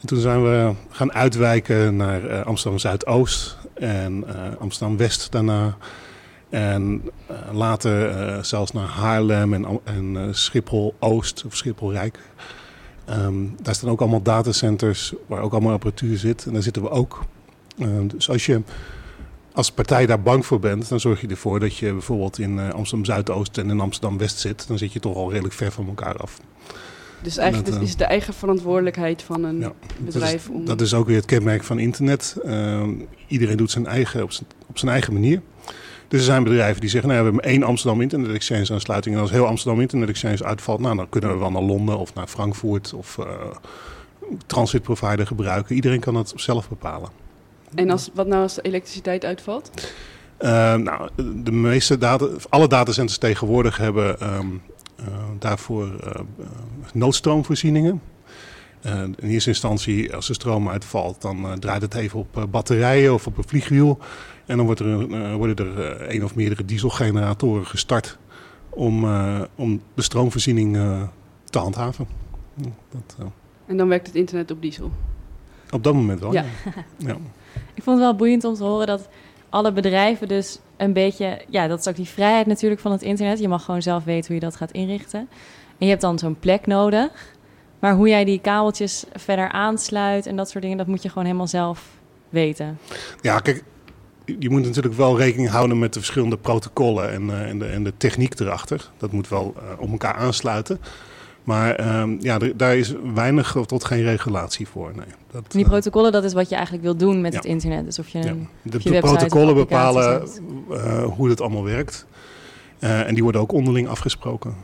En 0.00 0.06
toen 0.06 0.18
zijn 0.18 0.42
we 0.42 0.72
gaan 0.90 1.12
uitwijken 1.12 1.96
naar 1.96 2.42
Amsterdam 2.42 2.78
Zuidoost 2.78 3.58
en 3.74 4.24
Amsterdam 4.58 4.96
West 4.96 5.32
daarna. 5.32 5.76
En 6.50 7.02
later 7.52 8.44
zelfs 8.44 8.72
naar 8.72 8.86
Haarlem 8.86 9.54
en, 9.54 9.80
en 9.84 10.34
Schiphol 10.34 10.94
Oost 10.98 11.44
of 11.46 11.56
Schiphol 11.56 11.92
Rijk. 11.92 12.18
Um, 13.10 13.56
daar 13.62 13.74
staan 13.74 13.90
ook 13.90 14.00
allemaal 14.00 14.22
datacenters 14.22 15.12
waar 15.26 15.42
ook 15.42 15.52
allemaal 15.52 15.72
apparatuur 15.72 16.18
zit. 16.18 16.46
En 16.46 16.52
daar 16.52 16.62
zitten 16.62 16.82
we 16.82 16.90
ook. 16.90 17.24
dus 18.02 18.30
als 18.30 18.46
je 18.46 18.62
als 19.52 19.72
partij 19.72 20.06
daar 20.06 20.22
bang 20.22 20.46
voor 20.46 20.60
bent, 20.60 20.88
dan 20.88 21.00
zorg 21.00 21.20
je 21.20 21.26
ervoor 21.26 21.60
dat 21.60 21.76
je 21.76 21.92
bijvoorbeeld 21.92 22.38
in 22.38 22.58
Amsterdam 22.72 23.04
Zuidoost 23.04 23.58
en 23.58 23.70
in 23.70 23.80
Amsterdam 23.80 24.18
West 24.18 24.38
zit. 24.38 24.68
Dan 24.68 24.78
zit 24.78 24.92
je 24.92 25.00
toch 25.00 25.16
al 25.16 25.30
redelijk 25.30 25.54
ver 25.54 25.72
van 25.72 25.86
elkaar 25.86 26.16
af. 26.16 26.40
Dus 27.22 27.36
eigenlijk 27.36 27.72
dat, 27.72 27.82
is 27.82 27.96
de 27.96 28.04
eigen 28.04 28.34
verantwoordelijkheid 28.34 29.22
van 29.22 29.44
een 29.44 29.60
ja, 29.60 29.72
bedrijf. 29.98 30.42
Dat 30.42 30.50
is, 30.52 30.60
om... 30.60 30.64
dat 30.64 30.80
is 30.80 30.94
ook 30.94 31.06
weer 31.06 31.16
het 31.16 31.24
kenmerk 31.24 31.64
van 31.64 31.78
internet. 31.78 32.36
Uh, 32.44 32.88
iedereen 33.26 33.56
doet 33.56 33.70
zijn 33.70 33.86
eigen 33.86 34.22
op, 34.22 34.32
zijn, 34.32 34.48
op 34.66 34.78
zijn 34.78 34.92
eigen 34.92 35.12
manier. 35.12 35.40
Dus 36.10 36.18
er 36.18 36.26
zijn 36.26 36.44
bedrijven 36.44 36.80
die 36.80 36.90
zeggen, 36.90 37.10
nou, 37.10 37.22
we 37.24 37.30
hebben 37.30 37.50
één 37.50 37.62
Amsterdam 37.62 38.00
Internet 38.00 38.34
Exchange 38.34 38.72
aansluiting. 38.72 39.14
En 39.14 39.20
als 39.20 39.30
heel 39.30 39.46
Amsterdam 39.46 39.80
Internet 39.80 40.08
Exchange 40.08 40.44
uitvalt, 40.44 40.80
nou, 40.80 40.96
dan 40.96 41.08
kunnen 41.08 41.30
we 41.30 41.38
wel 41.38 41.50
naar 41.50 41.62
Londen 41.62 41.98
of 41.98 42.14
naar 42.14 42.26
Frankfurt 42.26 42.92
of 42.94 43.16
uh, 43.20 43.26
transit 44.46 44.82
provider 44.82 45.26
gebruiken. 45.26 45.74
Iedereen 45.74 46.00
kan 46.00 46.14
het 46.14 46.32
zelf 46.36 46.68
bepalen. 46.68 47.08
En 47.74 47.90
als, 47.90 48.10
wat 48.14 48.26
nou 48.26 48.42
als 48.42 48.54
de 48.54 48.62
elektriciteit 48.62 49.24
uitvalt? 49.24 49.70
Uh, 50.40 50.74
nou, 50.74 51.08
de 51.42 51.52
meeste 51.52 51.98
data, 51.98 52.26
alle 52.48 52.68
datacenters 52.68 53.18
tegenwoordig 53.18 53.76
hebben 53.76 54.34
um, 54.34 54.62
uh, 55.00 55.06
daarvoor 55.38 55.86
uh, 55.86 56.10
noodstroomvoorzieningen. 56.92 58.00
in 59.16 59.28
eerste 59.28 59.48
instantie, 59.48 60.14
als 60.14 60.26
de 60.26 60.34
stroom 60.34 60.68
uitvalt, 60.68 61.22
dan 61.22 61.56
draait 61.58 61.82
het 61.82 61.94
even 61.94 62.18
op 62.18 62.46
batterijen 62.50 63.14
of 63.14 63.26
op 63.26 63.38
een 63.38 63.48
vliegwiel. 63.48 63.98
En 64.50 64.56
dan 64.56 64.66
wordt 64.66 64.80
er, 64.80 65.36
worden 65.36 65.56
er 65.56 66.00
één 66.00 66.24
of 66.24 66.34
meerdere 66.34 66.64
dieselgeneratoren 66.64 67.66
gestart 67.66 68.18
om, 68.70 69.04
om 69.54 69.82
de 69.94 70.02
stroomvoorziening 70.02 70.78
te 71.44 71.58
handhaven. 71.58 72.06
Dat, 72.90 73.30
en 73.66 73.76
dan 73.76 73.88
werkt 73.88 74.06
het 74.06 74.16
internet 74.16 74.50
op 74.50 74.62
diesel? 74.62 74.90
Op 75.70 75.84
dat 75.84 75.94
moment 75.94 76.20
wel, 76.20 76.32
ja. 76.32 76.44
ja. 77.08 77.16
Ik 77.74 77.82
vond 77.82 77.96
het 77.96 78.06
wel 78.06 78.16
boeiend 78.16 78.44
om 78.44 78.54
te 78.54 78.64
horen 78.64 78.86
dat 78.86 79.08
alle 79.48 79.72
bedrijven 79.72 80.28
dus 80.28 80.58
een 80.76 80.92
beetje... 80.92 81.44
Ja, 81.48 81.66
dat 81.66 81.78
is 81.78 81.88
ook 81.88 81.96
die 81.96 82.08
vrijheid 82.08 82.46
natuurlijk 82.46 82.80
van 82.80 82.92
het 82.92 83.02
internet. 83.02 83.38
Je 83.38 83.48
mag 83.48 83.64
gewoon 83.64 83.82
zelf 83.82 84.04
weten 84.04 84.26
hoe 84.26 84.34
je 84.34 84.40
dat 84.40 84.56
gaat 84.56 84.70
inrichten. 84.70 85.20
En 85.78 85.86
je 85.86 85.88
hebt 85.88 86.00
dan 86.00 86.18
zo'n 86.18 86.38
plek 86.38 86.66
nodig. 86.66 87.34
Maar 87.78 87.94
hoe 87.94 88.08
jij 88.08 88.24
die 88.24 88.40
kabeltjes 88.40 89.04
verder 89.12 89.48
aansluit 89.48 90.26
en 90.26 90.36
dat 90.36 90.50
soort 90.50 90.62
dingen... 90.62 90.78
dat 90.78 90.86
moet 90.86 91.02
je 91.02 91.08
gewoon 91.08 91.24
helemaal 91.24 91.46
zelf 91.46 91.88
weten. 92.28 92.78
Ja, 93.20 93.38
kijk, 93.38 93.64
je 94.38 94.50
moet 94.50 94.64
natuurlijk 94.64 94.94
wel 94.94 95.18
rekening 95.18 95.48
houden 95.48 95.78
met 95.78 95.92
de 95.92 95.98
verschillende 95.98 96.36
protocollen 96.36 97.10
en, 97.10 97.22
uh, 97.22 97.48
en, 97.48 97.58
de, 97.58 97.66
en 97.66 97.84
de 97.84 97.92
techniek 97.96 98.40
erachter. 98.40 98.90
Dat 98.98 99.12
moet 99.12 99.28
wel 99.28 99.54
uh, 99.56 99.80
op 99.80 99.90
elkaar 99.90 100.14
aansluiten. 100.14 100.80
Maar 101.44 102.00
um, 102.00 102.16
ja, 102.20 102.38
daar 102.56 102.76
is 102.76 102.94
weinig 103.14 103.56
tot 103.66 103.84
geen 103.84 104.02
regulatie 104.02 104.68
voor. 104.68 104.92
Nee, 104.96 105.06
dat, 105.30 105.44
die 105.48 105.64
protocollen, 105.64 106.12
dat 106.12 106.24
is 106.24 106.32
wat 106.32 106.48
je 106.48 106.54
eigenlijk 106.54 106.84
wil 106.84 106.96
doen 106.96 107.20
met 107.20 107.32
ja. 107.32 107.38
het 107.38 107.46
internet. 107.46 107.84
Dus 107.84 107.98
of 107.98 108.08
je, 108.08 108.18
ja. 108.18 108.34
de, 108.62 108.76
of 108.76 108.82
je 108.82 108.90
de 108.90 108.98
protocollen 108.98 109.54
bepalen 109.54 110.28
uh, 110.70 111.04
hoe 111.04 111.28
het 111.28 111.40
allemaal 111.40 111.64
werkt. 111.64 112.06
Uh, 112.80 113.06
en 113.06 113.14
die 113.14 113.22
worden 113.22 113.40
ook 113.40 113.52
onderling 113.52 113.88
afgesproken 113.88 114.54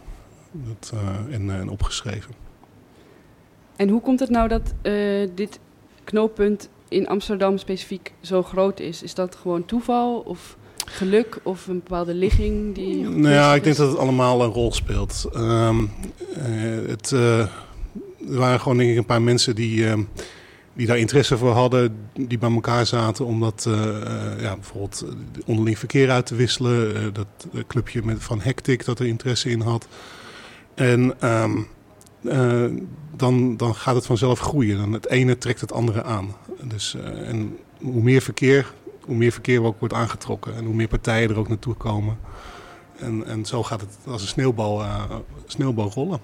dat, 0.53 0.93
uh, 0.95 1.35
en, 1.35 1.51
en, 1.51 1.69
opgeschreven. 1.69 2.35
En 3.77 3.89
hoe 3.89 4.01
komt 4.01 4.21
het 4.21 4.31
nou 4.31 4.49
dat 4.49 4.75
dit 5.35 5.59
knooppunt 6.05 6.69
in 6.89 7.09
Amsterdam 7.09 7.59
specifiek 7.59 8.13
zo 8.21 8.43
groot 8.43 8.81
is? 8.81 9.03
Is 9.03 9.15
dat 9.15 9.35
gewoon 9.35 9.65
toeval 9.65 10.19
of 10.19 10.57
geluk 10.87 11.39
of 11.43 11.67
een 11.67 11.79
bepaalde 11.79 12.15
ligging 12.15 12.75
die. 12.75 13.09
Nou 13.09 13.35
ja, 13.35 13.55
ik 13.55 13.65
denk 13.65 13.77
dat 13.77 13.89
het 13.89 13.99
allemaal 13.99 14.43
een 14.43 14.51
rol 14.51 14.73
speelt. 14.73 15.29
Um, 15.35 15.81
uh, 15.81 16.89
het, 16.89 17.11
uh, 17.11 17.39
er 17.39 17.49
waren 18.19 18.61
gewoon 18.61 18.77
denk 18.77 18.91
ik 18.91 18.97
een 18.97 19.05
paar 19.05 19.23
mensen 19.23 19.55
die, 19.55 19.79
uh, 19.79 19.95
die 20.73 20.87
daar 20.87 20.99
interesse 20.99 21.39
voor 21.39 21.53
hadden, 21.53 21.97
die 22.13 22.39
bij 22.39 22.53
elkaar 22.53 22.87
zaten 22.87 23.25
om 23.25 23.41
dat 23.41 23.69
ja, 24.41 24.55
bijvoorbeeld 24.55 25.05
onderling 25.47 25.79
verkeer 25.79 26.11
uit 26.11 26.27
te 26.27 26.35
wisselen. 26.35 27.13
dat 27.15 27.27
clubje 27.67 28.03
met, 28.05 28.17
van 28.23 28.41
Hectic 28.41 28.85
dat 28.85 28.99
er 28.99 29.07
interesse 29.07 29.51
in 29.51 29.61
had. 29.61 29.89
En 30.75 31.29
um, 31.43 31.67
dan, 33.17 33.57
dan 33.57 33.75
gaat 33.75 33.95
het 33.95 34.07
vanzelf 34.07 34.39
groeien. 34.39 34.79
Dan 34.79 34.93
het 34.93 35.09
ene 35.09 35.39
trekt 35.39 35.61
het 35.61 35.73
andere 35.73 36.03
aan. 36.03 36.37
Dus, 36.63 36.97
en 37.25 37.59
hoe 37.81 38.03
meer 38.03 38.21
verkeer, 38.21 38.73
hoe 39.01 39.17
meer 39.17 39.33
verkeer 39.33 39.63
ook 39.63 39.79
wordt 39.79 39.95
aangetrokken 39.95 40.57
en 40.57 40.65
hoe 40.65 40.75
meer 40.75 40.89
partijen 40.89 41.31
er 41.31 41.39
ook 41.39 41.49
naartoe 41.49 41.75
komen. 41.75 42.19
En, 42.99 43.27
en 43.27 43.45
zo 43.45 43.63
gaat 43.63 43.81
het 43.81 43.97
als 44.07 44.23
een 44.23 44.29
sneeuwbal, 44.29 44.81
uh, 44.81 45.05
sneeuwbal 45.47 45.91
rollen. 45.95 46.21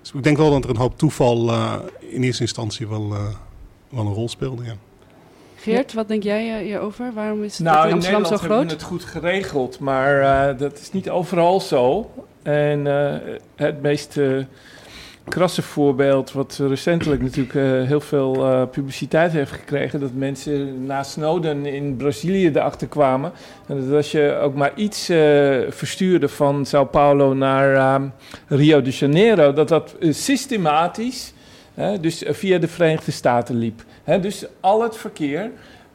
Dus 0.00 0.12
ik 0.12 0.22
denk 0.22 0.36
wel 0.36 0.50
dat 0.50 0.64
er 0.64 0.70
een 0.70 0.76
hoop 0.76 0.98
toeval 0.98 1.48
uh, 1.48 1.74
in 1.98 2.22
eerste 2.22 2.42
instantie 2.42 2.88
wel, 2.88 3.12
uh, 3.12 3.26
wel 3.88 4.06
een 4.06 4.12
rol 4.12 4.28
speelde. 4.28 4.64
Ja. 4.64 4.74
Geert, 5.56 5.92
wat 5.92 6.08
denk 6.08 6.22
jij 6.22 6.62
hierover? 6.62 7.12
Waarom 7.14 7.42
is 7.42 7.58
nou, 7.58 7.86
in 7.86 7.92
Amsterdam 7.92 8.24
zo 8.24 8.36
groot? 8.36 8.40
Nou, 8.40 8.58
hebben 8.58 8.76
we 8.76 8.82
het 8.82 8.90
goed 8.90 9.04
geregeld, 9.04 9.78
maar 9.78 10.56
dat 10.56 10.78
is 10.78 10.92
niet 10.92 11.10
overal 11.10 11.60
zo. 11.60 12.10
En 12.42 12.84
het 13.56 13.82
meest 13.82 14.20
krasse 15.28 15.62
voorbeeld, 15.62 16.32
wat 16.32 16.60
recentelijk 16.68 17.22
natuurlijk 17.22 17.54
uh, 17.54 17.82
heel 17.86 18.00
veel 18.00 18.36
uh, 18.36 18.62
publiciteit 18.70 19.32
heeft 19.32 19.52
gekregen, 19.52 20.00
dat 20.00 20.14
mensen 20.14 20.86
na 20.86 21.02
Snowden 21.02 21.66
in 21.66 21.96
Brazilië 21.96 22.48
erachter 22.48 22.86
kwamen. 22.86 23.32
En 23.66 23.80
dat 23.80 23.96
als 23.96 24.10
je 24.10 24.38
ook 24.42 24.54
maar 24.54 24.72
iets 24.74 25.10
uh, 25.10 25.16
verstuurde 25.68 26.28
van 26.28 26.66
Sao 26.66 26.84
Paulo 26.84 27.34
naar 27.34 28.00
Rio 28.46 28.82
de 28.82 28.90
Janeiro, 28.90 29.52
dat 29.52 29.68
dat 29.68 29.96
systematisch, 30.00 31.32
dus 32.00 32.22
via 32.26 32.58
de 32.58 32.68
Verenigde 32.68 33.10
Staten 33.10 33.56
liep. 33.56 33.82
dus 34.20 34.44
al 34.60 34.82
het 34.82 34.96
verkeer 34.96 35.50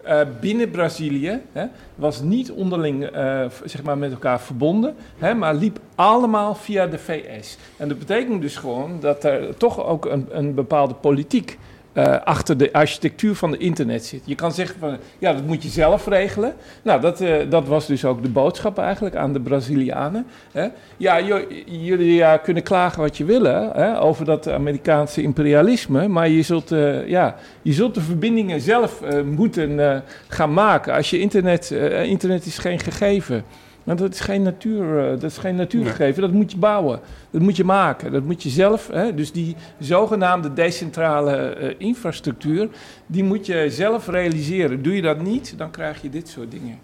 uh, 0.07 0.21
binnen 0.39 0.71
Brazilië 0.71 1.41
hè, 1.51 1.65
was 1.95 2.21
niet 2.21 2.51
onderling 2.51 3.15
uh, 3.15 3.45
zeg 3.63 3.83
maar 3.83 3.97
met 3.97 4.11
elkaar 4.11 4.41
verbonden, 4.41 4.95
hè, 5.17 5.33
maar 5.33 5.55
liep 5.55 5.79
allemaal 5.95 6.55
via 6.55 6.87
de 6.87 6.97
VS. 6.97 7.57
En 7.77 7.87
dat 7.87 7.99
betekent 7.99 8.41
dus 8.41 8.57
gewoon 8.57 8.99
dat 8.99 9.23
er 9.23 9.57
toch 9.57 9.85
ook 9.85 10.05
een, 10.05 10.27
een 10.29 10.53
bepaalde 10.53 10.93
politiek 10.93 11.57
uh, 11.95 12.15
achter 12.23 12.57
de 12.57 12.73
architectuur 12.73 13.35
van 13.35 13.51
de 13.51 13.57
internet 13.57 14.05
zit. 14.05 14.21
Je 14.25 14.35
kan 14.35 14.51
zeggen 14.51 14.79
van, 14.79 14.97
ja, 15.19 15.33
dat 15.33 15.45
moet 15.45 15.63
je 15.63 15.69
zelf 15.69 16.07
regelen. 16.07 16.53
Nou, 16.81 17.01
dat, 17.01 17.21
uh, 17.21 17.35
dat 17.49 17.67
was 17.67 17.87
dus 17.87 18.05
ook 18.05 18.21
de 18.21 18.29
boodschap 18.29 18.77
eigenlijk 18.77 19.15
aan 19.15 19.33
de 19.33 19.39
Brazilianen. 19.39 20.25
Hè. 20.51 20.67
Ja, 20.97 21.21
jullie 21.65 22.39
kunnen 22.39 22.63
klagen 22.63 23.01
wat 23.01 23.17
je 23.17 23.25
willen 23.25 23.71
hè, 23.73 24.01
over 24.01 24.25
dat 24.25 24.49
Amerikaanse 24.49 25.21
imperialisme, 25.21 26.07
maar 26.07 26.29
je 26.29 26.41
zult, 26.41 26.71
uh, 26.71 27.07
ja, 27.07 27.35
je 27.61 27.73
zult 27.73 27.93
de 27.95 28.01
verbindingen 28.01 28.61
zelf 28.61 29.01
moeten 29.25 30.03
gaan 30.27 30.53
maken. 30.53 30.93
Als 30.93 31.09
je 31.09 31.19
internet, 31.19 31.71
internet 32.03 32.45
is 32.45 32.57
geen 32.57 32.79
gegeven. 32.79 33.43
Maar 33.85 33.95
dat 33.95 34.13
is 34.13 34.19
geen, 34.19 34.41
natuur, 34.41 34.99
eh, 34.99 35.09
dat 35.09 35.23
is 35.23 35.37
geen 35.37 35.55
natuurgegeven, 35.55 36.21
dat 36.21 36.31
moet 36.31 36.51
je 36.51 36.57
bouwen. 36.57 36.99
Dat 37.29 37.41
moet 37.41 37.55
je 37.55 37.63
maken, 37.63 38.11
dat 38.11 38.23
moet 38.23 38.43
je 38.43 38.49
zelf. 38.49 38.87
Hè? 38.87 39.13
Dus 39.13 39.31
die 39.31 39.55
zogenaamde 39.79 40.53
decentrale 40.53 41.57
uh, 41.59 41.73
infrastructuur, 41.77 42.69
die 43.05 43.23
moet 43.23 43.45
je 43.45 43.65
zelf 43.69 44.07
realiseren. 44.07 44.83
Doe 44.83 44.95
je 44.95 45.01
dat 45.01 45.21
niet, 45.21 45.57
dan 45.57 45.71
krijg 45.71 46.01
je 46.01 46.09
dit 46.09 46.27
soort 46.27 46.51
dingen. 46.51 46.79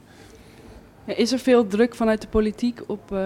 Is 1.05 1.31
er 1.31 1.39
veel 1.39 1.67
druk 1.67 1.95
vanuit 1.95 2.21
de 2.21 2.27
politiek 2.27 2.81
op, 2.87 3.11
uh, 3.13 3.19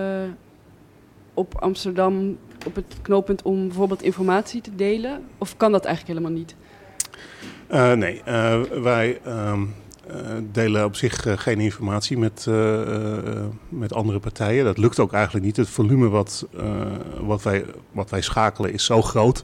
op 1.33 1.55
Amsterdam, 1.59 2.37
op 2.65 2.75
het 2.75 2.95
knooppunt 3.01 3.41
om 3.41 3.67
bijvoorbeeld 3.67 4.01
informatie 4.01 4.61
te 4.61 4.75
delen? 4.75 5.23
Of 5.37 5.57
kan 5.57 5.71
dat 5.71 5.85
eigenlijk 5.85 6.19
helemaal 6.19 6.37
niet? 6.37 6.55
nee, 7.97 8.21
wij... 8.81 9.19
Um 9.27 9.61
uh, 9.61 9.84
delen 10.51 10.85
op 10.85 10.95
zich 10.95 11.25
uh, 11.25 11.37
geen 11.37 11.59
informatie 11.59 12.17
met, 12.17 12.45
uh, 12.49 13.45
met 13.69 13.93
andere 13.93 14.19
partijen. 14.19 14.65
Dat 14.65 14.77
lukt 14.77 14.99
ook 14.99 15.13
eigenlijk 15.13 15.45
niet. 15.45 15.57
Het 15.57 15.69
volume 15.69 16.07
wat, 16.07 16.47
wat, 17.19 17.43
wij, 17.43 17.65
wat 17.91 18.09
wij 18.09 18.21
schakelen 18.21 18.73
is 18.73 18.85
zo 18.85 19.01
groot. 19.01 19.43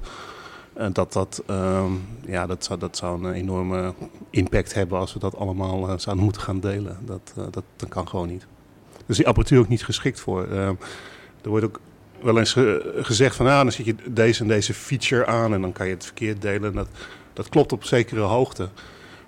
dat, 0.91 1.13
dat, 1.13 1.43
ehm, 1.47 1.91
ja, 2.26 2.45
dat, 2.45 2.63
zou, 2.63 2.80
dat 2.80 2.97
zou 2.97 3.26
een 3.26 3.34
enorme 3.34 3.93
impact 4.30 4.74
hebben 4.74 5.00
als 5.00 5.13
we 5.13 5.19
dat 5.19 5.36
allemaal 5.36 6.00
zouden 6.00 6.24
moeten 6.24 6.41
gaan 6.41 6.60
delen. 6.60 6.97
Dat, 7.06 7.34
dat, 7.52 7.63
dat 7.76 7.89
kan 7.89 8.08
gewoon 8.08 8.28
niet. 8.28 8.45
Dus 9.06 9.17
die 9.17 9.28
apparatuur 9.28 9.60
ook 9.60 9.67
niet 9.67 9.86
geschikt 9.86 10.19
voor. 10.19 10.47
Ehm, 10.47 10.74
er 11.41 11.50
wordt 11.50 11.65
ook 11.65 11.80
wel 12.21 12.39
eens 12.39 12.56
gezegd 12.95 13.36
van 13.36 13.47
ah, 13.47 13.58
dan 13.58 13.71
zet 13.71 13.86
je 13.86 13.95
deze 14.10 14.41
en 14.41 14.47
deze 14.47 14.74
feature 14.74 15.26
aan 15.26 15.54
en 15.54 15.62
dan 15.62 15.71
kan 15.71 15.88
je 15.88 15.93
het 15.93 16.06
verkeerd 16.06 16.41
delen. 16.41 16.74
Dat, 16.74 16.88
dat 17.34 17.50
klopt 17.50 17.71
op 17.71 17.84
zekere 17.84 18.21
hoogte. 18.21 18.69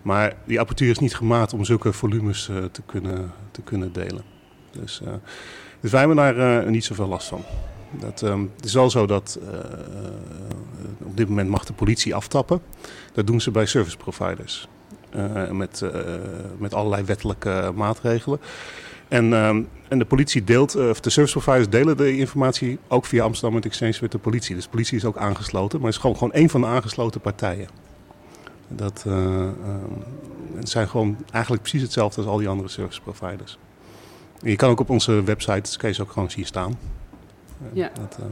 Maar 0.03 0.33
die 0.45 0.59
apparatuur 0.59 0.89
is 0.89 0.99
niet 0.99 1.15
gemaakt 1.15 1.53
om 1.53 1.63
zulke 1.63 1.93
volumes 1.93 2.47
uh, 2.49 2.63
te, 2.63 2.81
kunnen, 2.85 3.31
te 3.51 3.61
kunnen 3.61 3.93
delen. 3.93 4.23
Dus, 4.71 5.01
uh, 5.03 5.13
dus 5.79 5.91
wij 5.91 5.99
hebben 5.99 6.17
daar 6.17 6.63
uh, 6.63 6.69
niet 6.69 6.85
zoveel 6.85 7.07
last 7.07 7.27
van. 7.27 7.41
Dat, 7.99 8.21
um, 8.21 8.51
het 8.55 8.65
is 8.65 8.73
wel 8.73 8.89
zo 8.89 9.05
dat 9.05 9.39
op 11.03 11.17
dit 11.17 11.29
moment 11.29 11.49
mag 11.49 11.65
de 11.65 11.73
politie 11.73 12.15
aftappen. 12.15 12.61
Dat 13.13 13.27
doen 13.27 13.41
ze 13.41 13.51
bij 13.51 13.65
service 13.65 13.97
providers. 13.97 14.67
met, 15.51 15.83
met 16.57 16.73
allerlei 16.73 17.03
wettelijke 17.03 17.71
maatregelen. 17.75 18.39
En, 19.07 19.33
um, 19.33 19.67
en 19.87 19.99
de 19.99 20.05
politie 20.05 20.43
deelt, 20.43 20.75
of 20.75 20.99
de 20.99 21.09
service 21.09 21.39
providers 21.39 21.69
delen 21.69 21.97
de 21.97 22.17
informatie 22.17 22.79
ook 22.87 23.05
via 23.05 23.23
Amsterdam 23.23 23.61
Exchange 23.61 23.97
met 24.01 24.11
de 24.11 24.17
politie. 24.17 24.55
Dus 24.55 24.63
de 24.63 24.69
politie 24.69 24.97
is 24.97 25.05
ook 25.05 25.17
aangesloten, 25.17 25.77
maar 25.77 25.87
het 25.87 25.95
is 25.95 26.01
gewoon, 26.01 26.17
gewoon 26.17 26.33
een 26.33 26.49
van 26.49 26.61
de 26.61 26.67
aangesloten 26.67 27.21
partijen. 27.21 27.83
Dat 28.67 29.04
uh, 29.08 29.49
het 30.56 30.69
zijn 30.69 30.89
gewoon 30.89 31.17
eigenlijk 31.32 31.62
precies 31.63 31.82
hetzelfde 31.82 32.21
als 32.21 32.30
al 32.30 32.38
die 32.38 32.47
andere 32.47 32.69
service 32.69 33.02
providers. 33.02 33.58
je 34.41 34.56
kan 34.56 34.69
ook 34.69 34.80
op 34.80 34.89
onze 34.89 35.23
website, 35.23 35.78
kan 35.78 35.89
je 35.89 35.95
ze 35.95 36.02
ook 36.02 36.12
gewoon 36.12 36.32
zien 36.32 36.45
staan. 36.45 36.78
Ja. 37.73 37.91
Dat, 37.93 38.17
uh, 38.19 38.26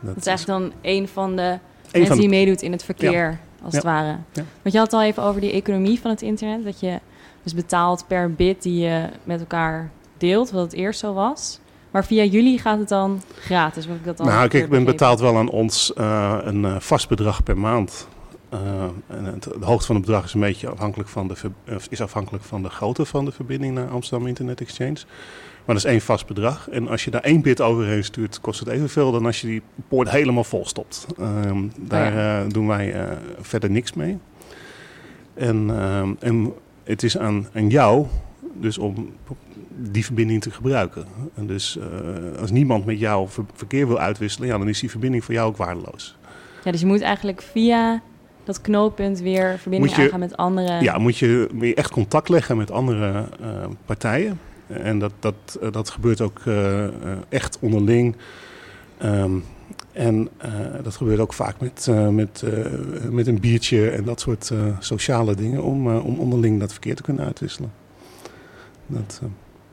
dat, 0.00 0.16
is 0.16 0.26
eigenlijk 0.26 0.60
dan 0.60 0.72
een 0.82 1.08
van 1.08 1.36
de 1.36 1.58
mensen 1.92 2.06
van 2.06 2.18
die 2.18 2.28
meedoet 2.28 2.62
in 2.62 2.72
het 2.72 2.84
verkeer, 2.84 3.38
als 3.62 3.74
het 3.74 3.84
ware. 3.84 4.16
Ja. 4.32 4.44
Want 4.62 4.74
je 4.74 4.78
had 4.78 4.90
het 4.90 5.00
al 5.00 5.02
even 5.02 5.22
over 5.22 5.40
die 5.40 5.52
economie 5.52 6.00
van 6.00 6.10
het 6.10 6.22
internet. 6.22 6.64
Dat 6.64 6.80
je 6.80 7.00
dus 7.42 7.54
betaalt 7.54 8.04
per 8.06 8.32
bit 8.32 8.62
die 8.62 8.80
je 8.80 9.08
met 9.24 9.40
elkaar 9.40 9.90
deelt, 10.18 10.50
wat 10.50 10.62
het 10.62 10.72
eerst 10.72 11.00
zo 11.00 11.12
was. 11.12 11.60
Maar 11.90 12.04
via 12.04 12.24
jullie 12.24 12.58
gaat 12.58 12.78
het 12.78 12.88
dan 12.88 13.22
gratis? 13.40 13.86
ik 13.86 14.04
dat 14.04 14.18
nou, 14.18 14.48
kijk, 14.48 14.64
ik 14.64 14.70
ben 14.70 14.84
betaald 14.84 15.20
wel 15.20 15.36
aan 15.36 15.50
ons 15.50 15.92
uh, 15.98 16.38
een 16.42 16.80
vast 16.80 17.08
bedrag 17.08 17.42
per 17.42 17.58
maand. 17.58 18.08
Uh, 18.54 18.84
en 19.06 19.24
het, 19.24 19.42
de 19.42 19.64
hoogte 19.64 19.86
van 19.86 19.96
het 19.96 20.04
bedrag 20.04 20.24
is 20.24 20.34
een 20.34 20.40
beetje 20.40 20.68
afhankelijk 20.68 21.08
van 21.08 21.28
de, 21.28 21.34
is 21.88 22.00
afhankelijk 22.00 22.44
van 22.44 22.62
de 22.62 22.68
grootte 22.68 23.04
van 23.04 23.24
de 23.24 23.32
verbinding 23.32 23.74
naar 23.74 23.88
Amsterdam 23.88 24.28
Internet 24.28 24.60
Exchange. 24.60 24.98
Maar 25.64 25.74
dat 25.74 25.84
is 25.84 25.90
één 25.90 26.00
vast 26.00 26.26
bedrag. 26.26 26.68
En 26.68 26.88
als 26.88 27.04
je 27.04 27.10
daar 27.10 27.20
één 27.20 27.42
bit 27.42 27.60
overheen 27.60 28.04
stuurt, 28.04 28.40
kost 28.40 28.60
het 28.60 28.68
evenveel 28.68 29.12
dan 29.12 29.26
als 29.26 29.40
je 29.40 29.46
die 29.46 29.62
poort 29.88 30.10
helemaal 30.10 30.44
vol 30.44 30.66
stopt. 30.66 31.06
Uh, 31.18 31.26
daar 31.78 32.44
uh, 32.44 32.52
doen 32.52 32.66
wij 32.66 32.94
uh, 32.94 33.12
verder 33.40 33.70
niks 33.70 33.92
mee. 33.92 34.18
En, 35.34 35.70
ehm, 35.70 36.12
en 36.18 36.52
het 36.84 37.02
is 37.02 37.18
aan, 37.18 37.46
aan 37.54 37.68
jou 37.68 38.06
dus 38.54 38.78
om 38.78 39.12
die 39.76 40.04
verbinding 40.04 40.42
te 40.42 40.50
gebruiken. 40.50 41.06
En 41.34 41.46
dus 41.46 41.78
als 42.40 42.50
niemand 42.50 42.84
met 42.84 42.98
jou 42.98 43.28
verkeer 43.54 43.86
wil 43.86 43.98
uitwisselen, 43.98 44.48
ja, 44.48 44.58
dan 44.58 44.68
is 44.68 44.80
die 44.80 44.90
verbinding 44.90 45.24
voor 45.24 45.34
jou 45.34 45.48
ook 45.48 45.56
waardeloos. 45.56 46.16
Ja, 46.64 46.70
dus 46.70 46.80
je 46.80 46.86
moet 46.86 47.00
eigenlijk 47.00 47.42
via 47.42 48.02
dat 48.44 48.60
knooppunt 48.60 49.20
weer 49.20 49.58
verbinding 49.58 49.94
aangaan 49.94 50.20
met 50.20 50.36
andere... 50.36 50.82
Ja, 50.82 50.98
moet 50.98 51.16
je, 51.16 51.72
echt 51.74 51.90
contact 51.90 52.28
leggen 52.28 52.56
met 52.56 52.70
andere 52.70 53.24
uh, 53.40 53.48
partijen. 53.86 54.40
En 54.66 54.98
dat, 54.98 55.12
dat, 55.18 55.34
uh, 55.62 55.72
dat 55.72 55.90
gebeurt 55.90 56.20
ook 56.20 56.40
uh, 56.44 56.84
echt 57.28 57.58
onderling. 57.60 58.16
Um, 59.04 59.44
en 59.92 60.28
dat 60.82 60.96
gebeurt 60.96 61.20
ook 61.20 61.32
vaak 61.32 61.60
met, 61.60 61.88
met, 62.10 62.44
met 63.10 63.26
een 63.26 63.40
biertje 63.40 63.90
en 63.90 64.04
dat 64.04 64.20
soort 64.20 64.50
sociale 64.78 65.34
dingen... 65.34 65.62
om, 65.62 65.96
om 65.96 66.18
onderling 66.18 66.60
dat 66.60 66.72
verkeer 66.72 66.94
te 66.94 67.02
kunnen 67.02 67.24
uitwisselen. 67.24 67.72
Dat, 68.86 69.20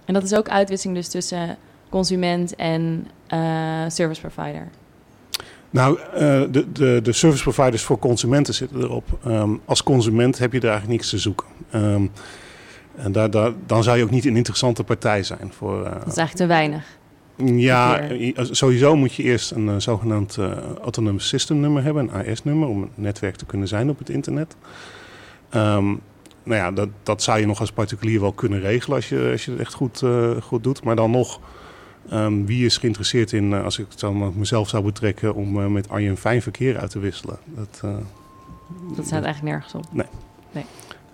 en 0.06 0.14
dat 0.14 0.24
is 0.24 0.34
ook 0.34 0.50
uitwisseling 0.50 0.98
dus 0.98 1.08
tussen 1.08 1.58
consument 1.90 2.56
en 2.56 3.08
service 3.88 4.22
provider? 4.22 4.68
Nou, 5.72 6.00
uh, 6.00 6.20
de, 6.52 6.72
de, 6.72 7.00
de 7.04 7.12
service 7.12 7.44
providers 7.44 7.84
voor 7.84 8.00
consumenten 8.00 8.54
zitten 8.54 8.82
erop. 8.82 9.20
Um, 9.28 9.62
als 9.66 9.84
consument 9.84 10.38
heb 10.38 10.54
je 10.54 10.60
er 10.60 10.70
eigenlijk 10.70 10.94
niks 10.94 11.10
te 11.10 11.18
zoeken. 11.18 11.48
Um, 11.76 12.12
en 12.96 13.12
daar, 13.12 13.32
daar, 13.32 13.52
dan 13.66 13.84
zou 13.84 13.98
je 13.98 14.04
ook 14.04 14.10
niet 14.10 14.26
een 14.26 14.36
interessante 14.36 14.84
partij 14.84 15.24
zijn. 15.24 15.52
Voor, 15.58 15.78
uh, 15.78 15.84
dat 15.84 15.94
is 15.94 16.18
eigenlijk 16.18 16.36
te 16.36 16.46
weinig. 16.46 16.98
Ja, 17.44 18.02
sowieso 18.34 18.96
moet 18.96 19.14
je 19.14 19.24
eerst 19.24 19.52
een 19.52 19.68
uh, 19.68 19.74
zogenaamd 19.78 20.38
Autonomous 20.82 21.28
System 21.28 21.60
nummer 21.60 21.84
hebben, 21.84 22.10
een 22.14 22.32
AS-nummer, 22.32 22.68
om 22.68 22.82
een 22.82 22.90
netwerk 22.96 23.36
te 23.36 23.46
kunnen 23.46 23.68
zijn 23.68 23.90
op 23.90 23.98
het 23.98 24.10
internet. 24.10 24.56
Um, 25.56 26.02
nou 26.44 26.62
ja, 26.62 26.72
dat, 26.72 26.90
dat 27.04 27.24
zou 27.24 27.40
je 27.40 27.46
nog 27.46 27.60
als 27.60 27.72
particulier 27.72 28.20
wel 28.20 28.34
kunnen 28.34 28.60
regelen 28.60 28.96
als 28.96 29.10
je, 29.10 29.30
als 29.32 29.46
je 29.46 29.52
het 29.52 29.60
echt 29.60 29.74
goed, 29.74 30.04
goed 30.42 30.64
doet. 30.64 30.84
Maar 30.84 30.96
dan 30.96 31.12
nog 31.12 31.40
Um, 32.14 32.46
wie 32.46 32.66
is 32.66 32.78
geïnteresseerd 32.78 33.32
in, 33.32 33.52
uh, 33.52 33.64
als 33.64 33.80
ik 33.80 33.86
het 33.90 34.00
dan 34.00 34.34
mezelf 34.38 34.70
zou 34.70 34.84
betrekken, 34.84 35.36
om 35.36 35.60
uh, 35.60 35.66
met 35.66 35.90
Arjen 35.90 36.18
fijn 36.18 36.42
verkeer 36.42 36.78
uit 36.78 36.90
te 36.90 37.00
wisselen? 37.00 37.38
Dat, 37.46 37.82
uh, 37.86 37.98
dat 38.96 39.06
staat 39.06 39.24
eigenlijk 39.24 39.54
nergens 39.54 39.74
op. 39.74 39.94
Nee. 39.94 40.06
nee. 40.52 40.66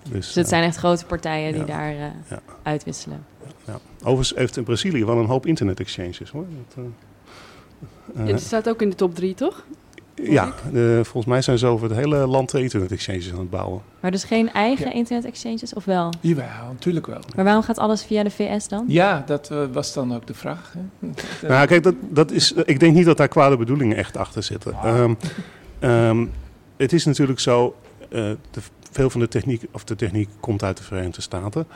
Dus, 0.04 0.12
dus 0.12 0.36
het 0.36 0.48
zijn 0.48 0.64
echt 0.64 0.76
grote 0.76 1.06
partijen 1.06 1.54
die 1.54 1.64
daar 1.64 1.94
ja. 1.94 2.14
uitwisselen. 2.64 3.26
Ja. 3.66 3.80
Overigens 4.00 4.34
heeft 4.36 4.58
in 4.58 4.64
Brazilië 4.64 5.06
wel 5.06 5.18
een 5.18 5.26
hoop 5.26 5.46
internet-exchanges 5.46 6.32
hoor. 6.32 6.46
Dat, 6.76 6.86
het 8.28 8.42
staat 8.42 8.70
ook 8.70 8.82
in 8.82 8.90
de 8.90 8.96
top 8.96 9.16
drie, 9.16 9.34
toch? 9.34 9.66
Ja, 10.23 10.54
volgens 10.95 11.25
mij 11.25 11.41
zijn 11.41 11.58
ze 11.58 11.67
over 11.67 11.89
het 11.89 11.97
hele 11.97 12.15
land 12.15 12.54
internet 12.54 12.91
exchanges 12.91 13.32
aan 13.32 13.39
het 13.39 13.49
bouwen. 13.49 13.82
Maar 13.99 14.12
dus 14.12 14.23
geen 14.23 14.51
eigen 14.51 14.93
internet 14.93 15.25
exchanges 15.25 15.73
of 15.73 15.86
wel? 15.86 16.13
Jawel, 16.19 16.45
natuurlijk 16.71 17.08
wel. 17.08 17.19
Maar 17.36 17.45
waarom 17.45 17.63
gaat 17.63 17.78
alles 17.78 18.04
via 18.04 18.23
de 18.23 18.30
VS 18.30 18.67
dan? 18.67 18.86
Ja, 18.88 19.23
dat 19.25 19.49
uh, 19.51 19.63
was 19.71 19.93
dan 19.93 20.15
ook 20.15 20.28
de 20.28 20.34
vraag. 20.34 20.73
Hè? 20.73 21.08
nou, 21.47 21.67
kijk, 21.67 21.84
dat, 21.84 21.95
dat 22.10 22.32
is, 22.32 22.51
ik 22.51 22.80
denk 22.80 22.95
niet 22.95 23.06
dat 23.06 23.17
daar 23.17 23.28
kwade 23.28 23.58
bedoelingen 23.58 23.97
echt 23.97 24.17
achter 24.17 24.43
zitten. 24.43 24.73
Wow. 24.84 24.97
Um, 24.99 25.17
um, 25.89 26.32
het 26.78 26.93
is 26.93 27.06
natuurlijk 27.06 27.39
zo, 27.39 27.75
uh, 28.10 28.10
de, 28.51 28.62
veel 28.91 29.10
van 29.10 29.19
de 29.19 29.28
techniek, 29.28 29.63
of 29.71 29.84
de 29.84 29.95
techniek 29.95 30.30
komt 30.39 30.63
uit 30.63 30.78
de 30.78 30.84
Verenigde 30.84 31.21
Staten. 31.21 31.67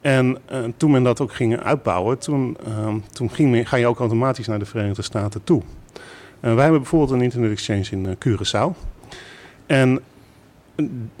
En 0.00 0.38
uh, 0.52 0.64
toen 0.76 0.90
men 0.90 1.02
dat 1.02 1.20
ook 1.20 1.32
ging 1.34 1.60
uitbouwen, 1.60 2.18
toen, 2.18 2.56
um, 2.68 3.04
toen 3.12 3.30
ging 3.30 3.50
men, 3.50 3.66
ga 3.66 3.76
je 3.76 3.86
ook 3.86 3.98
automatisch 3.98 4.46
naar 4.46 4.58
de 4.58 4.66
Verenigde 4.66 5.02
Staten 5.02 5.44
toe. 5.44 5.62
Wij 6.54 6.62
hebben 6.62 6.80
bijvoorbeeld 6.80 7.10
een 7.10 7.22
internet 7.22 7.50
exchange 7.50 7.86
in 7.90 8.16
Curaçao. 8.26 8.78
En 9.66 10.00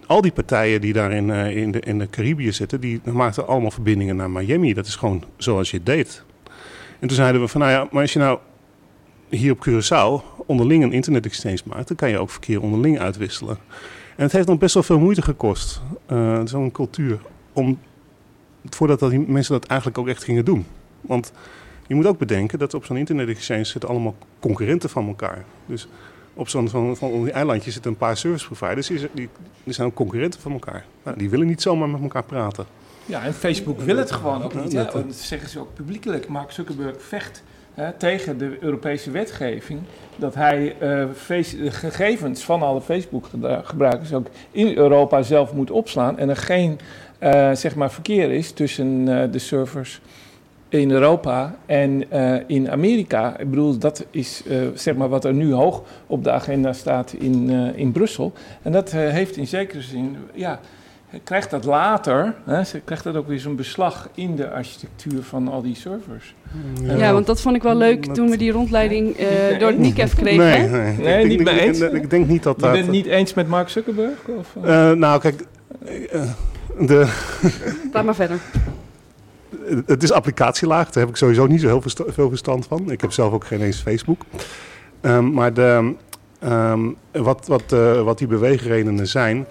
al 0.06 0.20
die 0.20 0.32
partijen 0.32 0.80
die 0.80 0.92
daar 0.92 1.12
in, 1.12 1.30
in, 1.30 1.72
de, 1.72 1.80
in 1.80 1.98
de 1.98 2.52
zitten, 2.52 2.80
die 2.80 3.00
maakten 3.04 3.46
allemaal 3.46 3.70
verbindingen 3.70 4.16
naar 4.16 4.30
Miami. 4.30 4.74
Dat 4.74 4.86
is 4.86 4.96
gewoon 4.96 5.24
zoals 5.36 5.70
je 5.70 5.76
het 5.76 5.86
deed. 5.86 6.24
En 6.98 7.08
toen 7.08 7.16
zeiden 7.16 7.40
we 7.40 7.48
van, 7.48 7.60
nou 7.60 7.72
ja, 7.72 7.88
maar 7.90 8.02
als 8.02 8.12
je 8.12 8.18
nou 8.18 8.38
hier 9.28 9.52
op 9.52 9.66
Curaçao 9.68 10.36
onderling 10.46 10.82
een 10.82 10.92
internet 10.92 11.26
exchange 11.26 11.60
maakt, 11.64 11.88
dan 11.88 11.96
kan 11.96 12.10
je 12.10 12.18
ook 12.18 12.30
verkeer 12.30 12.62
onderling 12.62 12.98
uitwisselen. 12.98 13.58
En 14.16 14.22
het 14.22 14.32
heeft 14.32 14.46
nog 14.46 14.58
best 14.58 14.74
wel 14.74 14.82
veel 14.82 14.98
moeite 14.98 15.22
gekost, 15.22 15.80
uh, 16.12 16.40
zo'n 16.44 16.70
cultuur, 16.70 17.20
om 17.52 17.78
voordat 18.68 18.98
dat 18.98 19.10
die 19.10 19.18
mensen 19.18 19.52
dat 19.52 19.64
eigenlijk 19.64 19.98
ook 19.98 20.08
echt 20.08 20.24
gingen 20.24 20.44
doen. 20.44 20.66
Want 21.00 21.32
je 21.86 21.94
moet 21.94 22.06
ook 22.06 22.18
bedenken 22.18 22.58
dat 22.58 22.74
op 22.74 22.84
zo'n 22.84 22.96
internet 22.96 23.28
exchange 23.28 23.64
zitten 23.64 23.90
allemaal 23.90 24.14
concurrenten 24.40 24.90
van 24.90 25.06
elkaar. 25.06 25.44
Dus 25.66 25.88
op 26.34 26.48
zo'n 26.48 26.68
van, 26.68 26.96
van 26.96 27.22
die 27.22 27.32
eilandje 27.32 27.70
zitten 27.70 27.90
een 27.90 27.96
paar 27.96 28.16
service 28.16 28.46
providers, 28.46 28.86
die, 28.86 29.08
die, 29.12 29.28
die 29.64 29.72
zijn 29.72 29.86
ook 29.86 29.94
concurrenten 29.94 30.40
van 30.40 30.52
elkaar. 30.52 30.84
Nou, 31.02 31.18
die 31.18 31.30
willen 31.30 31.46
niet 31.46 31.62
zomaar 31.62 31.88
met 31.88 32.02
elkaar 32.02 32.24
praten. 32.24 32.66
Ja, 33.06 33.22
en 33.22 33.34
Facebook 33.34 33.80
wil 33.80 33.96
het 33.96 34.10
gewoon 34.10 34.42
ook 34.42 34.54
niet. 34.54 34.72
Dat 34.72 35.04
zeggen 35.10 35.48
ze 35.48 35.58
ook 35.60 35.74
publiekelijk. 35.74 36.28
Mark 36.28 36.50
Zuckerberg 36.50 37.02
vecht 37.02 37.42
hè, 37.74 37.92
tegen 37.92 38.38
de 38.38 38.56
Europese 38.60 39.10
wetgeving 39.10 39.80
dat 40.16 40.34
hij 40.34 40.64
uh, 40.72 40.78
de 41.28 41.70
gegevens 41.70 42.44
van 42.44 42.62
alle 42.62 42.80
Facebook-gebruikers 42.80 44.12
ook 44.12 44.26
in 44.50 44.76
Europa 44.76 45.22
zelf 45.22 45.52
moet 45.52 45.70
opslaan 45.70 46.18
en 46.18 46.28
er 46.28 46.36
geen 46.36 46.78
uh, 47.20 47.54
zeg 47.54 47.74
maar 47.74 47.92
verkeer 47.92 48.30
is 48.32 48.52
tussen 48.52 49.08
uh, 49.08 49.22
de 49.30 49.38
servers 49.38 50.00
in 50.68 50.90
Europa 50.90 51.56
en 51.66 52.10
in 52.46 52.70
Amerika. 52.70 53.38
Ik 53.38 53.50
bedoel, 53.50 53.78
dat 53.78 54.06
is 54.10 54.42
zeg 54.74 54.94
maar 54.94 55.08
wat 55.08 55.24
er 55.24 55.34
nu 55.34 55.52
hoog 55.52 55.82
op 56.06 56.24
de 56.24 56.30
agenda 56.30 56.72
staat 56.72 57.12
in, 57.12 57.50
in 57.74 57.92
Brussel. 57.92 58.32
En 58.62 58.72
dat 58.72 58.92
heeft 58.92 59.36
in 59.36 59.46
zekere 59.46 59.82
zin, 59.82 60.16
ja, 60.34 60.60
krijgt 61.24 61.50
dat 61.50 61.64
later, 61.64 62.34
hè, 62.44 62.62
krijgt 62.84 63.04
dat 63.04 63.16
ook 63.16 63.28
weer 63.28 63.38
zo'n 63.38 63.56
beslag 63.56 64.08
in 64.14 64.36
de 64.36 64.50
architectuur 64.50 65.22
van 65.22 65.48
al 65.48 65.62
die 65.62 65.74
servers. 65.74 66.34
Ja, 66.82 67.12
want 67.12 67.26
dat 67.26 67.40
vond 67.40 67.56
ik 67.56 67.62
wel 67.62 67.74
leuk 67.74 68.14
toen 68.14 68.30
we 68.30 68.36
die 68.36 68.52
rondleiding 68.52 69.20
uh, 69.20 69.58
door 69.58 69.68
het 69.68 69.78
NICEF 69.78 70.14
kregen. 70.14 70.44
Nee, 70.44 70.68
nee, 70.68 70.96
nee 70.96 71.22
ik, 71.22 71.28
niet 71.28 71.44
mee 71.44 71.60
eens. 71.60 71.80
Ik, 71.80 72.10
denk 72.10 72.26
niet 72.26 72.42
dat 72.42 72.58
dat... 72.58 72.68
Je 72.68 72.74
bent 72.74 72.84
het 72.84 72.94
niet 72.94 73.06
eens 73.06 73.34
met 73.34 73.48
Mark 73.48 73.68
Zuckerberg? 73.68 74.28
Of? 74.38 74.54
Uh, 74.64 74.92
nou, 74.92 75.20
kijk, 75.20 75.44
uh, 75.88 76.22
de... 76.86 77.12
Laat 77.92 78.04
maar 78.04 78.14
verder. 78.14 78.38
Het 79.86 80.02
is 80.02 80.12
applicatielaag, 80.12 80.90
daar 80.90 81.02
heb 81.02 81.08
ik 81.08 81.16
sowieso 81.16 81.46
niet 81.46 81.60
zo 81.60 81.66
heel 81.68 81.82
veel 82.06 82.28
verstand 82.28 82.66
van. 82.66 82.90
Ik 82.90 83.00
heb 83.00 83.12
zelf 83.12 83.32
ook 83.32 83.44
geen 83.44 83.60
eens 83.60 83.80
Facebook. 83.80 84.22
Um, 85.00 85.32
maar 85.32 85.54
de, 85.54 85.94
um, 86.44 86.96
wat, 87.12 87.46
wat, 87.46 87.70
wat 88.04 88.18
die 88.18 88.26
beweegredenen 88.26 89.06
zijn 89.06 89.46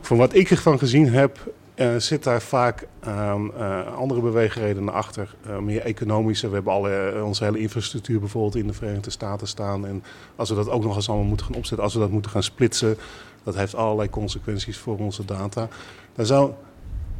van 0.00 0.16
wat 0.16 0.34
ik 0.34 0.50
ervan 0.50 0.78
gezien 0.78 1.08
heb, 1.12 1.38
uh, 1.78 1.96
zit 1.96 2.24
daar 2.24 2.42
vaak 2.42 2.86
uh, 3.06 3.34
uh, 3.58 3.96
andere 3.96 4.20
beweegredenen 4.20 4.92
achter. 4.92 5.34
Eh, 5.46 5.58
meer 5.58 5.80
economische. 5.80 6.48
We 6.48 6.54
hebben 6.54 6.72
alle, 6.72 7.22
onze 7.24 7.44
hele 7.44 7.58
infrastructuur 7.58 8.20
bijvoorbeeld 8.20 8.56
in 8.56 8.66
de 8.66 8.72
Verenigde 8.72 9.10
Staten 9.10 9.46
staan. 9.46 9.86
En 9.86 10.02
als 10.36 10.48
we 10.48 10.54
dat 10.54 10.68
ook 10.68 10.82
nog 10.82 10.96
eens 10.96 11.08
allemaal 11.08 11.26
moeten 11.26 11.46
gaan 11.46 11.56
opzetten, 11.56 11.84
als 11.84 11.94
we 11.94 12.00
dat 12.00 12.10
moeten 12.10 12.30
gaan 12.30 12.42
splitsen, 12.42 12.96
dat 13.42 13.54
heeft 13.54 13.74
allerlei 13.74 14.10
consequenties 14.10 14.78
voor 14.78 14.98
onze 14.98 15.24
data. 15.24 15.68
Daar 16.14 16.26
zou, 16.26 16.52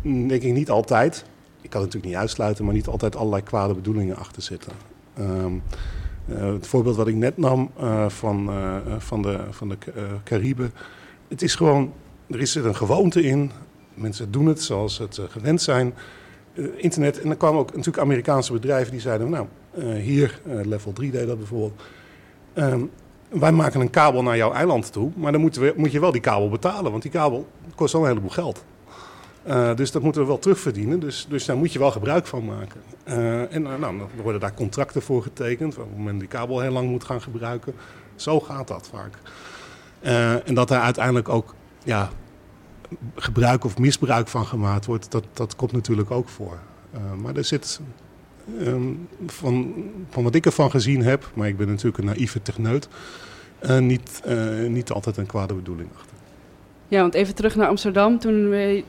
denk 0.03 0.43
ik, 0.43 0.53
niet 0.53 0.71
altijd, 0.71 1.25
ik 1.69 1.75
kan 1.75 1.83
het 1.83 1.93
natuurlijk 1.93 2.05
niet 2.05 2.29
uitsluiten, 2.29 2.65
maar 2.65 2.75
niet 2.75 2.87
altijd 2.87 3.17
allerlei 3.17 3.43
kwade 3.43 3.75
bedoelingen 3.75 4.17
achter 4.17 4.43
zitten. 4.43 4.73
Um, 5.21 5.63
het 6.27 6.67
voorbeeld 6.67 6.97
wat 6.97 7.09
ik 7.09 7.15
net 7.15 7.37
nam 7.37 7.71
van, 8.09 8.51
van 8.99 9.23
de, 9.23 9.39
van 9.51 9.69
de 9.69 9.77
Cariben. 10.25 10.73
Het 11.29 11.43
is 11.43 11.55
gewoon 11.55 11.93
er 12.27 12.41
is 12.41 12.55
er 12.55 12.67
een 12.67 12.77
gewoonte 12.77 13.23
in. 13.23 13.51
Mensen 13.95 14.31
doen 14.31 14.47
het 14.47 14.63
zoals 14.63 14.99
het 14.99 15.21
gewend 15.29 15.63
zijn. 15.63 15.95
Internet. 16.77 17.21
En 17.21 17.29
dan 17.29 17.37
kwamen 17.37 17.61
ook 17.61 17.71
natuurlijk 17.71 17.99
Amerikaanse 17.99 18.53
bedrijven 18.53 18.93
die 18.93 19.01
zeiden: 19.01 19.31
Nou, 19.31 19.47
hier, 19.99 20.41
level 20.45 20.93
3 20.93 21.11
deed 21.11 21.27
dat 21.27 21.39
bijvoorbeeld. 21.39 21.83
Um, 22.55 22.91
wij 23.29 23.53
maken 23.53 23.81
een 23.81 23.91
kabel 23.91 24.23
naar 24.23 24.37
jouw 24.37 24.53
eiland 24.53 24.93
toe. 24.93 25.11
Maar 25.17 25.33
dan 25.33 25.51
we, 25.51 25.73
moet 25.77 25.93
je 25.93 26.01
wel 26.01 26.13
die 26.13 26.21
kabel 26.21 26.49
betalen. 26.49 26.91
Want 26.91 27.03
die 27.03 27.13
kabel 27.13 27.47
kost 27.75 27.95
al 27.95 28.01
een 28.01 28.09
heleboel 28.09 28.31
geld. 28.31 28.65
Dus 29.75 29.91
dat 29.91 30.03
moeten 30.03 30.21
we 30.21 30.27
wel 30.27 30.39
terugverdienen. 30.39 31.01
Dus, 31.01 31.27
dus 31.29 31.45
daar 31.45 31.57
moet 31.57 31.73
je 31.73 31.79
wel 31.79 31.91
gebruik 31.91 32.27
van 32.27 32.45
maken. 32.45 32.81
en 33.51 33.63
nou, 33.63 33.81
dan 33.81 34.09
worden 34.23 34.41
daar 34.41 34.55
contracten 34.55 35.03
voor 35.03 35.23
getekend. 35.23 35.79
Op 35.79 35.97
moment 35.97 36.19
die 36.21 36.29
kabel 36.29 36.61
heel 36.61 36.73
lang 36.73 36.89
moet 36.89 37.05
gaan 37.05 37.23
gebruiken. 37.23 37.75
Zo 38.17 38.41
gaat 38.41 38.69
dat 38.69 38.91
vaak. 38.93 39.15
en 40.45 40.55
dat 40.55 40.69
daar 40.69 40.83
uiteindelijk 40.83 41.29
ook 41.29 41.55
ja, 41.85 42.11
gebruik 43.15 43.65
of 43.65 43.79
misbruik 43.79 44.29
van 44.29 44.47
gemaakt 44.47 44.87
wordt, 44.87 45.11
dat, 45.11 45.25
dat 45.33 45.57
komt 45.57 45.73
natuurlijk 45.73 46.11
ook 46.11 46.29
voor. 46.29 46.59
Maar 47.17 47.37
er 47.37 47.45
zit, 47.45 47.81
um, 48.61 49.09
van, 49.27 49.75
van 50.11 50.23
wat 50.23 50.35
ik 50.35 50.47
ervan 50.47 50.71
gezien 50.71 51.03
heb, 51.03 51.31
maar 51.35 51.49
ik 51.49 51.57
ben 51.57 51.67
natuurlijk 51.67 51.99
een 51.99 52.05
naïeve 52.05 52.43
techneut, 52.43 52.89
niet, 53.79 54.23
niet 54.69 54.91
altijd 54.91 55.17
een 55.17 55.27
kwade 55.27 55.55
bedoeling 55.55 55.89
achter. 55.97 56.18
Ja, 56.88 57.01
want 57.01 57.14
even 57.14 57.35
terug 57.35 57.57
naar 57.57 57.68
Amsterdam. 57.68 58.18
Toen 58.18 58.48
we 58.48 58.83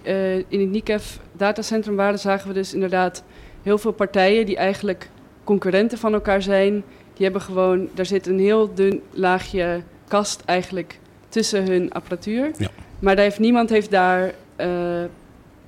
in 0.48 0.60
het 0.60 0.70
NICEF 0.70 1.20
datacentrum 1.32 1.96
waren, 1.96 2.20
zagen 2.20 2.48
we 2.48 2.54
dus 2.54 2.74
inderdaad 2.74 3.24
heel 3.64 3.78
veel 3.78 3.92
partijen 3.92 4.46
die 4.46 4.58
eigenlijk 4.58 5.10
concurrenten 5.44 5.98
van 5.98 6.14
elkaar 6.14 6.42
zijn. 6.42 6.84
Die 7.14 7.24
hebben 7.24 7.42
gewoon, 7.42 7.90
daar 7.94 8.06
zit 8.06 8.28
een 8.28 8.40
heel 8.40 8.74
dun 8.74 9.02
laagje 9.12 9.82
kast 10.08 10.42
eigenlijk 10.46 11.00
tussen 11.30 11.66
hun 11.68 11.92
apparatuur. 11.92 12.52
Ja. 12.58 12.70
Maar 13.00 13.16
daar 13.16 13.24
heeft, 13.24 13.40
niemand 13.40 13.70
heeft 13.70 13.92
daar. 13.92 14.34
Uh, 14.58 14.68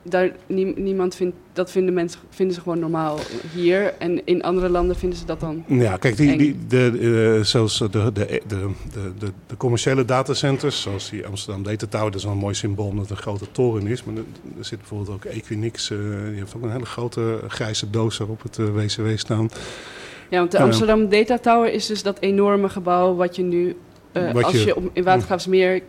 daar 0.03 0.31
niemand 0.75 1.15
vindt, 1.15 1.35
dat 1.53 1.71
vinden 1.71 1.93
mensen 1.93 2.19
vinden 2.29 2.55
ze 2.55 2.61
gewoon 2.61 2.79
normaal 2.79 3.19
hier. 3.53 3.93
En 3.99 4.25
in 4.25 4.43
andere 4.43 4.69
landen 4.69 4.95
vinden 4.95 5.17
ze 5.17 5.25
dat 5.25 5.39
dan. 5.39 5.63
Ja, 5.67 5.97
kijk, 5.97 6.17
die, 6.17 6.37
die, 6.37 6.57
de, 6.67 6.97
uh, 7.37 7.43
zoals 7.43 7.77
de, 7.77 7.89
de, 7.89 8.11
de, 8.13 8.41
de, 8.47 8.69
de, 9.19 9.31
de 9.47 9.57
commerciële 9.57 10.05
datacenters, 10.05 10.81
zoals 10.81 11.09
die 11.09 11.25
Amsterdam 11.25 11.63
Data 11.63 11.87
Tower, 11.87 12.11
dat 12.11 12.15
is 12.15 12.23
wel 12.23 12.33
een 12.33 12.39
mooi 12.39 12.55
symbool 12.55 12.87
omdat 12.87 13.09
het 13.09 13.17
een 13.17 13.23
grote 13.23 13.51
toren 13.51 13.87
is. 13.87 14.03
Maar 14.03 14.15
er, 14.15 14.23
er 14.57 14.65
zit 14.65 14.79
bijvoorbeeld 14.79 15.09
ook 15.09 15.25
Equinix, 15.25 15.89
uh, 15.89 15.97
die 16.25 16.39
heeft 16.39 16.55
ook 16.55 16.63
een 16.63 16.71
hele 16.71 16.85
grote 16.85 17.39
grijze 17.47 17.89
doos 17.89 18.19
op 18.19 18.43
het 18.43 18.57
WCW 18.57 19.07
staan. 19.15 19.49
Ja, 20.29 20.37
want 20.37 20.51
de 20.51 20.59
Amsterdam 20.59 21.09
Data 21.09 21.37
Tower 21.37 21.73
is 21.73 21.85
dus 21.85 22.03
dat 22.03 22.19
enorme 22.19 22.69
gebouw 22.69 23.15
wat 23.15 23.35
je 23.35 23.43
nu, 23.43 23.77
als 24.41 24.51
je, 24.51 24.65
je 24.65 24.75
op, 24.75 24.89
in 24.93 25.03
Watergraafsmeer 25.03 25.81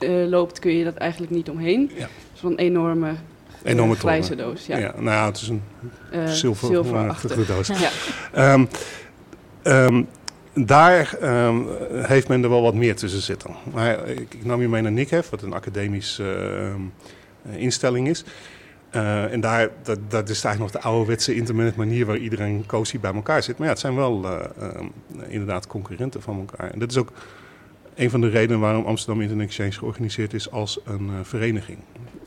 uh, 0.00 0.28
loopt, 0.28 0.58
kun 0.58 0.72
je 0.72 0.84
dat 0.84 0.94
eigenlijk 0.94 1.32
niet 1.32 1.50
omheen. 1.50 1.90
Ja. 1.96 2.08
Zo'n 2.32 2.56
enorme, 2.56 3.14
enorme 3.62 3.94
grijze 3.94 4.36
doos. 4.36 4.66
Ja. 4.66 4.76
ja, 4.76 4.92
nou 4.96 5.16
ja, 5.16 5.26
het 5.26 5.36
is 5.36 5.48
een 5.48 5.62
uh, 6.12 6.26
zilver, 6.26 6.66
zilverachtige 6.66 7.44
doos. 7.44 7.70
ja. 8.34 8.52
Um, 8.52 8.68
um, 9.62 10.08
daar 10.54 11.16
um, 11.22 11.66
heeft 11.90 12.28
men 12.28 12.42
er 12.42 12.48
wel 12.48 12.62
wat 12.62 12.74
meer 12.74 12.96
tussen 12.96 13.22
zitten. 13.22 13.50
Maar 13.72 14.08
ik, 14.08 14.34
ik 14.34 14.44
nam 14.44 14.60
je 14.60 14.68
mee 14.68 14.82
naar 14.82 14.92
NICHEF, 14.92 15.30
wat 15.30 15.42
een 15.42 15.52
academische 15.52 16.72
instelling 17.50 18.08
is. 18.08 18.24
Uh, 18.94 19.32
en 19.32 19.40
daar 19.40 19.68
dat, 19.82 19.98
dat 20.08 20.28
is 20.28 20.44
eigenlijk 20.44 20.72
nog 20.72 20.82
de 20.82 20.88
ouderwetse 20.88 21.34
internet 21.34 21.76
manier 21.76 22.06
waar 22.06 22.16
iedereen 22.16 22.66
cozy 22.66 22.98
bij 23.00 23.14
elkaar 23.14 23.42
zit. 23.42 23.58
Maar 23.58 23.66
ja, 23.66 23.72
het 23.72 23.82
zijn 23.82 23.94
wel 23.94 24.24
uh, 24.24 24.40
inderdaad 25.28 25.66
concurrenten 25.66 26.22
van 26.22 26.38
elkaar. 26.38 26.70
En 26.70 26.78
dat 26.78 26.90
is 26.90 26.96
ook 26.96 27.12
een 27.94 28.10
van 28.10 28.20
de 28.20 28.28
redenen 28.28 28.60
waarom 28.60 28.84
Amsterdam 28.84 29.22
Internet 29.22 29.46
Exchange 29.46 29.72
georganiseerd 29.72 30.34
is 30.34 30.50
als 30.50 30.80
een 30.84 31.06
uh, 31.06 31.14
vereniging. 31.22 31.78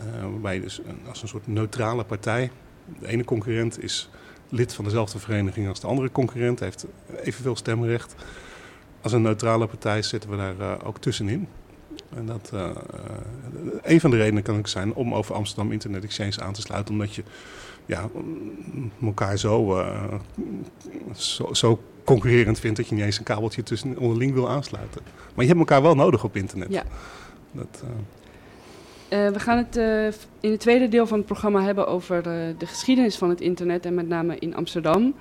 Uh, 0.05 0.21
waarbij 0.21 0.59
dus 0.59 0.81
een, 0.85 0.99
als 1.07 1.21
een 1.21 1.27
soort 1.27 1.47
neutrale 1.47 2.03
partij. 2.03 2.51
De 2.99 3.07
ene 3.07 3.23
concurrent 3.23 3.83
is 3.83 4.09
lid 4.49 4.73
van 4.73 4.85
dezelfde 4.85 5.19
vereniging 5.19 5.67
als 5.67 5.79
de 5.79 5.87
andere 5.87 6.11
concurrent, 6.11 6.59
heeft 6.59 6.85
evenveel 7.23 7.55
stemrecht. 7.55 8.15
Als 9.01 9.11
een 9.11 9.21
neutrale 9.21 9.67
partij 9.67 10.01
zitten 10.01 10.29
we 10.29 10.37
daar 10.37 10.55
uh, 10.59 10.73
ook 10.83 10.97
tussenin. 10.97 11.47
En 12.15 12.25
dat, 12.25 12.51
een 13.81 13.99
van 13.99 14.09
de 14.09 14.17
redenen 14.17 14.43
kan 14.43 14.57
ook 14.57 14.67
zijn 14.67 14.93
om 14.93 15.13
over 15.13 15.35
Amsterdam 15.35 15.71
Internet 15.71 16.03
Exchange 16.03 16.41
aan 16.41 16.53
te 16.53 16.61
sluiten, 16.61 16.93
omdat 16.93 17.15
je 17.15 17.23
ja, 17.85 18.09
elkaar 19.01 19.37
zo, 19.37 19.83
zo, 21.13 21.53
zo 21.53 21.81
concurrerend 22.03 22.59
vindt 22.59 22.77
dat 22.77 22.87
je 22.87 22.95
niet 22.95 23.03
eens 23.03 23.17
een 23.17 23.23
kabeltje 23.23 23.63
tussen 23.63 23.97
onderling 23.97 24.33
wil 24.33 24.49
aansluiten. 24.49 25.01
Maar 25.05 25.45
je 25.45 25.47
hebt 25.47 25.59
elkaar 25.59 25.81
wel 25.81 25.95
nodig 25.95 26.23
op 26.23 26.35
internet. 26.35 26.71
Ja. 26.71 26.83
Dat, 27.51 27.83
uh... 27.83 27.89
Uh, 29.11 29.27
we 29.27 29.39
gaan 29.39 29.57
het 29.57 29.77
uh, 29.77 30.05
in 30.39 30.51
het 30.51 30.59
tweede 30.59 30.87
deel 30.87 31.07
van 31.07 31.17
het 31.17 31.25
programma 31.25 31.61
hebben 31.61 31.87
over 31.87 32.23
de 32.57 32.65
geschiedenis 32.65 33.15
van 33.15 33.29
het 33.29 33.41
internet 33.41 33.85
en 33.85 33.93
met 33.93 34.07
name 34.07 34.39
in 34.39 34.55
Amsterdam. 34.55 35.13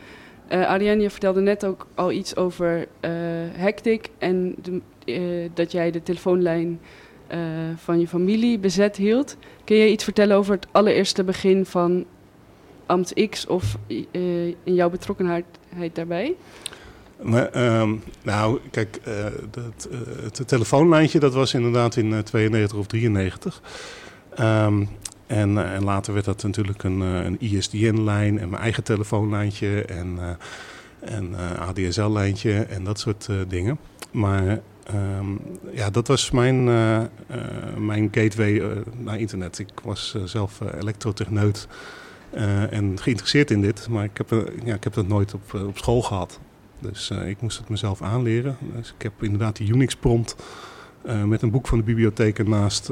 Ariane, 0.49 1.03
je 1.03 1.11
vertelde 1.11 1.41
net 1.41 1.64
ook 1.64 1.86
al 1.95 2.12
iets 2.12 2.36
over 2.36 2.86
Hectic 3.53 4.09
en 4.18 4.55
de, 4.62 4.80
dat 5.55 5.72
jij 5.72 5.91
de 5.91 6.03
telefoonlijn 6.03 6.80
van 7.76 8.01
je 8.01 8.09
familie 8.09 8.59
bezet 8.59 8.97
hield. 8.97 9.36
Kun 9.64 9.76
je 9.76 9.91
iets 9.91 10.05
vertellen 10.05 10.36
over 10.36 10.55
het 10.55 10.66
allereerste 10.70 11.24
begin 11.24 11.66
van 11.66 12.05
Amt 12.86 13.28
X 13.30 13.47
of 13.47 13.76
in 14.62 14.74
jouw 14.74 14.91
betrokkenheid 14.91 15.45
daarbij? 15.93 16.34
Ehm, 17.25 17.95
nou, 18.23 18.59
kijk, 18.71 19.01
uh, 19.09 19.14
dat, 19.51 19.89
uh, 19.93 19.99
het 20.23 20.49
telefoonlijntje 20.49 21.18
dat 21.18 21.35
was 21.35 21.55
inderdaad 21.55 21.97
in 21.97 22.11
uh, 22.12 22.18
92 22.18 22.79
of 22.79 22.87
93. 22.87 23.62
Um, 24.41 24.89
en, 25.27 25.73
en, 25.73 25.85
later 25.85 26.12
werd 26.12 26.25
dat 26.25 26.43
natuurlijk 26.43 26.83
een, 26.83 27.01
een 27.01 27.37
ISDN-lijn 27.41 28.39
en 28.39 28.49
mijn 28.49 28.62
eigen 28.62 28.83
telefoonlijntje 28.83 29.85
en, 29.85 30.18
en 31.01 31.35
ADSL-lijntje 31.59 32.53
en 32.53 32.85
dat 32.85 32.99
soort 32.99 33.29
dingen. 33.49 33.79
Maar 34.11 34.61
um, 34.95 35.41
ja, 35.73 35.91
dat 35.91 36.07
was 36.07 36.31
mijn, 36.31 36.64
mijn 37.79 38.09
gateway 38.11 38.62
naar 38.97 39.18
internet. 39.18 39.59
Ik 39.59 39.71
was 39.83 40.16
zelf 40.25 40.61
elektrotechneut. 40.81 41.68
En 42.71 42.99
geïnteresseerd 43.01 43.51
in 43.51 43.61
dit, 43.61 43.89
maar 43.89 44.05
ik 44.05 44.16
heb, 44.16 44.53
ja, 44.64 44.75
ik 44.75 44.85
heb 44.85 44.95
dat 44.95 45.09
nooit 45.09 45.35
op, 45.35 45.55
op 45.55 45.79
school 45.79 46.03
gehad. 46.03 46.41
Dus 46.81 47.11
ik 47.11 47.41
moest 47.41 47.59
het 47.59 47.68
mezelf 47.68 48.03
aanleren. 48.03 48.57
Dus 48.76 48.95
ik 48.97 49.03
heb 49.03 49.12
inderdaad 49.20 49.57
die 49.57 49.72
Unix-prompt 49.72 50.37
met 51.24 51.43
een 51.43 51.51
boek 51.51 51.68
van 51.68 51.78
de 51.78 51.85
bibliotheek 51.85 52.39
ernaast 52.39 52.91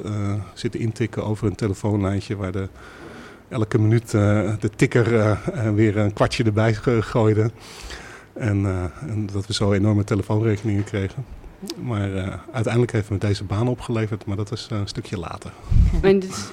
zitten 0.55 0.80
intikken 0.80 1.24
over 1.24 1.47
een 1.47 1.55
telefoonlijntje 1.55 2.36
waar 2.36 2.53
de, 2.53 2.68
elke 3.49 3.78
minuut 3.78 4.11
de 4.11 4.70
tikker 4.76 5.39
weer 5.74 5.97
een 5.97 6.12
kwartje 6.12 6.45
erbij 6.45 6.74
gooide. 7.01 7.51
En, 8.32 8.66
en, 9.01 9.26
dat 9.32 9.47
we 9.47 9.53
zo 9.53 9.72
enorme 9.72 10.05
telefoonrekeningen 10.05 10.84
kregen. 10.84 11.24
Maar 11.82 12.41
uiteindelijk 12.53 12.93
heeft 12.93 13.11
me 13.11 13.18
deze 13.18 13.45
baan 13.45 13.68
opgeleverd, 13.68 14.24
maar 14.24 14.36
dat 14.36 14.53
is 14.53 14.68
een 14.70 14.89
stukje 14.89 15.18
later. 15.18 15.53
En 16.03 16.18
dit, 16.18 16.53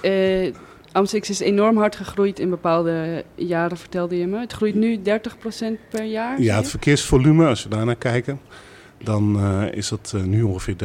Amstix 0.96 1.30
is 1.30 1.40
enorm 1.40 1.78
hard 1.78 1.96
gegroeid 1.96 2.40
in 2.40 2.50
bepaalde 2.50 3.26
jaren, 3.36 3.78
vertelde 3.78 4.18
je 4.18 4.28
me. 4.28 4.40
Het 4.40 4.54
groeit 4.54 4.76
nu 4.76 4.98
30% 4.98 5.02
per 5.90 6.04
jaar? 6.04 6.42
Ja, 6.42 6.56
het 6.56 6.70
verkeersvolume, 6.70 7.48
als 7.48 7.64
we 7.64 7.70
daarnaar 7.70 7.96
kijken, 7.96 8.40
dan 9.04 9.40
uh, 9.40 9.72
is 9.72 9.90
dat 9.90 10.14
uh, 10.16 10.24
nu 10.24 10.42
ongeveer 10.42 10.76
30% 10.76 10.78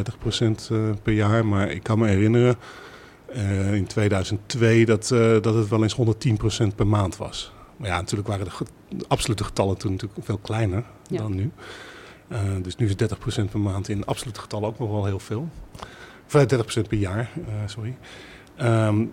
uh, 0.72 0.90
per 1.02 1.12
jaar. 1.12 1.46
Maar 1.46 1.70
ik 1.70 1.82
kan 1.82 1.98
me 1.98 2.08
herinneren 2.08 2.56
in 3.72 3.86
2002 3.86 4.84
dat, 4.84 5.08
dat 5.42 5.54
het 5.54 5.68
wel 5.68 5.82
eens 5.82 5.96
110% 5.96 6.74
per 6.74 6.86
maand 6.86 7.16
was. 7.16 7.52
Maar 7.76 7.88
ja, 7.88 7.96
natuurlijk 7.96 8.28
waren 8.28 8.44
de, 8.44 8.52
de 8.96 9.04
absolute 9.08 9.44
getallen 9.44 9.78
toen 9.78 9.90
natuurlijk 9.90 10.24
veel 10.24 10.38
kleiner 10.38 10.84
ja. 11.06 11.18
dan 11.18 11.34
nu. 11.34 11.50
dus 12.62 12.76
nu 12.76 12.86
is 12.86 12.94
30% 12.94 13.50
per 13.50 13.60
maand 13.60 13.88
in 13.88 14.04
absolute 14.04 14.40
getallen 14.40 14.68
ook 14.68 14.78
nog 14.78 14.90
wel 14.90 15.04
heel 15.04 15.18
veel. 15.18 15.48
Of 16.26 16.44
30% 16.54 16.56
per 16.88 16.98
jaar, 16.98 17.30
sorry. 17.66 17.96
Um, 18.62 19.12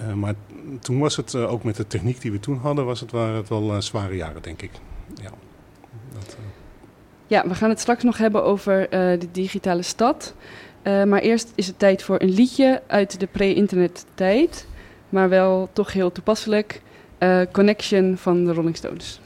uh, 0.00 0.12
maar 0.12 0.34
toen 0.80 0.98
was 0.98 1.16
het 1.16 1.32
uh, 1.32 1.52
ook 1.52 1.64
met 1.64 1.76
de 1.76 1.86
techniek 1.86 2.20
die 2.20 2.32
we 2.32 2.40
toen 2.40 2.58
hadden, 2.58 2.84
was 2.84 3.00
het, 3.00 3.10
waren 3.10 3.36
het 3.36 3.48
wel 3.48 3.74
uh, 3.74 3.80
zware 3.80 4.16
jaren, 4.16 4.42
denk 4.42 4.62
ik. 4.62 4.70
Ja, 5.14 5.30
dat, 6.12 6.36
ja 7.26 7.48
we 7.48 7.54
gaan 7.54 7.68
het 7.68 7.80
straks 7.80 8.02
nog 8.02 8.18
hebben 8.18 8.44
over 8.44 8.90
de 8.90 9.28
digitale 9.32 9.82
stad. 9.82 10.34
maar 10.82 11.20
eerst 11.20 11.52
is 11.54 11.66
het 11.66 11.78
tijd 11.78 12.02
voor 12.02 12.20
een 12.20 12.30
liedje 12.30 12.82
uit 12.86 13.20
de 13.20 13.26
pre-internet 13.26 14.06
tijd. 14.14 14.66
Maar 15.08 15.28
wel 15.28 15.68
toch 15.72 15.92
heel 15.92 16.12
toepasselijk. 16.12 16.82
Connection 17.52 18.16
van 18.16 18.44
de 18.44 18.52
Rolling 18.52 18.76
Stones. 18.76 19.20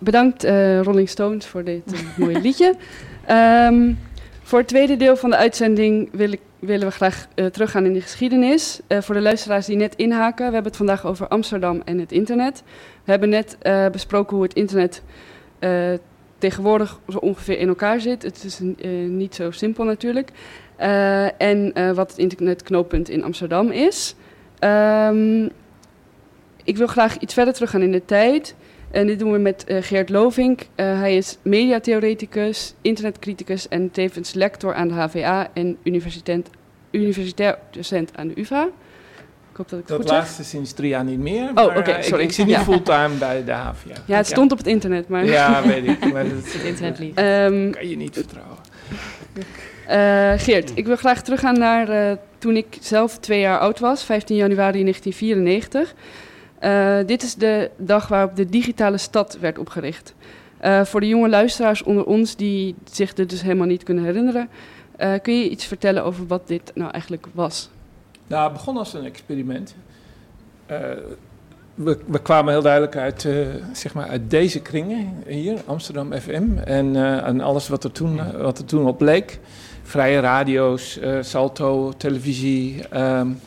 Bedankt 0.00 0.44
uh, 0.44 0.80
Rolling 0.80 1.08
Stones 1.08 1.46
voor 1.46 1.64
dit 1.64 1.92
uh, 1.92 1.98
mooie 2.16 2.40
liedje. 2.40 2.74
Um, 3.30 3.98
voor 4.42 4.58
het 4.58 4.68
tweede 4.68 4.96
deel 4.96 5.16
van 5.16 5.30
de 5.30 5.36
uitzending 5.36 6.08
willen 6.58 6.86
we 6.86 6.90
graag 6.90 7.26
uh, 7.34 7.46
teruggaan 7.46 7.84
in 7.84 7.92
de 7.92 8.00
geschiedenis. 8.00 8.80
voor 8.88 9.14
de 9.14 9.20
luisteraars 9.20 9.66
die 9.66 9.76
net 9.76 9.94
inhaken, 9.94 10.46
we 10.46 10.52
hebben 10.52 10.64
het 10.64 10.76
vandaag 10.76 11.06
over 11.06 11.28
Amsterdam 11.28 11.82
en 11.84 11.98
het 11.98 12.12
internet. 12.12 12.62
We 13.04 13.10
hebben 13.10 13.28
net 13.28 13.56
besproken 13.92 14.36
hoe 14.36 14.44
het 14.44 14.54
internet 14.54 15.02
tegenwoordig 16.38 17.00
zo 17.08 17.18
ongeveer 17.18 17.58
in 17.58 17.68
elkaar 17.68 18.00
zit. 18.00 18.22
Het 18.22 18.44
is 18.44 18.58
niet 19.06 19.34
zo 19.34 19.50
simpel 19.50 19.84
natuurlijk. 19.84 20.30
en 21.38 21.72
wat 21.94 22.10
het 22.10 22.18
internetknooppunt 22.18 23.08
in 23.08 23.24
Amsterdam 23.24 23.70
is. 23.70 24.14
Um, 24.64 25.50
ik 26.64 26.76
wil 26.76 26.86
graag 26.86 27.18
iets 27.18 27.34
verder 27.34 27.54
teruggaan 27.54 27.82
in 27.82 27.92
de 27.92 28.04
tijd. 28.04 28.54
En 28.90 29.06
dit 29.06 29.18
doen 29.18 29.32
we 29.32 29.38
met 29.38 29.64
uh, 29.68 29.82
Geert 29.82 30.08
Lovink. 30.08 30.60
Uh, 30.60 30.66
hij 30.76 31.16
is 31.16 31.38
mediatheoreticus, 31.42 32.74
internetcriticus 32.80 33.68
en 33.68 33.90
tevens 33.90 34.32
lector 34.32 34.74
aan 34.74 34.88
de 34.88 34.94
HVA 34.94 35.48
en 35.54 35.76
universitair 36.90 37.58
docent 37.70 38.10
aan 38.16 38.28
de 38.28 38.40
UvA. 38.40 38.68
Ik 39.50 39.56
hoop 39.56 39.68
dat 39.68 39.78
ik 39.78 39.88
het 39.88 39.88
dat 39.88 39.96
goed 39.96 40.08
zeg. 40.08 40.18
Laatste 40.18 40.44
sinds 40.44 40.72
drie 40.72 40.88
jaar 40.88 41.04
niet 41.04 41.18
meer. 41.18 41.50
Oh, 41.54 41.64
oké, 41.64 41.78
okay, 41.78 42.02
sorry. 42.02 42.22
Ik, 42.22 42.28
ik 42.28 42.34
zit 42.34 42.46
niet 42.46 42.54
ja. 42.54 42.62
fulltime 42.62 43.14
bij 43.18 43.44
de 43.44 43.52
HVA. 43.52 44.02
Ja, 44.06 44.16
het 44.16 44.26
stond 44.26 44.52
op 44.52 44.58
het 44.58 44.66
internet, 44.66 45.08
maar... 45.08 45.24
Ja, 45.24 45.62
weet 45.66 45.86
ik. 45.86 46.12
Maar 46.12 46.24
het, 46.24 46.52
het 46.52 46.62
internet 46.62 46.98
lief. 46.98 47.18
Um, 47.18 47.70
kan 47.70 47.88
je 47.88 47.96
niet 47.96 48.14
vertrouwen. 48.14 48.58
Uh, 49.88 50.44
Geert, 50.44 50.72
ik 50.74 50.86
wil 50.86 50.96
graag 50.96 51.22
teruggaan 51.22 51.58
naar 51.58 52.16
toen 52.38 52.56
ik 52.56 52.66
zelf 52.80 53.18
twee 53.18 53.40
jaar 53.40 53.58
oud 53.58 53.78
was, 53.78 54.04
15 54.04 54.36
januari 54.36 54.82
1994. 54.82 55.94
Uh, 56.60 56.98
dit 57.06 57.22
is 57.22 57.34
de 57.34 57.70
dag 57.76 58.08
waarop 58.08 58.36
de 58.36 58.46
digitale 58.46 58.98
stad 58.98 59.38
werd 59.38 59.58
opgericht. 59.58 60.14
Uh, 60.64 60.84
voor 60.84 61.00
de 61.00 61.08
jonge 61.08 61.28
luisteraars 61.28 61.82
onder 61.82 62.04
ons 62.04 62.36
die 62.36 62.74
zich 62.84 63.14
dit 63.14 63.30
dus 63.30 63.42
helemaal 63.42 63.66
niet 63.66 63.82
kunnen 63.82 64.04
herinneren, 64.04 64.48
uh, 64.98 65.12
kun 65.22 65.38
je 65.38 65.50
iets 65.50 65.64
vertellen 65.64 66.04
over 66.04 66.26
wat 66.26 66.48
dit 66.48 66.72
nou 66.74 66.90
eigenlijk 66.90 67.26
was? 67.32 67.70
Nou, 68.26 68.44
het 68.44 68.52
begon 68.52 68.76
als 68.76 68.94
een 68.94 69.04
experiment. 69.04 69.74
we, 71.74 71.98
we 72.06 72.22
kwamen 72.22 72.52
heel 72.52 72.62
duidelijk 72.62 72.96
uit, 72.96 73.28
zeg 73.72 73.94
maar 73.94 74.08
uit 74.08 74.30
deze 74.30 74.60
kringen 74.60 75.22
hier, 75.26 75.58
Amsterdam 75.66 76.12
FM. 76.12 76.58
En, 76.64 76.96
en 77.24 77.40
alles 77.40 77.68
wat 77.68 77.84
er, 77.84 77.92
toen, 77.92 78.20
wat 78.42 78.58
er 78.58 78.64
toen 78.64 78.86
op 78.86 79.00
leek. 79.00 79.38
Vrije 79.82 80.20
radio's, 80.20 80.98
Salto, 81.20 81.92
televisie. 81.96 82.98
Um, 82.98 83.40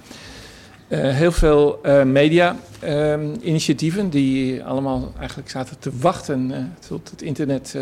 heel 0.96 1.32
veel 1.32 1.82
media-initiatieven 2.06 4.10
die 4.10 4.64
allemaal 4.64 5.14
eigenlijk 5.18 5.50
zaten 5.50 5.80
te 5.80 5.92
wachten 6.00 6.74
tot 6.88 7.10
het 7.10 7.22
internet 7.22 7.78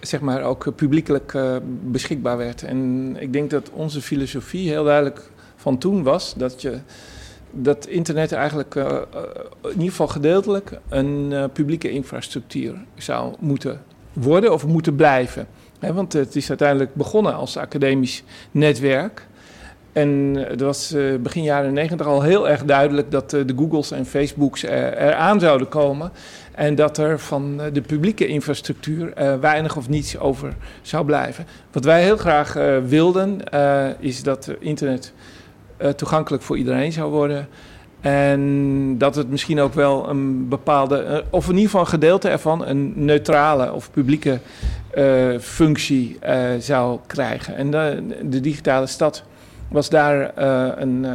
zeg 0.00 0.20
maar 0.20 0.42
ook 0.42 0.74
publiekelijk 0.74 1.38
beschikbaar 1.84 2.36
werd. 2.36 2.62
En 2.62 3.16
ik 3.18 3.32
denk 3.32 3.50
dat 3.50 3.70
onze 3.70 4.00
filosofie 4.00 4.68
heel 4.68 4.84
duidelijk 4.84 5.30
van 5.56 5.78
toen 5.78 6.02
was 6.02 6.34
dat 6.36 6.62
je 6.62 6.78
dat 7.50 7.86
internet 7.86 8.32
eigenlijk 8.32 8.74
in 8.74 9.06
ieder 9.70 9.88
geval 9.88 10.08
gedeeltelijk 10.08 10.78
een 10.88 11.34
publieke 11.52 11.90
infrastructuur 11.90 12.74
zou 12.96 13.34
moeten 13.38 13.82
worden 14.12 14.52
of 14.52 14.66
moeten 14.66 14.96
blijven. 14.96 15.46
Want 15.80 16.12
het 16.12 16.36
is 16.36 16.48
uiteindelijk 16.48 16.94
begonnen 16.94 17.34
als 17.34 17.56
academisch 17.56 18.22
netwerk. 18.50 19.26
En 19.94 20.34
het 20.48 20.60
was 20.60 20.92
uh, 20.92 21.16
begin 21.16 21.42
jaren 21.42 21.72
negentig 21.72 22.06
al 22.06 22.22
heel 22.22 22.48
erg 22.48 22.64
duidelijk 22.64 23.10
dat 23.10 23.30
de 23.30 23.52
Googles 23.56 23.90
en 23.90 24.06
Facebooks 24.06 24.62
er, 24.62 24.96
eraan 24.96 25.40
zouden 25.40 25.68
komen. 25.68 26.10
En 26.54 26.74
dat 26.74 26.98
er 26.98 27.18
van 27.18 27.60
de 27.72 27.80
publieke 27.80 28.26
infrastructuur 28.26 29.12
weinig 29.40 29.76
of 29.76 29.88
niets 29.88 30.18
over 30.18 30.54
zou 30.82 31.04
blijven. 31.04 31.46
Wat 31.72 31.84
wij 31.84 32.02
heel 32.02 32.16
graag 32.16 32.52
wilden, 32.86 33.40
is 33.98 34.22
dat 34.22 34.50
internet 34.60 35.12
toegankelijk 35.96 36.42
voor 36.42 36.58
iedereen 36.58 36.92
zou 36.92 37.10
worden. 37.10 37.48
En 38.00 38.98
dat 38.98 39.14
het 39.14 39.30
misschien 39.30 39.60
ook 39.60 39.74
wel 39.74 40.08
een 40.08 40.48
bepaalde, 40.48 41.24
of 41.30 41.44
in 41.44 41.50
ieder 41.50 41.64
geval 41.64 41.80
een 41.80 41.86
gedeelte 41.86 42.28
ervan, 42.28 42.66
een 42.66 42.92
neutrale 42.96 43.72
of 43.72 43.90
publieke 43.90 44.40
functie 45.40 46.18
zou 46.58 46.98
krijgen. 47.06 47.56
En 47.56 47.70
de, 48.30 48.40
digitale 48.40 48.86
stad 48.86 49.24
was 49.74 49.88
daar 49.88 50.38
een, 50.80 51.06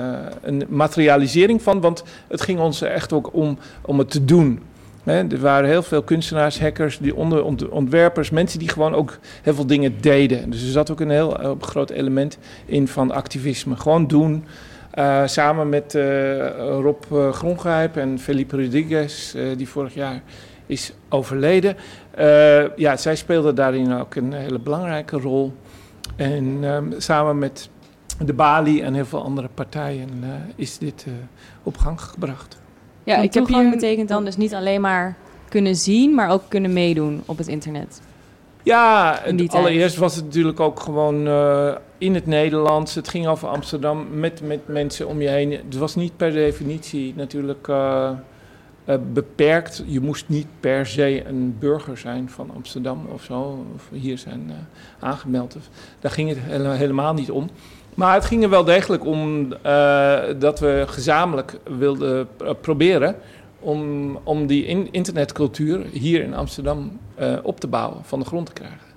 een, 0.41 0.63
materialisering 0.67 1.61
van, 1.61 1.81
want 1.81 2.03
het 2.27 2.41
ging 2.41 2.59
ons 2.59 2.81
echt 2.81 3.13
ook 3.13 3.33
om, 3.33 3.57
om 3.81 3.99
het 3.99 4.09
te 4.11 4.25
doen. 4.25 4.59
er 5.03 5.39
waren 5.39 5.69
heel 5.69 5.83
veel 5.83 6.03
kunstenaars, 6.03 6.59
hackers, 6.59 6.97
die 6.97 7.15
onder, 7.15 7.71
ontwerpers, 7.71 8.29
mensen 8.29 8.59
die 8.59 8.69
gewoon 8.69 8.93
ook 8.93 9.17
heel 9.41 9.53
veel 9.53 9.65
dingen 9.65 10.01
deden. 10.01 10.49
Dus 10.49 10.63
er 10.63 10.71
zat 10.71 10.91
ook 10.91 10.99
een 10.99 11.09
heel 11.09 11.57
groot 11.61 11.89
element 11.89 12.37
in 12.65 12.87
van 12.87 13.11
activisme. 13.11 13.75
Gewoon 13.75 14.07
doen. 14.07 14.45
Samen 15.25 15.69
met 15.69 15.93
Rob 16.57 17.03
uh, 17.13 17.31
Grongrijp 17.31 17.97
en 17.97 18.19
Felipe 18.19 18.63
Rodriguez, 18.63 19.35
die 19.57 19.69
vorig 19.69 19.93
jaar 19.93 20.21
is 20.65 20.93
overleden. 21.09 21.75
ja, 22.75 22.97
zij 22.97 23.15
speelden 23.15 23.55
daarin 23.55 23.93
ook 23.93 24.15
een 24.15 24.33
hele 24.33 24.59
belangrijke 24.59 25.17
rol. 25.17 25.53
En 26.15 26.63
um, 26.63 26.93
samen 26.97 27.37
met 27.37 27.69
de 28.25 28.33
Bali 28.33 28.81
en 28.81 28.93
heel 28.93 29.05
veel 29.05 29.23
andere 29.23 29.49
partijen 29.53 30.09
is 30.55 30.77
dit 30.77 31.05
op 31.63 31.77
gang 31.77 32.01
gebracht. 32.01 32.57
Ja, 33.03 33.17
ik 33.17 33.33
heb 33.33 33.47
hier 33.47 33.69
betekent 33.69 34.09
dan 34.09 34.25
dus 34.25 34.37
niet 34.37 34.53
alleen 34.53 34.81
maar 34.81 35.15
kunnen 35.49 35.75
zien, 35.75 36.15
maar 36.15 36.29
ook 36.29 36.43
kunnen 36.47 36.73
meedoen 36.73 37.21
op 37.25 37.37
het 37.37 37.47
internet. 37.47 38.01
Ja, 38.63 39.21
allereerst 39.47 39.97
was 39.97 40.15
het 40.15 40.25
natuurlijk 40.25 40.59
ook 40.59 40.79
gewoon 40.79 41.27
uh, 41.27 41.75
in 41.97 42.13
het 42.13 42.25
Nederlands. 42.25 42.95
Het 42.95 43.07
ging 43.07 43.27
over 43.27 43.47
Amsterdam 43.47 44.19
met, 44.19 44.41
met 44.41 44.67
mensen 44.67 45.07
om 45.07 45.21
je 45.21 45.27
heen. 45.27 45.51
Het 45.51 45.77
was 45.77 45.95
niet 45.95 46.17
per 46.17 46.31
definitie 46.31 47.13
natuurlijk 47.15 47.67
uh, 47.67 48.09
uh, 48.85 48.95
beperkt. 49.13 49.83
Je 49.85 49.99
moest 49.99 50.25
niet 50.27 50.47
per 50.59 50.85
se 50.85 51.25
een 51.25 51.55
burger 51.59 51.97
zijn 51.97 52.29
van 52.29 52.51
Amsterdam 52.55 53.07
of 53.13 53.23
zo. 53.23 53.65
Of 53.75 53.89
hier 53.91 54.17
zijn 54.17 54.51
aangemeld. 54.99 55.57
Daar 55.99 56.11
ging 56.11 56.29
het 56.29 56.37
helemaal 56.77 57.13
niet 57.13 57.31
om. 57.31 57.49
Maar 57.99 58.13
het 58.13 58.25
ging 58.25 58.43
er 58.43 58.49
wel 58.49 58.63
degelijk 58.63 59.05
om 59.05 59.47
dat 60.39 60.59
we 60.59 60.83
gezamenlijk 60.87 61.59
wilden 61.77 62.27
proberen 62.61 63.15
om, 63.59 64.15
om 64.23 64.47
die 64.47 64.65
in, 64.65 64.87
internetcultuur 64.91 65.85
hier 65.91 66.23
in 66.23 66.33
Amsterdam 66.33 66.99
uh, 67.19 67.37
op 67.43 67.59
te 67.59 67.67
bouwen, 67.67 68.03
van 68.03 68.19
de 68.19 68.25
grond 68.25 68.45
te 68.45 68.53
krijgen. 68.53 68.87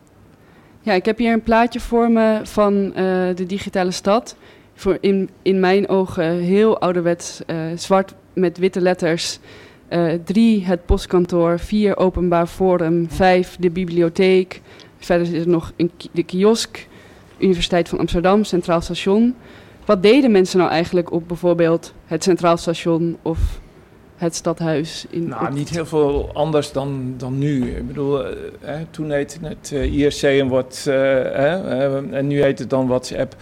Ja, 0.80 0.92
ik 0.92 1.04
heb 1.04 1.18
hier 1.18 1.32
een 1.32 1.42
plaatje 1.42 1.80
voor 1.80 2.10
me 2.10 2.40
van 2.42 2.92
de 3.34 3.44
digitale 3.46 3.90
stad. 3.90 4.36
Voor 4.74 4.98
in, 5.00 5.30
in 5.42 5.60
mijn 5.60 5.88
ogen 5.88 6.24
heel 6.24 6.78
ouderwets, 6.78 7.40
zwart 7.74 8.14
met 8.32 8.58
witte 8.58 8.80
letters. 8.80 9.38
drie, 10.24 10.64
het 10.64 10.86
postkantoor. 10.86 11.58
Vier, 11.58 11.96
openbaar 11.96 12.46
forum. 12.46 13.10
Vijf, 13.10 13.56
de 13.60 13.70
bibliotheek. 13.70 14.60
Verder 14.98 15.34
is 15.34 15.40
er 15.40 15.48
nog 15.48 15.72
een, 15.76 15.90
de 16.12 16.22
kiosk. 16.22 16.90
Universiteit 17.42 17.88
van 17.88 17.98
Amsterdam, 17.98 18.44
Centraal 18.44 18.80
Station. 18.80 19.34
Wat 19.84 20.02
deden 20.02 20.30
mensen 20.30 20.58
nou 20.58 20.70
eigenlijk 20.70 21.12
op 21.12 21.28
bijvoorbeeld 21.28 21.94
het 22.06 22.22
Centraal 22.22 22.56
Station 22.56 23.16
of 23.22 23.60
het 24.22 24.34
stadhuis. 24.34 25.06
In 25.10 25.28
nou, 25.28 25.52
niet 25.52 25.68
heel 25.68 25.86
veel 25.86 26.30
anders 26.32 26.72
dan, 26.72 27.14
dan 27.16 27.38
nu. 27.38 27.76
Ik 27.76 27.86
bedoel, 27.86 28.24
hè, 28.60 28.84
toen 28.90 29.10
heette 29.10 29.38
het 29.42 29.70
uh, 29.74 29.82
eh, 29.82 29.94
IRC 29.94 30.22
en 30.22 30.48
wat, 30.48 30.84
uh, 30.88 30.94
hè, 30.94 32.10
en 32.10 32.26
nu 32.26 32.42
heet 32.42 32.58
het 32.58 32.70
dan 32.70 32.86
WhatsApp. 32.86 33.36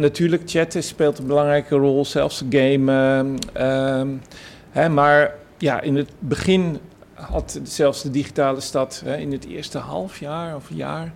natuurlijk, 0.00 0.42
chatten 0.46 0.82
speelt 0.82 1.18
een 1.18 1.26
belangrijke 1.26 1.76
rol, 1.76 2.04
zelfs 2.04 2.44
gamen. 2.50 3.38
Ehm, 3.52 4.94
maar 4.94 5.34
ja, 5.58 5.80
in 5.80 5.96
het 5.96 6.10
begin 6.18 6.78
had 7.14 7.60
zelfs 7.62 8.02
de 8.02 8.10
digitale 8.10 8.60
stad 8.60 9.02
in 9.18 9.32
het 9.32 9.46
eerste 9.46 9.78
half 9.78 10.20
jaar 10.20 10.56
of 10.56 10.68
jaar... 10.72 11.12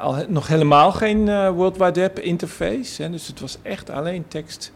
al 0.00 0.16
nog 0.28 0.46
helemaal 0.46 0.92
geen 0.92 1.50
World 1.52 1.76
Wide 1.76 2.00
Web 2.00 2.18
interface. 2.18 3.02
Hè, 3.02 3.10
dus 3.10 3.26
het 3.26 3.40
was 3.40 3.58
echt 3.62 3.90
alleen 3.90 4.24
tekst 4.28 4.72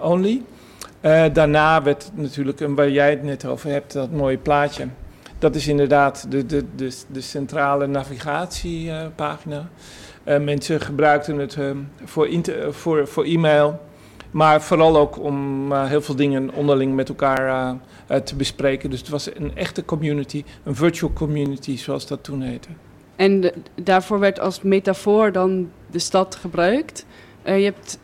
only. 0.00 0.42
Uh, 1.00 1.24
daarna 1.32 1.82
werd 1.82 2.10
natuurlijk, 2.14 2.60
en 2.60 2.74
waar 2.74 2.90
jij 2.90 3.10
het 3.10 3.22
net 3.22 3.44
over 3.44 3.70
hebt, 3.70 3.92
dat 3.92 4.10
mooie 4.10 4.38
plaatje. 4.38 4.86
Dat 5.38 5.54
is 5.54 5.68
inderdaad 5.68 6.26
de, 6.30 6.46
de, 6.46 6.64
de, 6.74 6.96
de 7.12 7.20
centrale 7.20 7.86
navigatiepagina. 7.86 9.68
Mensen 10.24 10.80
gebruikten 10.80 11.38
het 11.38 11.58
voor, 12.04 12.28
voor, 12.70 13.08
voor 13.08 13.24
e-mail, 13.24 13.80
maar 14.30 14.62
vooral 14.62 14.96
ook 14.96 15.18
om 15.18 15.72
heel 15.72 16.02
veel 16.02 16.16
dingen 16.16 16.54
onderling 16.54 16.94
met 16.94 17.08
elkaar 17.08 17.76
te 18.24 18.36
bespreken. 18.36 18.90
Dus 18.90 18.98
het 18.98 19.08
was 19.08 19.34
een 19.34 19.56
echte 19.56 19.84
community, 19.84 20.44
een 20.64 20.74
virtual 20.74 21.12
community 21.12 21.76
zoals 21.76 22.06
dat 22.06 22.24
toen 22.24 22.42
heette. 22.42 22.68
En 23.16 23.40
de, 23.40 23.54
daarvoor 23.82 24.18
werd 24.18 24.40
als 24.40 24.62
metafoor 24.62 25.32
dan 25.32 25.70
de 25.90 25.98
stad 25.98 26.34
gebruikt. 26.34 27.06
je 27.44 27.50
hebt 27.50 27.98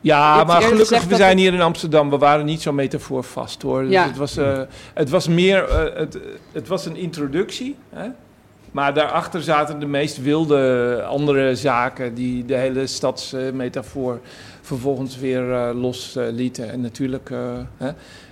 ja, 0.00 0.44
maar 0.44 0.62
gelukkig, 0.62 1.04
we 1.04 1.16
zijn 1.16 1.38
hier 1.38 1.54
in 1.54 1.60
Amsterdam. 1.60 2.10
We 2.10 2.18
waren 2.18 2.44
niet 2.44 2.62
zo 2.62 2.72
metafoor 2.72 3.24
vast 3.24 3.62
hoor. 3.62 3.82
Dus 3.82 3.92
ja. 3.92 4.06
het, 4.06 4.16
was, 4.16 4.38
uh, 4.38 4.60
het 4.94 5.10
was 5.10 5.28
meer, 5.28 5.72
het, 5.94 6.18
het 6.52 6.68
was 6.68 6.86
een 6.86 6.96
introductie. 6.96 7.76
Hè? 7.90 8.08
Maar 8.70 8.94
daarachter 8.94 9.42
zaten 9.42 9.80
de 9.80 9.86
meest 9.86 10.22
wilde 10.22 11.02
andere 11.08 11.54
zaken 11.54 12.14
die 12.14 12.44
de 12.44 12.54
hele 12.54 12.86
stadsmetafoor 12.86 14.20
vervolgens 14.60 15.18
weer 15.18 15.48
uh, 15.48 15.70
loslieten. 15.74 16.70
en 16.70 16.80
natuurlijk 16.80 17.30
hè, 17.76 17.90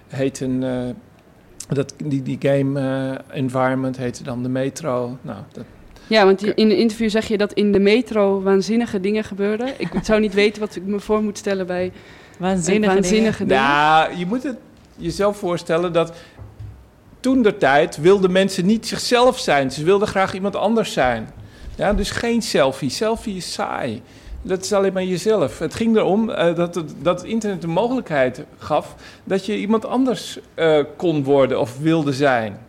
heet 0.09 0.41
een, 0.41 0.65
dat, 1.69 1.95
die, 2.05 2.23
die 2.23 2.39
game 2.41 3.21
environment 3.31 3.97
heette 3.97 4.23
dan 4.23 4.43
de 4.43 4.49
metro. 4.49 5.17
Nou, 5.23 5.39
dat, 5.53 5.65
ja, 6.07 6.25
want 6.25 6.43
in 6.43 6.71
een 6.71 6.77
interview 6.77 7.11
zeg 7.11 7.29
je 7.29 7.39
dat 7.39 7.53
in 7.53 7.73
de 7.73 7.79
metro 7.79 8.43
waanzinnige 8.43 9.01
dingen 9.01 9.25
gebeuren. 9.25 9.69
Ik 9.79 9.89
zou 10.03 10.21
niet 10.21 10.35
weten 10.35 10.61
wat 10.61 10.77
ik 10.77 10.83
me 10.83 11.01
voor 11.01 11.23
moet 11.23 11.39
stellen 11.39 11.67
bij 11.67 11.93
waanzinnige, 12.39 12.95
waanzinnige 12.95 13.47
dingen. 13.47 13.63
dingen. 13.63 13.77
Nou, 13.77 14.17
je 14.17 14.27
moet 14.27 14.43
het 14.43 14.57
jezelf 14.97 15.37
voorstellen 15.39 15.93
dat 15.93 16.13
toen 17.21 17.43
der 17.43 17.59
tijd 17.59 17.97
wilden 17.97 18.33
mensen 18.33 18.67
niet 18.67 18.87
zichzelf 18.87 19.39
zijn. 19.39 19.71
Ze 19.71 19.85
wilden 19.85 20.09
graag 20.09 20.35
iemand 20.35 20.57
anders 20.57 20.93
zijn. 20.93 21.31
Ja, 21.77 21.93
dus 21.93 22.11
geen 22.11 22.43
selfie. 22.43 22.91
Selfie 22.91 23.37
is 23.37 23.53
saai. 23.53 24.03
Dat 24.43 24.65
is 24.65 24.73
alleen 24.73 24.93
maar 24.93 25.05
jezelf. 25.05 25.59
Het 25.59 25.75
ging 25.75 25.97
erom 25.97 26.31
uh, 26.31 26.55
dat, 26.55 26.75
het, 26.75 26.95
dat 27.03 27.21
het 27.21 27.31
internet 27.31 27.61
de 27.61 27.67
mogelijkheid 27.67 28.45
gaf 28.59 28.95
dat 29.25 29.47
je 29.47 29.57
iemand 29.57 29.85
anders 29.87 30.39
uh, 30.55 30.79
kon 30.97 31.25
worden 31.25 31.61
of 31.61 31.79
wilde 31.79 32.13
zijn 32.13 32.66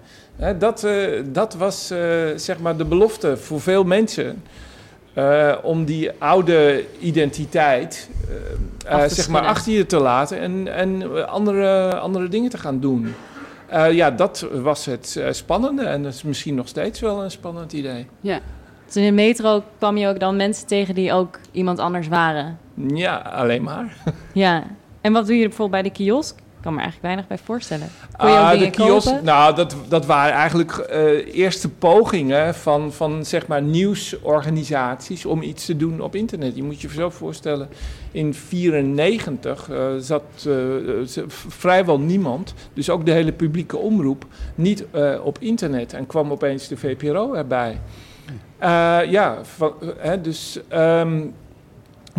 dat, 0.60 0.84
uh, 0.84 1.22
dat 1.26 1.54
was 1.54 1.92
uh, 1.92 2.00
zeg 2.36 2.60
maar 2.60 2.78
de 2.78 2.86
belofte 2.86 3.38
voor 3.38 3.62
veel 3.62 3.84
mensen. 3.84 4.44
Uh, 5.16 5.56
om 5.64 5.86
die 5.86 6.12
oude 6.18 6.86
identiteit 7.00 8.10
zeg 9.08 9.30
maar 9.30 9.46
achter 9.46 9.72
je 9.72 9.86
te 9.86 10.00
laten 10.00 10.40
en, 10.40 10.74
en 10.74 11.28
andere, 11.28 11.96
andere 11.96 12.28
dingen 12.28 12.50
te 12.50 12.58
gaan 12.58 12.80
doen. 12.80 13.14
ja, 13.92 14.12
dat 14.12 14.48
was 14.52 14.86
het 14.86 15.22
spannende 15.32 15.84
en 15.84 16.04
dat 16.04 16.14
is 16.14 16.24
misschien 16.24 16.56
nog 16.56 16.68
steeds 16.68 17.00
wel 17.00 17.24
een 17.24 17.32
spannend 17.32 17.74
idee. 17.74 18.08
Ja. 18.22 18.40
Dus 18.86 18.96
in 18.96 19.04
de 19.04 19.12
metro 19.12 19.64
kwam 19.78 19.98
je 19.98 20.08
ook 20.08 20.20
dan 20.20 20.36
mensen 20.36 20.68
tegen 20.68 20.96
die 20.96 21.14
ook 21.14 21.40
iemand 21.52 21.80
anders 21.80 22.08
waren? 22.08 22.58
Ja, 22.94 23.16
alleen 23.18 23.64
maar. 23.64 23.96
ja. 24.34 24.64
En 25.02 25.14
wat 25.14 25.28
doe 25.28 25.36
je 25.36 25.48
bijvoorbeeld 25.48 25.82
bij 25.82 25.92
de 25.92 25.98
kiosk? 25.98 26.36
Kan 26.68 26.76
me 26.76 26.82
eigenlijk 26.82 27.14
weinig 27.14 27.28
bij 27.28 27.46
voorstellen. 27.46 27.88
Kon 28.18 28.30
je 28.30 28.36
Ah, 28.36 28.60
de 28.60 28.70
kiosk, 28.70 29.08
kopen? 29.08 29.24
nou, 29.24 29.56
dat, 29.56 29.76
dat 29.88 30.06
waren 30.06 30.34
eigenlijk 30.34 30.72
eh, 30.72 31.36
eerste 31.36 31.70
pogingen 31.70 32.56
van, 32.56 32.94
van 32.94 33.26
zeg 33.26 33.48
maar 33.48 33.62
nieuwsorganisaties 33.62 35.26
om 35.26 35.42
iets 35.42 35.66
te 35.66 35.78
doen 35.78 36.02
op 36.02 36.16
internet. 36.16 36.56
Je 36.56 36.64
moet 36.64 36.82
je 36.82 36.90
zo 36.90 37.10
voorstellen, 37.10 37.70
in 38.12 38.36
1994 38.50 39.70
zat 40.00 40.24
eh, 40.48 41.24
vrijwel 41.48 42.00
niemand, 42.00 42.54
dus 42.74 42.90
ook 42.90 43.06
de 43.06 43.12
hele 43.12 43.32
publieke 43.32 43.78
omroep, 43.78 44.26
niet 44.56 44.86
eh, 44.92 45.14
op 45.24 45.38
internet. 45.40 45.94
En 45.94 46.06
kwam 46.06 46.32
opeens 46.32 46.68
de 46.68 46.78
VPRO 46.78 47.34
erbij. 47.34 47.80
Eh, 48.58 49.00
ja, 49.10 49.38
van, 49.44 49.74
eh, 49.82 49.88
hè, 49.98 50.22
dus 50.22 50.60
ehm, 50.68 51.22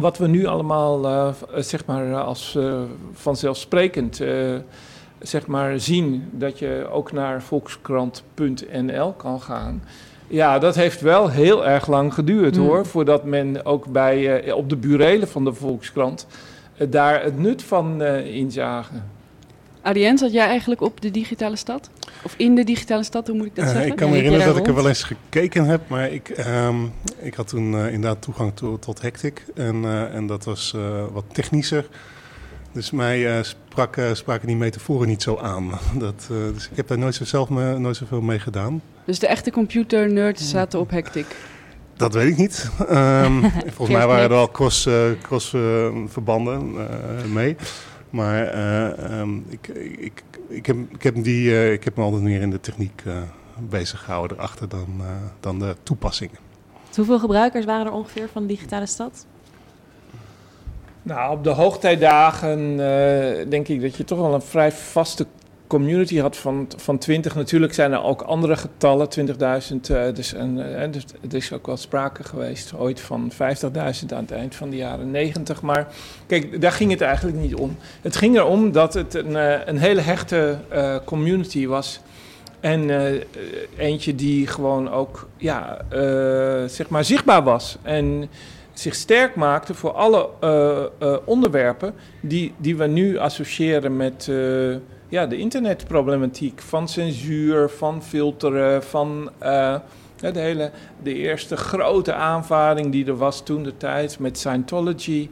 wat 0.00 0.18
we 0.18 0.26
nu 0.26 0.46
allemaal 0.46 1.06
eh, 1.06 1.34
zeg 1.56 1.86
maar 1.86 2.16
als 2.16 2.56
eh, 2.56 2.80
vanzelfsprekend 3.12 4.20
eh, 4.20 4.54
zeg 5.18 5.46
maar 5.46 5.80
zien 5.80 6.28
dat 6.32 6.58
je 6.58 6.86
ook 6.90 7.12
naar 7.12 7.42
volkskrant.nl 7.42 9.12
kan 9.12 9.40
gaan. 9.40 9.82
Ja, 10.28 10.58
dat 10.58 10.74
heeft 10.74 11.00
wel 11.00 11.28
heel 11.30 11.66
erg 11.66 11.86
lang 11.86 12.14
geduurd 12.14 12.56
Mm. 12.56 12.66
hoor, 12.66 12.86
voordat 12.86 13.24
men 13.24 13.64
ook 13.64 13.86
bij, 13.86 14.40
eh, 14.42 14.56
op 14.56 14.68
de 14.68 14.76
burelen 14.76 15.28
van 15.28 15.44
de 15.44 15.52
Volkskrant 15.52 16.26
eh, 16.76 16.86
daar 16.90 17.22
het 17.22 17.38
nut 17.38 17.62
van 17.62 18.02
eh, 18.02 18.34
inzagen. 18.34 19.10
Ariane, 19.82 20.18
zat 20.18 20.32
jij 20.32 20.46
eigenlijk 20.46 20.80
op 20.80 21.00
de 21.00 21.10
digitale 21.10 21.56
stad? 21.56 21.90
Of 22.22 22.34
in 22.36 22.54
de 22.54 22.64
digitale 22.64 23.02
stad, 23.02 23.26
hoe 23.26 23.36
moet 23.36 23.46
ik 23.46 23.54
dat 23.56 23.64
Eh, 23.64 23.70
zeggen? 23.70 23.90
ik 23.90 23.96
kan 23.96 24.08
me 24.10 24.14
herinneren 24.16 24.46
dat 24.46 24.56
ik 24.56 24.66
er 24.66 24.74
wel 24.74 24.88
eens 24.88 25.02
gekeken 25.02 25.64
heb, 25.64 25.88
maar 25.88 26.10
ik, 26.12 26.28
ehm, 26.28 26.76
ik 27.18 27.34
had 27.34 27.48
toen 27.48 27.74
eh, 27.74 27.92
inderdaad 27.92 28.22
toegang 28.22 28.52
to- 28.54 28.78
tot 28.78 29.02
Hectic. 29.02 29.44
En, 29.54 29.84
eh, 29.84 30.14
en 30.14 30.26
dat 30.26 30.44
was 30.44 30.74
wat 31.12 31.24
technischer. 31.32 31.86
Dus 32.72 32.90
mij 32.90 33.36
eh, 33.38 33.42
sprak, 33.42 33.96
spraken 34.12 34.46
die 34.46 34.56
metaforen 34.56 35.08
niet 35.08 35.22
zo 35.22 35.36
aan. 35.36 35.70
Dat, 35.98 36.26
dus 36.28 36.68
ik 36.70 36.76
heb 36.76 36.88
daar 36.88 36.98
nooit 36.98 37.14
zo 37.14 37.24
zelf 37.24 37.48
me, 37.48 37.78
nooit 37.78 37.96
zoveel 37.96 38.20
mee 38.20 38.38
gedaan. 38.38 38.82
Dus 39.04 39.18
de 39.18 39.26
echte 39.26 39.50
computer-nerds 39.50 40.50
zaten 40.50 40.80
op 40.80 40.90
Hectic. 40.90 41.26
Dat 41.96 42.14
weet 42.14 42.30
ik 42.30 42.36
niet. 42.36 42.70
Ehm, 42.88 43.40
volgens 43.74 43.96
mij 43.96 44.06
waren 44.06 44.22
er 44.22 44.28
wel 44.28 44.50
cross, 44.50 44.88
cross 45.22 45.48
verbanden 46.06 46.74
mee. 47.32 47.56
Maar 48.10 48.46
eh, 48.46 49.20
ehm, 49.20 49.36
ik, 49.48 49.68
ik, 49.98 50.22
ik, 50.48 50.66
heb, 50.66 50.76
ik, 50.88 51.02
heb 51.02 51.22
die, 51.22 51.50
eh, 51.50 51.72
ik 51.72 51.84
heb 51.84 51.96
me 51.96 52.02
altijd 52.02 52.22
meer 52.22 52.40
in 52.40 52.50
de 52.50 52.60
techniek 52.60 53.02
eh, 53.04 53.22
bezig 53.58 54.04
gehouden 54.04 54.36
erachter 54.36 54.68
dan, 54.68 54.96
eh, 55.00 55.06
dan 55.40 55.58
de 55.58 55.76
toepassingen. 55.82 56.38
Hoeveel 56.94 57.18
gebruikers 57.18 57.64
waren 57.64 57.86
er 57.86 57.92
ongeveer 57.92 58.28
van 58.32 58.42
de 58.42 58.48
digitale 58.48 58.86
stad? 58.86 59.26
Nou, 61.02 61.36
op 61.36 61.44
de 61.44 61.50
hoogtijdagen 61.50 62.70
eh, 62.70 63.50
denk 63.50 63.68
ik 63.68 63.80
dat 63.80 63.96
je 63.96 64.04
toch 64.04 64.18
wel 64.18 64.34
een 64.34 64.42
vrij 64.42 64.72
vaste 64.72 65.26
community 65.68 66.18
had 66.18 66.36
van, 66.36 66.68
van 66.76 66.98
20. 66.98 67.34
Natuurlijk 67.34 67.74
zijn 67.74 67.92
er 67.92 68.02
ook 68.02 68.22
andere 68.22 68.56
getallen, 68.56 69.08
20.000. 69.08 69.90
eh, 69.90 70.14
dus, 70.14 70.34
en, 70.34 70.80
eh, 70.80 70.92
dus 70.92 71.04
er 71.30 71.36
is 71.36 71.52
ook 71.52 71.66
wel 71.66 71.76
sprake 71.76 72.24
geweest 72.24 72.74
ooit 72.74 73.00
van 73.00 73.30
50.000 73.32 74.12
aan 74.12 74.22
het 74.22 74.30
eind 74.30 74.54
van 74.54 74.70
de 74.70 74.76
jaren 74.76 75.10
90. 75.10 75.62
Maar 75.62 75.86
kijk, 76.26 76.60
daar 76.60 76.72
ging 76.72 76.90
het 76.90 77.00
eigenlijk 77.00 77.36
niet 77.36 77.54
om. 77.54 77.76
Het 78.02 78.16
ging 78.16 78.36
erom 78.36 78.72
dat 78.72 78.94
het 78.94 79.14
een, 79.14 79.36
eh, 79.36 79.66
een 79.66 79.78
hele 79.78 80.00
hechte 80.00 80.58
community 81.04 81.66
was. 81.66 82.00
En 82.60 82.90
eentje 83.76 84.14
die 84.14 84.46
gewoon 84.46 84.90
ook 84.90 85.28
ja, 85.36 85.78
zeg 86.68 86.88
maar 86.88 87.04
zichtbaar 87.04 87.42
was. 87.42 87.76
En 87.82 88.28
zich 88.72 88.94
sterk 88.94 89.34
maakte 89.34 89.74
voor 89.74 89.92
alle 89.92 90.28
onderwerpen 91.24 91.94
die, 92.20 92.52
die 92.56 92.76
we 92.76 92.86
nu 92.86 93.18
associëren 93.18 93.96
met 93.96 94.30
ja, 95.08 95.26
de 95.26 95.36
internetproblematiek. 95.36 96.60
Van 96.60 96.88
censuur, 96.88 97.68
van 97.70 98.02
filteren, 98.02 98.82
van 98.82 99.30
eh, 99.38 99.50
ja, 100.20 100.30
de, 100.32 100.38
hele, 100.40 100.70
de 101.02 101.14
eerste 101.14 101.56
grote 101.56 102.12
aanvaring 102.12 102.92
die 102.92 103.06
er 103.06 103.16
was 103.16 103.42
toen 103.44 103.62
de 103.62 103.76
tijd 103.76 104.18
met 104.18 104.38
Scientology. 104.38 105.28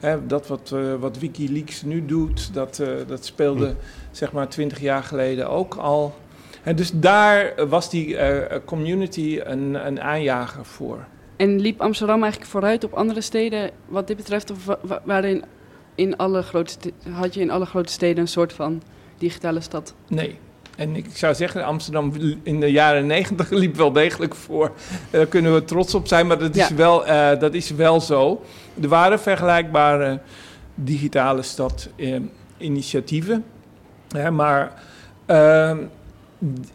Hè, 0.00 0.26
dat 0.26 0.46
wat, 0.46 0.72
eh, 0.74 0.94
wat 0.98 1.18
Wikileaks 1.18 1.82
nu 1.82 2.06
doet, 2.06 2.54
dat, 2.54 2.78
eh, 2.78 2.88
dat 3.06 3.24
speelde 3.24 3.74
zeg 4.10 4.32
maar 4.32 4.48
twintig 4.48 4.80
jaar 4.80 5.02
geleden 5.02 5.48
ook 5.50 5.74
al. 5.74 6.14
En 6.62 6.76
dus 6.76 6.90
daar 6.94 7.52
was 7.68 7.90
die 7.90 8.16
eh, 8.16 8.58
community 8.64 9.40
een, 9.44 9.86
een 9.86 10.00
aanjager 10.00 10.64
voor. 10.64 11.04
En 11.36 11.60
liep 11.60 11.80
Amsterdam 11.80 12.22
eigenlijk 12.22 12.50
vooruit 12.50 12.84
op 12.84 12.92
andere 12.92 13.20
steden 13.20 13.70
wat 13.88 14.06
dit 14.06 14.16
betreft? 14.16 14.50
Of 14.50 14.64
wa- 14.64 14.78
wa- 14.82 15.00
waren 15.04 15.42
in 15.94 16.16
alle 16.16 16.42
grote 16.42 16.92
had 17.10 17.34
je 17.34 17.40
in 17.40 17.50
alle 17.50 17.66
grote 17.66 17.92
steden 17.92 18.18
een 18.18 18.28
soort 18.28 18.52
van 18.52 18.82
digitale 19.18 19.60
stad? 19.60 19.94
Nee. 20.08 20.38
En 20.76 20.96
ik 20.96 21.06
zou 21.12 21.34
zeggen, 21.34 21.64
Amsterdam 21.64 22.12
in 22.42 22.60
de 22.60 22.70
jaren 22.72 23.06
negentig 23.06 23.50
liep 23.62 23.76
wel 23.76 23.92
degelijk 23.92 24.34
voor. 24.34 24.72
Daar 25.10 25.26
kunnen 25.26 25.54
we 25.54 25.64
trots 25.64 25.94
op 25.94 26.06
zijn, 26.08 26.26
maar 26.26 26.38
dat 26.38 26.56
is, 26.56 26.68
Ja. 26.68 26.74
wel, 26.74 27.06
eh, 27.06 27.40
dat 27.40 27.54
is 27.54 27.70
wel 27.70 28.00
zo. 28.00 28.42
Er 28.82 28.88
waren 28.88 29.20
vergelijkbare 29.20 30.20
digitale 30.74 31.42
stad-initiatieven. 31.42 33.44
maar 34.32 34.82
ehm, 35.26 35.78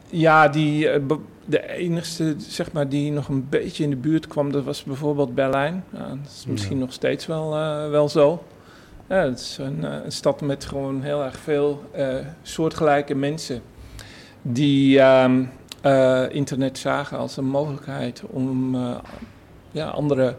ja, 0.10 0.48
die, 0.48 0.90
eh, 0.90 1.02
de 1.46 1.68
enigste 1.68 2.36
zeg 2.38 2.72
maar, 2.72 2.90
die 2.90 3.12
nog 3.12 3.28
een 3.28 3.48
beetje 3.50 3.84
in 3.84 3.90
de 3.90 3.96
buurt 3.96 4.28
kwam, 4.28 4.52
dat 4.52 4.64
was 4.64 4.84
bijvoorbeeld 4.84 5.36
Berlijn. 5.36 5.84
Dat 5.92 6.18
is 6.38 6.46
misschien 6.48 6.78
nog 6.78 6.94
steeds 6.94 7.26
wel, 7.26 7.56
eh, 7.56 7.90
wel 7.90 8.10
zo. 8.10 8.44
Ja, 9.12 9.24
het 9.24 9.40
is 9.40 9.58
een, 9.60 9.86
eh, 9.86 9.98
een 10.04 10.12
stad 10.12 10.42
met 10.42 10.66
gewoon 10.66 11.02
heel 11.02 11.24
erg 11.24 11.38
veel 11.38 11.84
eh, 11.92 12.16
soortgelijke 12.42 13.16
mensen 13.16 13.62
die 14.42 15.00
ehm, 15.00 15.44
eh, 15.82 16.24
internet 16.30 16.78
zagen 16.78 17.18
als 17.18 17.38
een 17.38 17.46
mogelijkheid 17.46 18.24
om 18.28 18.78
ja, 19.72 19.88
andere 19.88 20.36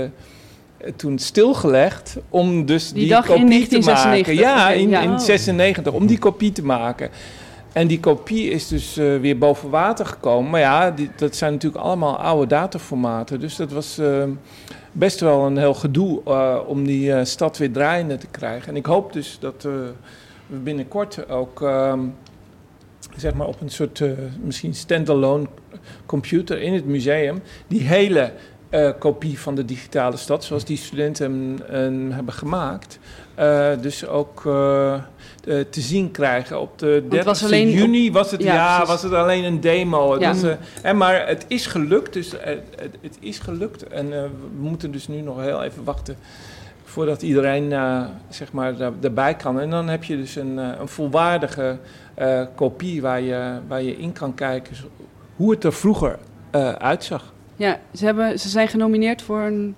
toen 0.96 1.20
stilgelegd 1.20 2.18
om 2.30 2.66
dus 2.66 2.92
die, 2.92 3.08
die 3.08 3.24
kopie 3.24 3.68
te 3.68 3.80
maken. 3.80 4.36
Ja, 4.36 4.72
in, 4.72 4.90
ja. 4.90 5.02
in 5.02 5.20
96, 5.20 5.94
om 5.94 6.06
die 6.06 6.20
kopie 6.20 6.52
te 6.52 6.64
maken. 6.64 7.10
En 7.74 7.88
die 7.88 8.00
kopie 8.00 8.50
is 8.50 8.68
dus 8.68 8.96
weer 8.96 9.38
boven 9.38 9.70
water 9.70 10.06
gekomen. 10.06 10.50
Maar 10.50 10.60
ja, 10.60 10.92
die, 10.92 11.10
dat 11.16 11.36
zijn 11.36 11.54
natuurlijk 11.54 11.84
allemaal 11.84 12.18
oude 12.18 12.48
dataformaten. 12.48 13.40
Dus 13.40 13.56
dat 13.56 13.72
was 13.72 14.02
best 14.92 15.20
wel 15.20 15.46
een 15.46 15.58
heel 15.58 15.74
gedoe 15.74 16.24
om 16.66 16.86
die 16.86 17.26
stad 17.26 17.58
weer 17.58 17.72
draaiende 17.72 18.18
te 18.18 18.28
krijgen. 18.28 18.70
En 18.70 18.76
ik 18.76 18.86
hoop 18.86 19.14
dus 19.14 19.38
dat 19.40 19.64
we 19.64 19.94
binnenkort 20.48 21.30
ook 21.30 21.62
ehm, 21.62 22.00
zeg 23.18 23.34
maar 23.34 23.48
op 23.48 23.62
een 23.62 23.70
soort 23.70 24.04
misschien 24.42 24.74
standalone 24.74 25.46
computer 26.06 26.62
in 26.62 26.74
het 26.74 26.86
museum 26.86 27.42
die 27.68 27.82
hele 27.82 28.32
kopie 29.00 29.40
van 29.40 29.56
de 29.56 29.66
digitale 29.66 30.18
stad, 30.18 30.44
zoals 30.44 30.66
die 30.66 30.78
studenten 30.78 31.60
hem, 31.68 32.12
hebben 32.12 32.34
gemaakt, 32.34 33.00
uh, 33.40 33.70
dus 33.82 34.08
ook 34.08 34.42
te 35.46 35.82
zien 35.82 36.12
krijgen. 36.12 36.60
Op 36.60 36.80
de 36.80 37.06
30 37.10 37.50
juni 37.50 38.12
was 38.12 38.32
het, 38.32 38.44
ja, 38.44 38.54
ja 38.54 38.86
was 38.86 39.02
het 39.02 39.14
alleen 39.14 39.44
een 39.44 39.62
demo. 39.62 40.20
Ja. 40.20 40.34
Dus, 40.34 40.56
en 40.82 40.98
maar 40.98 41.28
het 41.28 41.46
is 41.48 41.66
gelukt, 41.66 42.14
dus 42.14 42.32
het, 42.32 42.62
het, 43.02 43.18
is 43.20 43.40
gelukt. 43.40 43.88
En 43.88 44.10
we 44.10 44.30
moeten 44.60 44.92
dus 44.92 45.08
nu 45.08 45.22
nog 45.22 45.42
heel 45.42 45.64
even 45.64 45.84
wachten 45.84 46.18
voordat 46.84 47.22
iedereen 47.22 47.74
zeg 48.30 48.52
maar, 48.52 48.76
daarbij 49.00 49.36
kan. 49.36 49.60
En 49.60 49.70
dan 49.70 49.88
heb 49.88 50.04
je 50.04 50.18
dus 50.18 50.36
een, 50.36 50.58
een 50.58 50.88
volwaardige 50.88 51.78
kopie 52.56 53.02
waar 53.02 53.22
je, 53.22 53.60
waar 53.68 53.82
je 53.82 53.98
in 53.98 54.12
kan 54.12 54.34
kijken 54.34 54.76
hoe 55.36 55.52
het 55.52 55.64
er 55.64 55.74
vroeger 55.74 56.20
uitzag. 56.78 57.34
Ja, 57.56 57.80
ze, 57.94 58.06
hebben, 58.06 58.40
ze 58.40 58.50
zijn 58.50 58.68
genomineerd 58.68 59.22
voor 59.22 59.42
een 59.42 59.76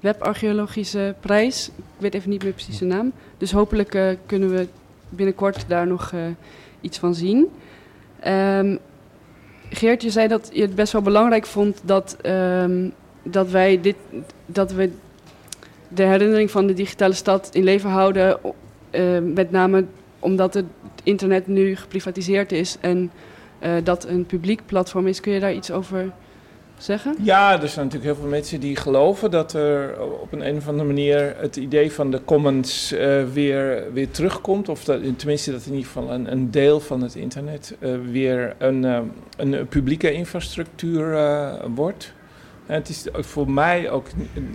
webarcheologische 0.00 1.14
prijs. 1.20 1.68
Ik 1.76 1.84
weet 1.96 2.14
even 2.14 2.30
niet 2.30 2.42
meer 2.42 2.52
precies 2.52 2.78
de 2.78 2.84
naam. 2.84 3.12
Dus 3.38 3.52
hopelijk 3.52 3.94
uh, 3.94 4.10
kunnen 4.26 4.50
we 4.50 4.68
binnenkort 5.08 5.64
daar 5.68 5.86
nog 5.86 6.12
iets 6.80 6.98
van 6.98 7.14
zien. 7.14 7.48
Um, 8.26 8.78
Geert, 9.70 10.02
je 10.02 10.10
zei 10.10 10.28
dat 10.28 10.50
je 10.52 10.62
het 10.62 10.74
best 10.74 10.92
wel 10.92 11.02
belangrijk 11.02 11.46
vond 11.46 11.80
dat, 11.84 12.16
um, 12.26 12.92
dat 13.22 13.50
wij 13.50 13.80
dit, 13.80 13.96
dat 14.46 14.72
we 14.72 14.90
de 15.88 16.02
herinnering 16.02 16.50
van 16.50 16.66
de 16.66 16.72
digitale 16.72 17.14
stad 17.14 17.48
in 17.52 17.64
leven 17.64 17.90
houden. 17.90 18.38
met 19.34 19.50
name 19.50 19.84
omdat 20.20 20.54
het 20.54 20.64
internet 21.02 21.46
nu 21.46 21.76
geprivatiseerd 21.76 22.52
is 22.52 22.76
en 22.80 23.10
uh, 23.62 23.70
dat 23.84 24.04
een 24.04 24.26
publiek 24.26 24.60
platform 24.66 25.06
is. 25.06 25.20
Kun 25.20 25.32
je 25.32 25.40
daar 25.40 25.54
iets 25.54 25.70
over 25.70 26.12
zeggen? 26.82 27.16
Ja, 27.22 27.52
er 27.52 27.68
zijn 27.68 27.84
natuurlijk 27.84 28.12
heel 28.12 28.22
veel 28.22 28.30
mensen 28.30 28.60
die 28.60 28.76
geloven 28.76 29.30
dat 29.30 29.52
er 29.52 30.00
op 30.00 30.32
een, 30.32 30.46
een 30.46 30.56
of 30.56 30.68
andere 30.68 30.86
manier 30.86 31.34
het 31.36 31.56
idee 31.56 31.92
van 31.92 32.10
de 32.10 32.24
commons 32.24 32.92
uh, 32.92 33.24
weer, 33.32 33.84
weer 33.92 34.10
terugkomt. 34.10 34.68
Of 34.68 34.84
dat, 34.84 35.00
tenminste 35.16 35.52
dat 35.52 35.64
in 35.64 35.74
ieder 35.74 35.86
geval 35.86 36.10
een, 36.10 36.32
een 36.32 36.50
deel 36.50 36.80
van 36.80 37.02
het 37.02 37.14
internet 37.14 37.76
uh, 37.80 37.94
weer 38.10 38.54
een, 38.58 39.12
een 39.36 39.68
publieke 39.68 40.12
infrastructuur 40.12 41.18
wordt. 41.74 42.12
Het 42.66 42.88
is 42.88 43.06
voor 43.12 43.50
mij 43.50 43.90
ook 43.90 44.06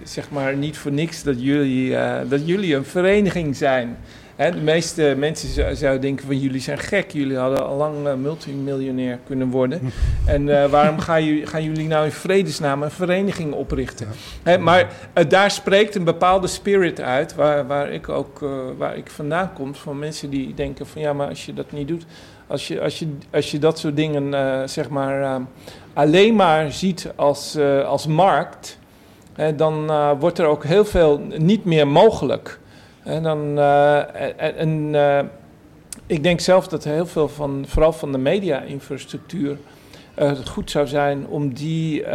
zeg 0.04 0.30
maar 0.32 0.56
niet 0.56 0.78
voor 0.78 0.92
niks 0.92 1.24
dat 1.24 1.42
jullie, 1.42 1.96
dat 2.28 2.48
jullie 2.48 2.76
een 2.76 2.86
vereniging 2.86 3.56
zijn 3.56 3.98
de 4.36 4.62
meeste 4.64 5.16
mensen 5.18 5.78
zouden 5.78 6.02
denken 6.02 6.26
van 6.26 6.40
jullie 6.40 6.62
zijn 6.62 6.78
gek. 6.78 7.12
Jullie 7.12 7.38
hadden 7.38 7.66
al 7.66 7.76
lang 7.76 8.08
uh, 8.08 8.14
multimiljonair 8.14 9.20
kunnen 9.26 9.50
worden. 9.50 9.82
en 10.26 10.48
uh, 10.48 10.66
waarom 10.66 11.00
gaan 11.00 11.26
jullie, 11.26 11.46
gaan 11.46 11.64
jullie 11.64 11.88
nou 11.88 12.06
in 12.06 12.12
vredesnaam 12.12 12.84
een 12.84 12.92
vereniging 12.92 13.54
oprichten? 13.54 14.08
maar 14.60 14.92
uh, 15.18 15.30
daar 15.30 15.52
spreekt 15.52 15.96
een 15.96 16.04
bepaalde 16.04 16.48
spirit 16.48 17.02
uit, 17.02 17.36
waar, 17.36 17.68
waar 17.68 17.92
ik 17.92 18.10
ook 18.10 18.40
waar 18.78 18.98
ik 18.98 19.10
vandaan 19.10 19.54
kom. 19.54 19.76
Van 19.76 20.00
mensen 20.00 20.30
die 20.30 20.54
denken 20.54 20.88
van 20.88 21.02
ja, 21.02 21.14
maar 21.14 21.28
als 21.28 21.46
je 21.46 21.54
dat 21.54 21.72
niet 21.72 21.88
doet, 21.88 22.06
als 22.48 22.68
je, 22.68 22.82
als 22.82 23.00
je, 23.00 23.08
als 23.32 23.52
je 23.52 23.60
dat 23.60 23.80
soort 23.80 23.96
dingen 23.96 24.70
zeg 24.70 24.90
maar 24.90 25.42
alleen 25.94 26.36
maar 26.36 26.72
ziet 26.72 27.12
als, 27.16 27.58
als 27.86 28.08
markt, 28.08 28.80
dan 29.56 29.92
wordt 30.20 30.40
er 30.40 30.46
ook 30.46 30.64
heel 30.64 30.86
veel 30.86 31.22
niet 31.38 31.66
meer 31.66 31.88
mogelijk. 31.88 32.60
En 33.06 33.24
dan, 33.24 33.60
en, 34.38 34.94
uh, 34.94 35.20
ik 36.06 36.24
denk 36.24 36.40
zelf 36.40 36.68
dat 36.68 36.84
heel 36.84 37.06
veel 37.06 37.30
van, 37.30 37.66
vooral 37.68 37.94
van 37.94 38.12
de 38.12 38.18
media-infrastructuur, 38.18 39.58
uh, 40.20 40.28
het 40.30 40.50
goed 40.50 40.72
zou 40.72 40.88
zijn 40.88 41.28
om 41.28 41.54
die 41.54 42.06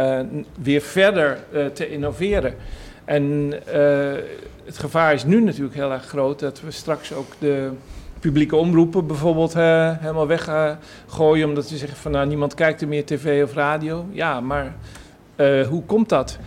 weer 0.61 0.81
verder 0.81 1.37
te 1.73 1.89
innoveren. 1.89 2.55
En 3.05 3.53
het 4.65 4.77
gevaar 4.77 5.13
is 5.13 5.23
nu 5.23 5.41
natuurlijk 5.41 5.75
heel 5.75 5.91
erg 5.91 6.05
groot 6.05 6.39
dat 6.39 6.61
we 6.61 6.71
straks 6.71 7.13
ook 7.13 7.31
de 7.39 7.69
publieke 8.19 8.55
omroepen 8.55 9.07
bijvoorbeeld 9.07 9.53
helemaal 9.53 10.27
weggooien, 10.27 11.47
omdat 11.47 11.67
ze 11.67 11.77
zeggen 11.77 11.97
van 11.97 12.11
nou 12.11 12.27
niemand 12.27 12.53
kijkt 12.53 12.81
er 12.81 12.87
meer 12.87 13.05
tv 13.05 13.43
of 13.43 13.53
radio. 13.53 14.05
Ja, 14.11 14.39
maar 14.39 14.75
hoe 15.69 15.83
komt 15.85 16.09
dat? 16.09 16.39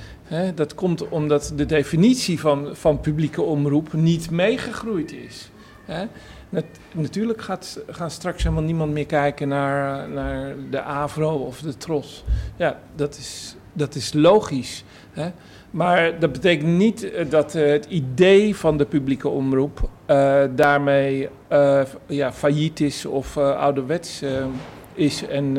Dat 0.55 0.75
komt 0.75 1.09
omdat 1.09 1.53
de 1.57 1.67
definitie 1.67 2.41
van, 2.41 2.69
van 2.73 3.01
publieke 3.01 3.43
omroep 3.43 3.93
niet 3.93 4.31
meegegroeid 4.31 5.13
is. 5.13 5.51
natuurlijk 6.93 7.43
gaat, 7.43 7.81
gaan 7.89 8.11
straks 8.11 8.43
helemaal 8.43 8.65
niemand 8.65 8.93
meer 8.93 9.07
kijken 9.07 9.49
naar, 9.49 10.09
naar 10.09 10.55
de 10.71 10.81
AVRO 10.81 11.35
of 11.35 11.61
de 11.61 11.77
TROS. 11.77 12.25
Ja, 12.57 12.81
dat 12.97 13.17
is, 13.17 13.57
dat 13.73 13.95
is 13.95 14.13
logisch. 14.13 14.85
Maar 15.71 16.19
dat 16.19 16.33
betekent 16.33 16.71
niet 16.71 17.11
eh, 17.11 17.31
dat 17.31 17.55
uh, 17.55 17.67
het 17.67 17.85
idee 17.85 18.57
van 18.57 18.77
de 18.77 18.85
publieke 18.85 19.29
omroep 19.29 19.89
uh, 20.07 20.43
daarmee 20.55 21.29
ja, 22.07 22.33
failliet 22.33 22.81
is 22.81 23.07
of 23.07 23.37
ouderwets 23.37 24.23
is. 24.95 25.27
En 25.27 25.55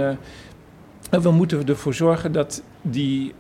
we 1.09 1.31
moeten 1.31 1.67
ervoor 1.67 1.93
zorgen 1.93 2.31
dat 2.31 2.63
die 2.81 3.33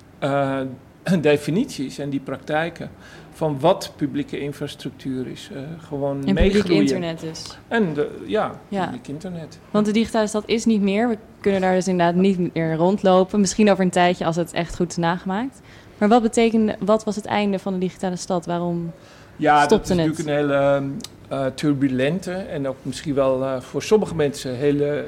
definities 1.21 1.97
en 1.97 2.09
die 2.09 2.19
praktijken 2.19 2.89
van 3.31 3.59
wat 3.59 3.93
publieke 3.95 4.39
infrastructuur 4.39 5.27
is. 5.27 5.49
Uh, 5.53 5.59
gewoon 5.87 6.25
en 6.25 6.35
publiek 6.35 6.67
internet 6.67 7.19
dus. 7.19 7.57
En 7.67 7.93
de, 7.93 8.23
ja, 8.25 8.59
ja, 8.67 8.85
publiek 8.85 9.07
internet. 9.07 9.59
Want 9.71 9.85
de 9.85 9.91
digitale 9.91 10.27
stad 10.27 10.43
is 10.45 10.65
niet 10.65 10.81
meer. 10.81 11.09
We 11.09 11.17
kunnen 11.39 11.61
daar 11.61 11.73
dus 11.73 11.87
inderdaad 11.87 12.15
niet 12.15 12.53
meer 12.53 12.75
rondlopen. 12.75 13.39
Misschien 13.39 13.71
over 13.71 13.83
een 13.83 13.89
tijdje 13.89 14.25
als 14.25 14.35
het 14.35 14.53
echt 14.53 14.75
goed 14.75 14.89
is 14.89 14.97
nagemaakt. 14.97 15.61
Maar 15.97 16.09
wat 16.09 16.21
betekende, 16.21 16.75
wat 16.79 17.03
was 17.03 17.15
het 17.15 17.25
einde 17.25 17.59
van 17.59 17.73
de 17.73 17.79
digitale 17.79 18.15
stad? 18.15 18.45
Waarom 18.45 18.91
ja, 19.35 19.63
stopte 19.63 19.93
het? 19.93 20.01
Ja, 20.01 20.07
dat 20.07 20.19
is 20.19 20.25
natuurlijk 20.25 20.49
een 20.49 20.49
hele 20.49 20.91
uh, 21.31 21.45
turbulente 21.55 22.31
en 22.31 22.67
ook 22.67 22.77
misschien 22.81 23.13
wel 23.13 23.41
uh, 23.41 23.61
voor 23.61 23.83
sommige 23.83 24.15
mensen 24.15 24.55
hele 24.55 25.05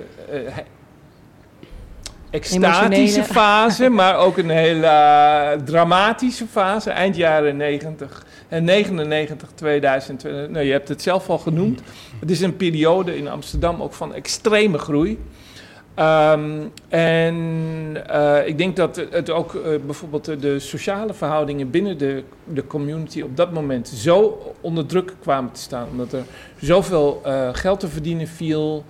extatische 2.37 3.23
fase, 3.23 3.89
maar 3.89 4.17
ook 4.17 4.37
een 4.37 4.49
hele 4.49 4.85
uh, 4.85 5.65
dramatische 5.65 6.47
fase. 6.47 6.89
Eind 6.89 7.15
jaren 7.15 7.57
90 7.57 8.25
en 8.47 8.63
99, 8.63 9.49
2000. 9.55 10.23
Nou, 10.23 10.59
je 10.59 10.71
hebt 10.71 10.87
het 10.87 11.01
zelf 11.01 11.29
al 11.29 11.37
genoemd. 11.37 11.81
Het 12.19 12.31
is 12.31 12.41
een 12.41 12.57
periode 12.57 13.17
in 13.17 13.27
Amsterdam 13.27 13.81
ook 13.81 13.93
van 13.93 14.13
extreme 14.13 14.77
groei. 14.77 15.19
Um, 15.99 16.71
en 16.89 17.35
uh, 18.11 18.47
ik 18.47 18.57
denk 18.57 18.75
dat 18.75 18.95
het 19.09 19.29
ook 19.29 19.53
uh, 19.53 19.61
bijvoorbeeld 19.85 20.41
de 20.41 20.59
sociale 20.59 21.13
verhoudingen 21.13 21.69
binnen 21.69 21.97
de, 21.97 22.23
de 22.43 22.67
community 22.67 23.21
op 23.21 23.37
dat 23.37 23.53
moment 23.53 23.87
zo 23.87 24.41
onder 24.61 24.85
druk 24.85 25.13
kwamen 25.19 25.51
te 25.51 25.61
staan. 25.61 25.87
Omdat 25.91 26.13
er 26.13 26.23
zoveel 26.59 27.21
uh, 27.25 27.49
geld 27.51 27.79
te 27.79 27.87
verdienen 27.87 28.27
viel. 28.27 28.83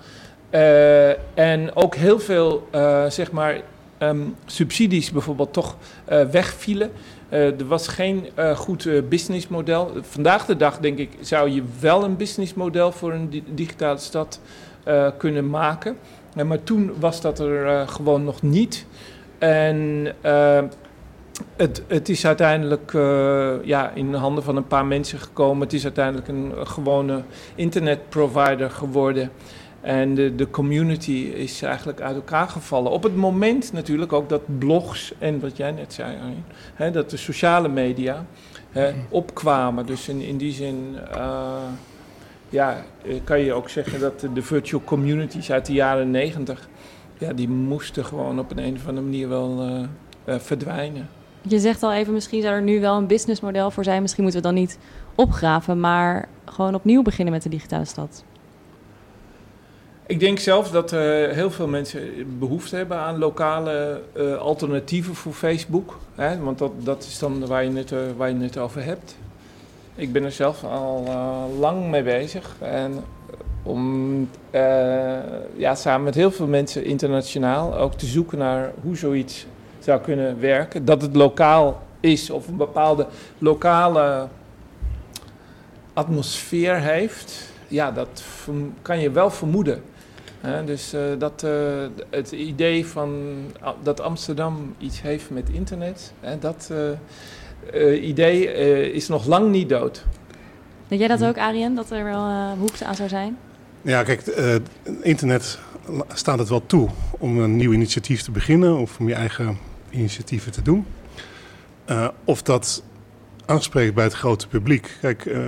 Uh, 0.51 1.09
en 1.33 1.75
ook 1.75 1.95
heel 1.95 2.19
veel, 2.19 2.67
uh, 2.75 3.05
zeg 3.05 3.31
maar, 3.31 3.61
um, 3.99 4.35
subsidies 4.45 5.11
bijvoorbeeld 5.11 5.53
toch 5.53 5.75
uh, 6.09 6.23
wegvielen. 6.23 6.91
er 7.29 7.67
was 7.67 7.87
geen 7.87 8.29
goed 8.55 9.09
businessmodel. 9.09 9.91
Vandaag 10.01 10.45
de 10.45 10.55
dag, 10.55 10.79
denk 10.79 10.97
ik, 10.97 11.09
zou 11.19 11.49
je 11.49 11.63
wel 11.79 12.03
een 12.03 12.17
businessmodel 12.17 12.91
voor 12.91 13.13
een 13.13 13.29
di 13.29 13.43
digitale 13.53 13.97
stad 13.97 14.39
kunnen 15.17 15.49
maken. 15.49 15.97
maar 16.45 16.63
toen 16.63 16.91
was 16.99 17.21
dat 17.21 17.39
er 17.39 17.87
gewoon 17.87 18.23
nog 18.23 18.41
niet. 18.41 18.85
En 19.37 20.07
het, 21.55 21.83
het, 21.87 22.09
is 22.09 22.25
uiteindelijk 22.25 22.93
uh, 22.93 23.53
ja, 23.63 23.91
in 23.93 24.11
de 24.11 24.17
handen 24.17 24.43
van 24.43 24.55
een 24.55 24.67
paar 24.67 24.85
mensen 24.85 25.19
gekomen. 25.19 25.63
Het 25.63 25.73
is 25.73 25.83
uiteindelijk 25.83 26.27
een 26.27 26.53
gewone 26.67 27.21
internetprovider 27.55 28.71
geworden. 28.71 29.31
En 29.87 30.15
de, 30.15 30.35
de 30.35 30.49
community 30.49 31.31
is 31.35 31.61
eigenlijk 31.61 32.01
uit 32.01 32.15
elkaar 32.15 32.49
gevallen. 32.49 32.91
Op 32.91 33.03
het 33.03 33.15
moment 33.15 33.73
natuurlijk 33.73 34.13
ook 34.13 34.29
dat 34.29 34.41
blogs 34.57 35.13
en 35.19 35.39
wat 35.39 35.57
jij 35.57 35.71
net 35.71 35.93
zei, 35.93 36.15
Arjen, 36.15 36.45
hè, 36.73 36.91
dat 36.91 37.09
de 37.09 37.17
sociale 37.17 37.67
media 37.67 38.25
hè, 38.69 38.93
opkwamen. 39.09 39.85
Dus 39.85 40.09
in, 40.09 40.21
in 40.21 40.37
die 40.37 40.51
zin 40.51 40.95
uh, 41.15 41.55
ja, 42.49 42.83
kan 43.23 43.39
je 43.39 43.53
ook 43.53 43.69
zeggen 43.69 43.99
dat 43.99 44.27
de 44.33 44.41
virtual 44.41 44.81
communities 44.85 45.51
uit 45.51 45.65
de 45.65 45.73
jaren 45.73 46.11
negentig 46.11 46.69
ja, 47.17 47.33
die 47.33 47.49
moesten 47.49 48.05
gewoon 48.05 48.39
op 48.39 48.51
een, 48.51 48.59
een 48.59 48.75
of 48.75 48.87
andere 48.87 49.05
manier 49.05 49.29
wel 49.29 49.61
eh, 49.61 50.33
eh, 50.33 50.39
verdwijnen. 50.39 51.09
Je 51.41 51.59
zegt 51.59 51.83
al 51.83 51.93
even, 51.93 52.13
misschien 52.13 52.41
zou 52.41 52.53
er 52.53 52.61
nu 52.61 52.79
wel 52.79 52.97
een 52.97 53.07
businessmodel 53.07 53.71
voor 53.71 53.83
zijn. 53.83 54.01
Misschien 54.01 54.23
moeten 54.23 54.41
we 54.41 54.47
dan 54.47 54.57
niet 54.57 54.77
opgraven, 55.15 55.79
maar 55.79 56.27
gewoon 56.45 56.75
opnieuw 56.75 57.01
beginnen 57.01 57.33
met 57.33 57.43
de 57.43 57.49
digitale 57.49 57.85
stad. 57.85 58.23
Ik 60.07 60.19
denk 60.19 60.39
zelf 60.39 60.71
dat 60.71 60.93
uh, 60.93 60.99
heel 61.29 61.51
veel 61.51 61.67
mensen 61.67 62.01
behoefte 62.39 62.75
hebben 62.75 62.97
aan 62.97 63.17
lokale 63.17 64.01
uh, 64.17 64.37
alternatieven 64.37 65.15
voor 65.15 65.33
Facebook. 65.33 65.97
Hè? 66.15 66.39
Want 66.39 66.57
dat, 66.57 66.71
dat 66.77 67.03
is 67.03 67.19
dan 67.19 67.45
waar 67.45 67.63
je, 67.63 67.71
het, 67.71 67.91
uh, 67.91 67.99
waar 68.17 68.29
je 68.29 68.59
over 68.59 68.83
hebt. 68.83 69.15
Ik 69.95 70.11
ben 70.11 70.23
er 70.23 70.31
zelf 70.31 70.63
al 70.63 71.05
lang 71.59 71.89
mee 71.89 72.03
bezig. 72.03 72.55
En 72.59 73.03
om 73.63 74.29
ja, 75.55 75.75
samen 75.75 76.03
met 76.03 76.15
heel 76.15 76.31
veel 76.31 76.47
mensen 76.47 76.85
internationaal 76.85 77.77
ook 77.77 77.93
te 77.93 78.05
zoeken 78.05 78.37
naar 78.37 78.71
hoe 78.81 78.97
zoiets 78.97 79.45
zou 79.79 80.01
kunnen 80.01 80.39
werken. 80.39 80.85
Dat 80.85 81.01
het 81.01 81.15
lokaal 81.15 81.81
is 81.99 82.29
of 82.29 82.47
een 82.47 82.57
bepaalde 82.57 83.07
lokale 83.37 84.27
atmosfeer 85.93 86.75
heeft. 86.75 87.49
Ja, 87.67 87.91
dat 87.91 88.23
kan 88.81 88.99
je 88.99 89.11
wel 89.11 89.29
vermoeden. 89.29 89.83
Dus 90.65 90.93
uh, 90.93 91.01
dat, 91.17 91.43
uh, 91.45 91.51
het 92.09 92.31
idee 92.31 92.85
van 92.85 93.33
dat 93.83 94.01
Amsterdam 94.01 94.75
iets 94.77 95.01
heeft 95.01 95.29
met 95.29 95.49
internet, 95.49 96.13
dat 96.39 96.71
uh, 97.73 98.07
idee 98.07 98.51
is 98.91 99.07
nog 99.07 99.25
lang 99.25 99.51
niet 99.51 99.69
dood. 99.69 100.05
Denk 100.87 101.01
jij 101.01 101.17
dat 101.17 101.23
ook, 101.23 101.37
Arjen, 101.37 101.75
dat 101.75 101.91
er 101.91 102.03
wel 102.03 102.53
behoefte 102.53 102.85
aan 102.85 102.95
zou 102.95 103.09
zijn? 103.09 103.37
Ja, 103.81 104.03
kijk, 104.03 104.21
internet 105.01 105.59
staat 106.13 106.39
het 106.39 106.49
wel 106.49 106.65
toe 106.65 106.89
om 107.11 107.39
een 107.39 107.55
nieuw 107.55 107.71
initiatief 107.71 108.21
te 108.21 108.31
beginnen 108.31 108.77
of 108.77 108.99
om 108.99 109.07
je 109.07 109.13
eigen 109.13 109.57
initiatieven 109.89 110.51
te 110.51 110.61
doen. 110.61 110.85
of 112.23 112.41
dat 112.41 112.83
aanspreekt 113.47 113.93
bij 113.93 114.03
het 114.03 114.13
grote 114.13 114.47
publiek. 114.47 114.97
Kijk, 115.01 115.25
uh, 115.25 115.45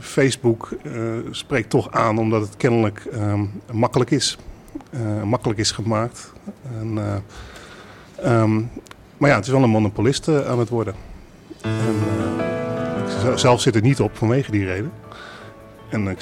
Facebook 0.00 0.70
uh, 0.82 1.12
spreekt 1.30 1.70
toch 1.70 1.90
aan 1.90 2.18
omdat 2.18 2.40
het 2.40 2.56
kennelijk 2.56 3.06
um, 3.14 3.50
makkelijk 3.72 4.10
is. 4.10 4.38
Makkelijk 5.24 5.58
is 5.58 5.70
gemaakt. 5.70 6.32
En, 6.80 6.98
um, 8.24 8.70
maar 9.16 9.30
ja, 9.30 9.36
het 9.36 9.44
is 9.44 9.52
wel 9.52 9.62
een 9.62 9.70
monopolist 9.70 10.28
aan 10.28 10.58
het 10.58 10.68
worden. 10.68 10.94
En, 11.62 13.38
zelf 13.38 13.60
zit 13.60 13.74
er 13.74 13.82
niet 13.82 14.00
op 14.00 14.16
vanwege 14.16 14.50
die 14.50 14.64
reden. 14.64 14.92
En 15.90 16.16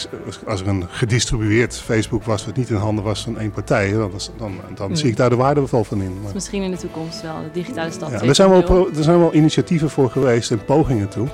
als 0.46 0.60
er 0.60 0.68
een 0.68 0.84
gedistribueerd 0.88 1.76
Facebook 1.76 2.24
was, 2.24 2.44
wat 2.44 2.56
niet 2.56 2.70
in 2.70 2.76
handen 2.76 3.04
was 3.04 3.22
van 3.22 3.38
één 3.38 3.50
partij, 3.50 3.92
dan, 3.92 4.10
dan, 4.36 4.52
dan 4.74 4.96
zie 4.96 5.08
ik 5.08 5.16
daar 5.16 5.30
de 5.30 5.36
waarde 5.36 5.66
van 5.66 6.02
in. 6.02 6.18
Dus 6.24 6.32
misschien 6.32 6.62
in 6.62 6.70
de 6.70 6.76
toekomst 6.76 7.22
wel, 7.22 7.34
de 7.42 7.50
digitale 7.52 7.90
stad. 7.90 8.10
Ja, 8.10 8.20
er, 8.22 8.34
zijn 8.34 8.50
wel, 8.50 8.88
er 8.96 9.02
zijn 9.02 9.18
wel 9.18 9.34
initiatieven 9.34 9.90
voor 9.90 10.10
geweest 10.10 10.50
en 10.50 10.64
pogingen 10.64 11.08
toe. 11.08 11.26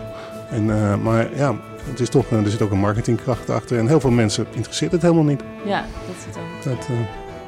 En, 0.51 0.65
uh, 0.65 0.97
maar 0.97 1.37
ja, 1.37 1.57
het 1.91 2.01
is 2.01 2.09
toch, 2.09 2.31
er 2.31 2.51
zit 2.51 2.63
ook 2.63 2.71
een 2.71 2.79
marketingkracht 2.79 3.51
achter. 3.51 3.79
En 3.79 3.87
heel 3.87 4.01
veel 4.01 4.11
mensen 4.11 4.47
interesseert 4.53 4.93
het 4.93 5.03
helemaal 5.03 5.25
niet. 5.25 5.41
Ja, 5.65 5.85
dat 6.07 6.17
zit 6.25 6.37
ook. 6.37 6.77
Dat, 6.77 6.89
uh... 6.91 6.97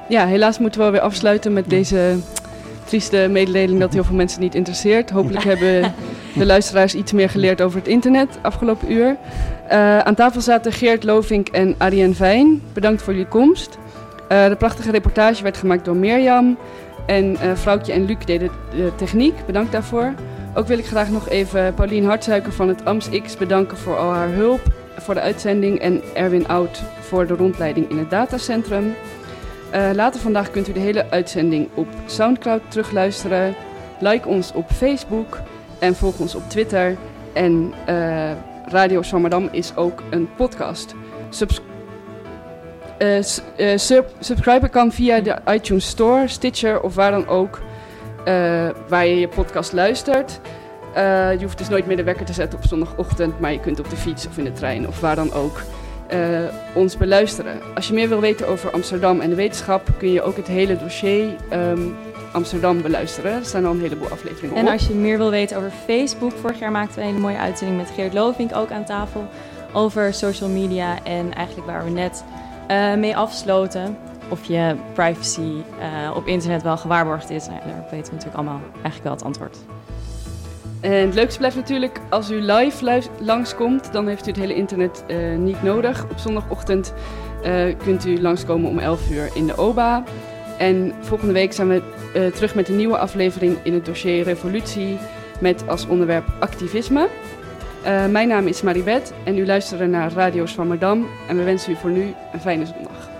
Ja, 0.08 0.26
helaas 0.26 0.58
moeten 0.58 0.84
we 0.84 0.90
weer 0.90 1.00
afsluiten 1.00 1.52
met 1.52 1.70
deze 1.70 2.16
trieste 2.86 3.28
mededeling 3.30 3.80
dat 3.80 3.92
heel 3.92 4.04
veel 4.04 4.14
mensen 4.14 4.40
niet 4.40 4.54
interesseert. 4.54 5.10
Hopelijk 5.10 5.44
hebben 5.54 5.94
de 6.34 6.46
luisteraars 6.46 6.94
iets 6.94 7.12
meer 7.12 7.30
geleerd 7.30 7.62
over 7.62 7.78
het 7.78 7.88
internet 7.88 8.38
afgelopen 8.42 8.92
uur. 8.92 9.16
Uh, 9.70 9.98
aan 9.98 10.14
tafel 10.14 10.40
zaten 10.40 10.72
Geert 10.72 11.04
Lovink 11.04 11.48
en 11.48 11.74
Arjen 11.78 12.14
Vijn. 12.14 12.62
Bedankt 12.72 13.02
voor 13.02 13.12
jullie 13.12 13.28
komst. 13.28 13.78
Uh, 14.32 14.48
de 14.48 14.56
prachtige 14.56 14.90
reportage 14.90 15.42
werd 15.42 15.56
gemaakt 15.56 15.84
door 15.84 15.96
Mirjam. 15.96 16.58
En 17.06 17.32
uh, 17.32 17.38
Vrouwtje 17.54 17.92
en 17.92 18.04
Luc 18.04 18.16
deden 18.24 18.50
de 18.70 18.92
techniek. 18.96 19.34
Bedankt 19.46 19.72
daarvoor. 19.72 20.14
Ook 20.54 20.66
wil 20.66 20.78
ik 20.78 20.86
graag 20.86 21.10
nog 21.10 21.28
even 21.28 21.74
Paulien 21.74 22.04
Hartsuiker 22.04 22.52
van 22.52 22.68
het 22.68 22.84
AMS-X 22.84 23.36
bedanken 23.36 23.76
voor 23.76 23.96
al 23.96 24.12
haar 24.12 24.30
hulp 24.30 24.60
voor 24.98 25.14
de 25.14 25.20
uitzending. 25.20 25.78
En 25.78 26.02
Erwin 26.14 26.48
Oud 26.48 26.82
voor 27.00 27.26
de 27.26 27.34
rondleiding 27.34 27.90
in 27.90 27.98
het 27.98 28.10
datacentrum. 28.10 28.94
Uh, 29.74 29.90
later 29.94 30.20
vandaag 30.20 30.50
kunt 30.50 30.68
u 30.68 30.72
de 30.72 30.80
hele 30.80 31.10
uitzending 31.10 31.68
op 31.74 31.88
Soundcloud 32.06 32.60
terugluisteren. 32.68 33.54
Like 33.98 34.28
ons 34.28 34.52
op 34.52 34.70
Facebook 34.70 35.40
en 35.78 35.94
volg 35.94 36.18
ons 36.18 36.34
op 36.34 36.42
Twitter. 36.48 36.96
En 37.32 37.74
uh, 37.88 38.30
Radio 38.66 39.02
Zwammerdam 39.02 39.48
is 39.52 39.76
ook 39.76 40.02
een 40.10 40.28
podcast. 40.36 40.94
Subs 41.28 41.60
sub 43.76 44.08
subscriben 44.18 44.70
kan 44.70 44.92
via 44.92 45.20
de 45.20 45.36
iTunes 45.48 45.86
Store, 45.86 46.28
Stitcher 46.28 46.80
of 46.80 46.94
waar 46.94 47.10
dan 47.10 47.26
ook 47.26 47.60
waar 48.88 49.06
je 49.06 49.18
je 49.20 49.28
podcast 49.28 49.72
luistert. 49.72 50.40
je 50.94 51.38
hoeft 51.40 51.58
dus 51.58 51.68
nooit 51.68 51.86
meer 51.86 51.96
de 51.96 52.02
wekker 52.02 52.26
te 52.26 52.32
zetten 52.32 52.58
op 52.58 52.64
zondagochtend, 52.64 53.40
maar 53.40 53.52
je 53.52 53.60
kunt 53.60 53.78
op 53.78 53.90
de 53.90 53.96
fiets 53.96 54.26
of 54.26 54.38
in 54.38 54.44
de 54.44 54.52
trein 54.52 54.88
of 54.88 55.00
waar 55.00 55.16
dan 55.16 55.32
ook 55.32 55.60
uh, 56.14 56.38
ons 56.74 56.96
beluisteren. 56.96 57.60
Als 57.74 57.88
je 57.88 57.94
meer 57.94 58.08
wil 58.08 58.20
weten 58.20 58.48
over 58.48 58.70
Amsterdam 58.70 59.20
en 59.20 59.30
de 59.30 59.36
wetenschap, 59.36 59.88
kun 59.98 60.12
je 60.12 60.22
ook 60.22 60.36
het 60.36 60.46
hele 60.46 60.76
dossier 60.76 61.28
um, 61.52 61.96
Amsterdam 62.32 62.82
beluisteren. 62.82 63.32
Er 63.32 63.44
staan 63.44 63.64
al 63.64 63.72
een 63.72 63.80
heleboel 63.80 64.08
afleveringen 64.08 64.56
en 64.56 64.62
op. 64.62 64.68
En 64.68 64.72
als 64.72 64.86
je 64.86 64.94
meer 64.94 65.18
wil 65.18 65.30
weten 65.30 65.56
over 65.56 65.70
Facebook, 65.86 66.32
vorig 66.32 66.58
jaar 66.58 66.70
maakten 66.70 66.94
we 66.94 67.00
een 67.00 67.06
hele 67.06 67.20
mooie 67.20 67.38
uitzending 67.38 67.78
met 67.78 67.90
Geert 67.90 68.12
Lovink 68.12 68.56
ook 68.56 68.70
aan 68.70 68.84
tafel 68.84 69.24
over 69.72 70.14
social 70.14 70.48
media 70.48 71.04
en 71.04 71.34
eigenlijk 71.34 71.66
waar 71.66 71.84
we 71.84 71.90
net 71.90 72.24
uh, 72.70 72.94
mee 72.94 73.16
afsloten. 73.16 73.96
Of 74.28 74.44
je 74.44 74.76
privacy 74.92 75.40
uh, 75.40 76.16
op 76.16 76.26
internet 76.26 76.62
wel 76.62 76.76
gewaarborgd 76.76 77.30
is. 77.30 77.46
Nou, 77.46 77.58
daar 77.58 77.84
weten 77.90 78.12
we 78.12 78.16
natuurlijk 78.16 78.34
allemaal 78.34 78.60
eigenlijk 78.72 79.02
wel 79.02 79.12
het 79.12 79.24
antwoord. 79.24 79.56
En 80.86 80.92
het 80.92 81.14
leukste 81.14 81.38
blijft 81.38 81.56
natuurlijk 81.56 82.00
als 82.10 82.30
u 82.30 82.40
live 82.40 83.02
langskomt, 83.20 83.92
dan 83.92 84.08
heeft 84.08 84.26
u 84.26 84.30
het 84.30 84.40
hele 84.40 84.54
internet 84.54 85.04
uh, 85.08 85.36
niet 85.36 85.62
nodig. 85.62 86.04
Op 86.10 86.18
zondagochtend 86.18 86.94
uh, 87.44 87.74
kunt 87.84 88.06
u 88.06 88.20
langskomen 88.20 88.70
om 88.70 88.78
11 88.78 89.10
uur 89.10 89.30
in 89.34 89.46
de 89.46 89.56
OBA. 89.56 90.04
En 90.58 90.92
volgende 91.00 91.32
week 91.32 91.52
zijn 91.52 91.68
we 91.68 91.82
uh, 92.16 92.26
terug 92.26 92.54
met 92.54 92.68
een 92.68 92.76
nieuwe 92.76 92.98
aflevering 92.98 93.56
in 93.62 93.74
het 93.74 93.84
dossier 93.84 94.22
Revolutie 94.22 94.98
met 95.40 95.68
als 95.68 95.86
onderwerp 95.86 96.24
activisme. 96.40 97.08
mijn 98.10 98.28
naam 98.28 98.46
is 98.46 98.62
Maribeth 98.62 99.12
en 99.24 99.38
u 99.38 99.46
luistert 99.46 99.90
naar 99.90 100.12
Radio 100.12 100.46
Zwammerdam 100.46 101.06
en 101.28 101.36
we 101.36 101.42
wensen 101.42 101.72
u 101.72 101.76
voor 101.76 101.90
nu 101.90 102.14
een 102.32 102.40
fijne 102.40 102.66
zondag. 102.66 103.15